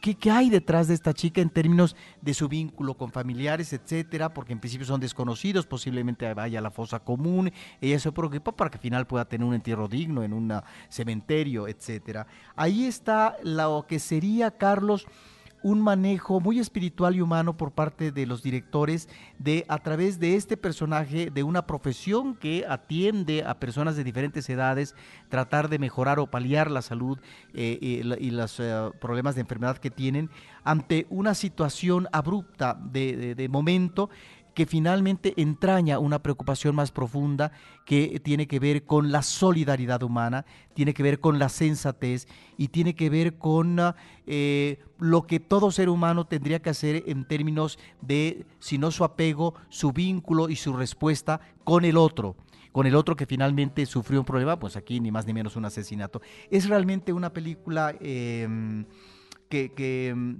¿Qué, 0.00 0.30
hay 0.30 0.48
detrás 0.48 0.88
de 0.88 0.94
esta 0.94 1.12
chica 1.12 1.40
en 1.40 1.50
términos 1.50 1.94
de 2.22 2.32
su 2.32 2.48
vínculo 2.48 2.94
con 2.94 3.12
familiares, 3.12 3.72
etcétera? 3.72 4.32
Porque 4.32 4.52
en 4.52 4.58
principio 4.58 4.86
son 4.86 5.00
desconocidos, 5.00 5.66
posiblemente 5.66 6.32
vaya 6.32 6.58
a 6.58 6.62
la 6.62 6.70
fosa 6.70 7.00
común. 7.00 7.52
Ella 7.80 7.98
se 7.98 8.10
preocupa 8.10 8.52
para 8.52 8.70
que 8.70 8.78
al 8.78 8.82
final 8.82 9.06
pueda 9.06 9.26
tener 9.26 9.46
un 9.46 9.54
entierro 9.54 9.88
digno 9.88 10.22
en 10.22 10.32
un 10.32 10.52
cementerio, 10.88 11.68
etcétera. 11.68 12.26
Ahí 12.56 12.86
está 12.86 13.36
lo 13.42 13.84
que 13.86 13.98
sería, 13.98 14.50
Carlos, 14.50 15.06
un 15.62 15.80
manejo 15.80 16.40
muy 16.40 16.58
espiritual 16.58 17.16
y 17.16 17.20
humano 17.20 17.56
por 17.56 17.72
parte 17.72 18.12
de 18.12 18.26
los 18.26 18.42
directores 18.42 19.08
de 19.38 19.64
a 19.68 19.78
través 19.78 20.18
de 20.18 20.36
este 20.36 20.56
personaje 20.56 21.30
de 21.30 21.42
una 21.42 21.66
profesión 21.66 22.34
que 22.34 22.64
atiende 22.68 23.44
a 23.44 23.58
personas 23.60 23.96
de 23.96 24.04
diferentes 24.04 24.48
edades 24.48 24.94
tratar 25.28 25.68
de 25.68 25.78
mejorar 25.78 26.18
o 26.18 26.26
paliar 26.26 26.70
la 26.70 26.82
salud 26.82 27.18
eh, 27.54 27.78
y, 27.80 28.30
los 28.30 28.60
eh, 28.60 28.90
problemas 29.00 29.34
de 29.34 29.42
enfermedad 29.42 29.78
que 29.78 29.90
tienen 29.90 30.30
ante 30.64 31.06
una 31.10 31.34
situación 31.34 32.08
abrupta 32.12 32.78
de 32.80 33.48
momento 33.50 34.10
que 34.60 34.66
finalmente 34.66 35.32
entraña 35.40 35.98
una 35.98 36.22
preocupación 36.22 36.74
más 36.74 36.92
profunda 36.92 37.50
que 37.86 38.20
tiene 38.22 38.46
que 38.46 38.58
ver 38.58 38.84
con 38.84 39.10
la 39.10 39.22
solidaridad 39.22 40.02
humana, 40.02 40.44
tiene 40.74 40.92
que 40.92 41.02
ver 41.02 41.18
con 41.18 41.38
la 41.38 41.48
sensatez 41.48 42.28
y 42.58 42.68
tiene 42.68 42.94
que 42.94 43.08
ver 43.08 43.38
con 43.38 43.78
eh, 44.26 44.78
lo 44.98 45.26
que 45.26 45.40
todo 45.40 45.70
ser 45.70 45.88
humano 45.88 46.26
tendría 46.26 46.60
que 46.60 46.68
hacer 46.68 47.04
en 47.06 47.24
términos 47.24 47.78
de, 48.02 48.44
si 48.58 48.76
no 48.76 48.90
su 48.90 49.02
apego, 49.02 49.54
su 49.70 49.92
vínculo 49.92 50.50
y 50.50 50.56
su 50.56 50.74
respuesta 50.74 51.40
con 51.64 51.86
el 51.86 51.96
otro 51.96 52.36
con 52.70 52.86
el 52.86 52.96
otro 52.96 53.16
que 53.16 53.24
finalmente 53.24 53.86
sufrió 53.86 54.20
un 54.20 54.26
problema, 54.26 54.58
pues 54.58 54.76
aquí 54.76 55.00
ni 55.00 55.10
más 55.10 55.26
ni 55.26 55.32
menos 55.32 55.56
un 55.56 55.64
asesinato. 55.64 56.20
Es 56.50 56.68
realmente 56.68 57.14
una 57.14 57.32
película... 57.32 57.94
Em, 57.98 58.84
que, 59.50 59.72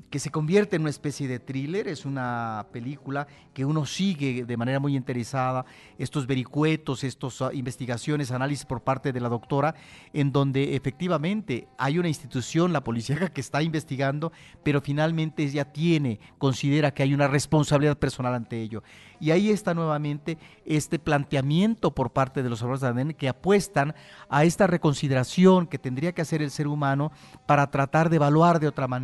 que, 0.08 0.18
se 0.20 0.30
convierte 0.30 0.76
en 0.76 0.82
una 0.82 0.90
especie 0.90 1.26
de 1.26 1.40
thriller, 1.40 1.88
es 1.88 2.04
una 2.04 2.68
película 2.72 3.26
que 3.52 3.64
uno 3.64 3.84
sigue 3.84 4.44
de 4.44 4.56
manera 4.56 4.78
muy 4.78 4.96
interesada, 4.96 5.66
estos 5.98 6.28
vericuetos, 6.28 7.02
estas 7.02 7.42
ah, 7.42 7.50
investigaciones, 7.52 8.30
análisis 8.30 8.64
por 8.64 8.82
parte 8.82 9.12
de 9.12 9.18
la 9.18 9.28
doctora, 9.28 9.74
en 10.12 10.30
donde 10.30 10.76
efectivamente 10.76 11.66
hay 11.76 11.98
una 11.98 12.06
institución, 12.06 12.72
la 12.72 12.84
policía, 12.84 13.16
que 13.34 13.40
está 13.40 13.64
investigando, 13.64 14.30
pero 14.62 14.80
finalmente 14.80 15.42
ella 15.42 15.64
tiene, 15.64 16.20
considera 16.38 16.94
que 16.94 17.02
hay 17.02 17.12
una 17.12 17.26
responsabilidad 17.26 17.98
personal 17.98 18.34
ante 18.34 18.62
ello. 18.62 18.84
Y 19.18 19.32
ahí 19.32 19.50
está 19.50 19.74
nuevamente 19.74 20.38
este 20.64 21.00
planteamiento 21.00 21.94
por 21.94 22.12
parte 22.12 22.44
de 22.44 22.48
los 22.48 22.62
obreros 22.62 22.80
de 22.80 22.86
ADN 22.86 23.14
que 23.14 23.28
apuestan 23.28 23.94
a 24.28 24.44
esta 24.44 24.68
reconsideración 24.68 25.66
que 25.66 25.78
tendría 25.78 26.12
que 26.12 26.22
hacer 26.22 26.40
el 26.42 26.50
ser 26.50 26.68
humano 26.68 27.10
para 27.44 27.70
tratar 27.70 28.08
de 28.08 28.16
evaluar 28.16 28.60
de 28.60 28.68
otra 28.68 28.86
manera 28.86 28.99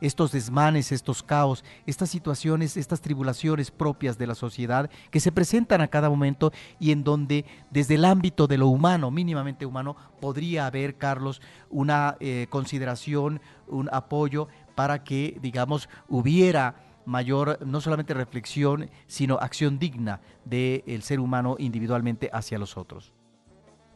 estos 0.00 0.32
desmanes, 0.32 0.92
estos 0.92 1.22
caos, 1.22 1.64
estas 1.86 2.10
situaciones, 2.10 2.76
estas 2.76 3.00
tribulaciones 3.00 3.70
propias 3.70 4.18
de 4.18 4.26
la 4.26 4.34
sociedad 4.34 4.90
que 5.10 5.20
se 5.20 5.32
presentan 5.32 5.80
a 5.80 5.88
cada 5.88 6.10
momento 6.10 6.52
y 6.78 6.92
en 6.92 7.04
donde 7.04 7.44
desde 7.70 7.94
el 7.96 8.04
ámbito 8.04 8.46
de 8.46 8.58
lo 8.58 8.68
humano, 8.68 9.10
mínimamente 9.10 9.66
humano, 9.66 9.96
podría 10.20 10.66
haber, 10.66 10.96
Carlos, 10.96 11.40
una 11.70 12.16
eh, 12.20 12.46
consideración, 12.50 13.40
un 13.66 13.88
apoyo 13.92 14.48
para 14.74 15.04
que, 15.04 15.38
digamos, 15.40 15.88
hubiera 16.08 16.76
mayor 17.04 17.58
no 17.66 17.80
solamente 17.80 18.14
reflexión, 18.14 18.90
sino 19.06 19.36
acción 19.36 19.78
digna 19.78 20.20
del 20.44 21.02
ser 21.02 21.20
humano 21.20 21.56
individualmente 21.58 22.30
hacia 22.32 22.58
los 22.58 22.76
otros. 22.76 23.12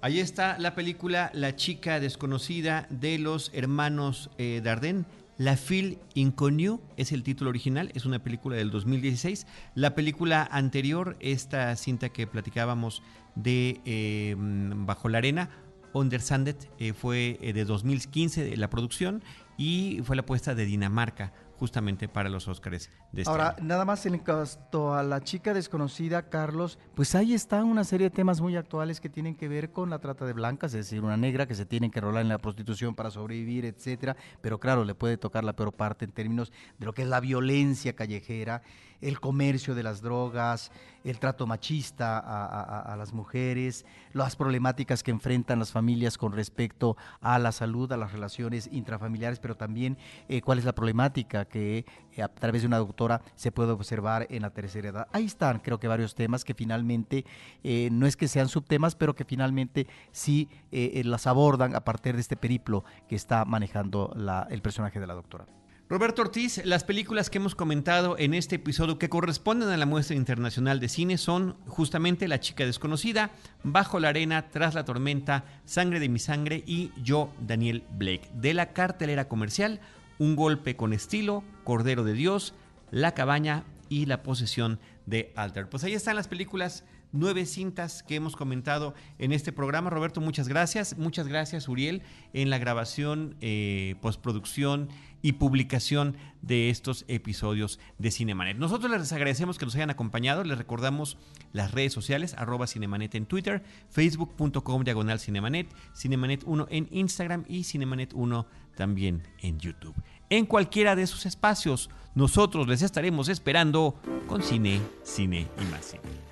Ahí 0.01 0.19
está 0.19 0.59
la 0.59 0.75
película 0.75 1.31
La 1.33 1.55
chica 1.55 2.01
desconocida 2.01 2.89
de 2.91 3.19
los 3.19 3.53
hermanos 3.55 4.31
eh, 4.37 4.61
Dardenne. 4.65 5.05
La 5.43 5.57
Fille 5.57 5.99
Inconnue 6.15 6.79
es 6.97 7.11
el 7.11 7.25
título 7.25 7.51
original, 7.51 7.91
es 7.97 8.07
una 8.07 8.23
película 8.23 8.55
del 8.55 8.71
2016. 8.71 9.49
La 9.75 9.97
película 9.97 10.49
anterior, 10.49 11.17
esta 11.19 11.75
cinta 11.75 12.11
que 12.11 12.29
platicábamos 12.29 13.03
de 13.35 13.81
eh, 13.85 14.37
Bajo 14.39 15.09
la 15.09 15.19
Arena, 15.19 15.51
Under 15.95 16.21
Sandet, 16.21 16.71
eh, 16.79 16.93
fue 16.93 17.41
de 17.43 17.65
2015 17.65 18.45
de 18.45 18.57
la 18.57 18.71
producción 18.71 19.25
y 19.59 19.99
fue 20.05 20.15
la 20.15 20.23
apuesta 20.23 20.55
de 20.55 20.65
Dinamarca 20.65 21.33
justamente 21.63 22.09
para 22.09 22.29
los 22.29 22.49
Óscares 22.49 22.91
de 23.13 23.23
este 23.23 23.31
Ahora, 23.31 23.55
nada 23.63 23.85
más 23.85 24.05
en 24.05 24.19
cuanto 24.19 24.95
a 24.95 25.05
la 25.05 25.21
chica 25.21 25.55
desconocida, 25.55 26.29
Carlos, 26.29 26.77
pues 26.97 27.15
ahí 27.15 27.35
están 27.35 27.67
una 27.67 27.85
serie 27.85 28.11
de 28.11 28.17
temas 28.17 28.41
muy 28.41 28.57
actuales 28.57 29.01
que 29.01 29.09
tienen 29.09 29.37
que 29.37 29.47
ver 29.47 29.71
con 29.71 29.89
la 29.89 30.01
trata 30.01 30.25
de 30.27 30.33
blancas, 30.33 30.75
es 30.75 30.87
decir, 30.87 31.05
una 31.05 31.17
negra 31.17 31.47
que 31.47 31.55
se 31.55 31.65
tiene 31.65 31.89
que 31.93 32.01
rolar 32.01 32.23
en 32.23 32.31
la 32.31 32.39
prostitución 32.39 32.97
para 32.97 33.13
sobrevivir, 33.13 33.65
etcétera, 33.65 34.17
pero 34.41 34.59
claro, 34.59 34.85
le 34.85 34.97
puede 34.97 35.17
tocar 35.19 35.45
la 35.45 35.53
peor 35.53 35.73
parte 35.73 36.05
en 36.05 36.11
términos 36.11 36.51
de 36.81 36.87
lo 36.87 36.95
que 36.95 37.03
es 37.03 37.09
la 37.09 37.21
violencia 37.21 37.95
callejera 37.95 38.63
el 39.03 39.21
comercio 39.21 39.75
de 39.75 39.83
las 39.83 40.01
drogas, 40.01 40.71
el 41.05 41.19
trato 41.19 41.47
machista 41.47 42.19
a, 42.19 42.97
las 42.97 43.13
mujeres, 43.13 43.85
las 44.13 44.37
problemáticas 44.37 45.03
que 45.03 45.11
enfrentan 45.11 45.59
las 45.59 45.73
familias 45.73 46.17
con 46.17 46.33
respecto 46.33 46.97
a 47.21 47.39
la 47.39 47.53
salud, 47.53 47.91
a 47.93 47.97
las 47.97 48.13
relaciones 48.13 48.69
intrafamiliares, 48.73 49.41
pero 49.41 49.57
también 49.57 49.99
eh, 50.29 50.41
cuál 50.41 50.59
es 50.59 50.65
la 50.65 50.75
problemática 50.75 51.45
que 51.45 51.85
eh, 52.13 52.23
a 52.23 52.29
través 52.29 52.63
de 52.63 52.69
una 52.69 52.79
doctora 52.79 53.21
se 53.35 53.51
puede 53.51 53.73
observar 53.73 54.27
en 54.31 54.43
la 54.43 54.51
tercera 54.51 54.89
edad. 54.89 55.09
Ahí 55.13 55.25
están, 55.25 55.59
creo 55.59 55.81
que 55.81 55.89
varios 55.89 56.15
temas 56.15 56.45
que 56.45 56.55
finalmente 56.55 57.25
eh, 57.65 57.89
no 57.91 58.07
es 58.07 58.17
que 58.17 58.29
sean 58.29 58.49
subtemas, 58.49 58.95
pero 58.95 59.15
que 59.15 59.25
finalmente 59.25 59.87
sí 60.13 60.49
las 60.71 61.27
abordan 61.27 61.75
a 61.75 61.85
partir 61.85 62.15
de 62.15 62.21
este 62.21 62.37
periplo 62.37 62.85
que 63.09 63.17
está 63.17 63.45
manejando 63.45 64.15
el 64.49 64.63
personaje 64.63 65.01
de 65.01 65.07
la 65.07 65.15
doctora. 65.15 65.47
Roberto 65.93 66.23
Ortiz, 66.23 66.65
las 66.65 66.85
películas 66.85 67.29
que 67.29 67.37
hemos 67.37 67.55
comentado 67.55 68.17
en 68.19 68.33
este 68.33 68.57
episodio 68.57 68.99
que 68.99 69.11
corresponden 69.11 69.69
a 69.69 69.77
la 69.77 69.85
muestra 69.85 70.17
internacional 70.17 70.81
de 70.81 70.89
cine 70.89 71.19
son 71.19 71.55
justamente 71.67 72.29
La 72.29 72.41
chica 72.41 72.65
desconocida, 72.65 73.31
Bajo 73.63 74.01
la 74.01 74.09
arena, 74.09 74.49
Tras 74.49 74.73
la 74.73 74.87
tormenta, 74.87 75.45
Sangre 75.67 76.01
de 76.01 76.09
mi 76.09 76.19
sangre 76.19 76.65
y 76.67 76.93
Yo, 77.03 77.31
Daniel 77.47 77.85
Blake. 77.91 78.31
De 78.33 78.55
la 78.55 78.73
cartelera 78.73 79.29
comercial, 79.29 79.81
Un 80.19 80.35
golpe 80.35 80.77
con 80.77 80.95
estilo, 80.95 81.45
Cordero 81.63 82.05
de 82.05 82.15
Dios, 82.15 82.55
La 82.91 83.13
cabaña 83.13 83.65
y 83.91 84.07
La 84.07 84.23
posesión 84.23 84.81
de 85.05 85.31
Alter. 85.37 85.69
Pues 85.69 85.85
ahí 85.85 85.93
están 85.93 86.17
las 86.17 86.27
películas 86.27 86.85
nueve 87.13 87.47
cintas 87.47 88.03
que 88.03 88.17
hemos 88.17 88.37
comentado 88.37 88.95
en 89.19 89.33
este 89.33 89.53
programa. 89.53 89.91
Roberto, 89.91 90.21
muchas 90.21 90.49
gracias. 90.49 90.99
Muchas 90.99 91.29
gracias, 91.29 91.69
Uriel, 91.69 92.03
en 92.33 92.51
la 92.51 92.59
grabación, 92.59 93.37
eh, 93.41 93.95
postproducción 94.01 94.89
y 95.23 95.33
publicación 95.33 96.17
de 96.43 96.69
estos 96.69 97.05
episodios 97.07 97.79
de 97.99 98.11
Cinemanet. 98.11 98.59
Nosotros 98.59 98.91
les 98.91 99.13
agradecemos 99.13 99.57
que 99.57 99.65
nos 99.65 99.75
hayan 99.77 99.91
acompañado. 99.91 100.43
Les 100.43 100.59
recordamos 100.59 101.17
las 101.53 101.71
redes 101.71 101.93
sociales, 101.93 102.35
arroba 102.37 102.67
Cinemanet 102.67 103.15
en 103.15 103.27
Twitter, 103.27 103.63
facebook.com 103.89 104.83
diagonal 104.83 105.21
Cinemanet, 105.21 105.69
Cinemanet 105.95 106.43
1 106.45 106.67
en 106.71 106.89
Instagram 106.91 107.45
y 107.49 107.65
Cinemanet 107.65 108.13
1 108.15 108.47
también 108.75 109.23
en 109.41 109.61
YouTube. 109.61 109.95
En 110.29 110.47
cualquiera 110.47 110.97
de 110.97 111.03
esos 111.03 111.27
espacios, 111.27 111.91
nosotros 112.15 112.67
les 112.67 112.83
estaremos 112.83 113.29
esperando 113.29 114.01
con 114.27 114.43
cine, 114.43 114.81
cine 115.03 115.47
y 115.61 115.71
más 115.71 115.85
cine. 115.85 116.32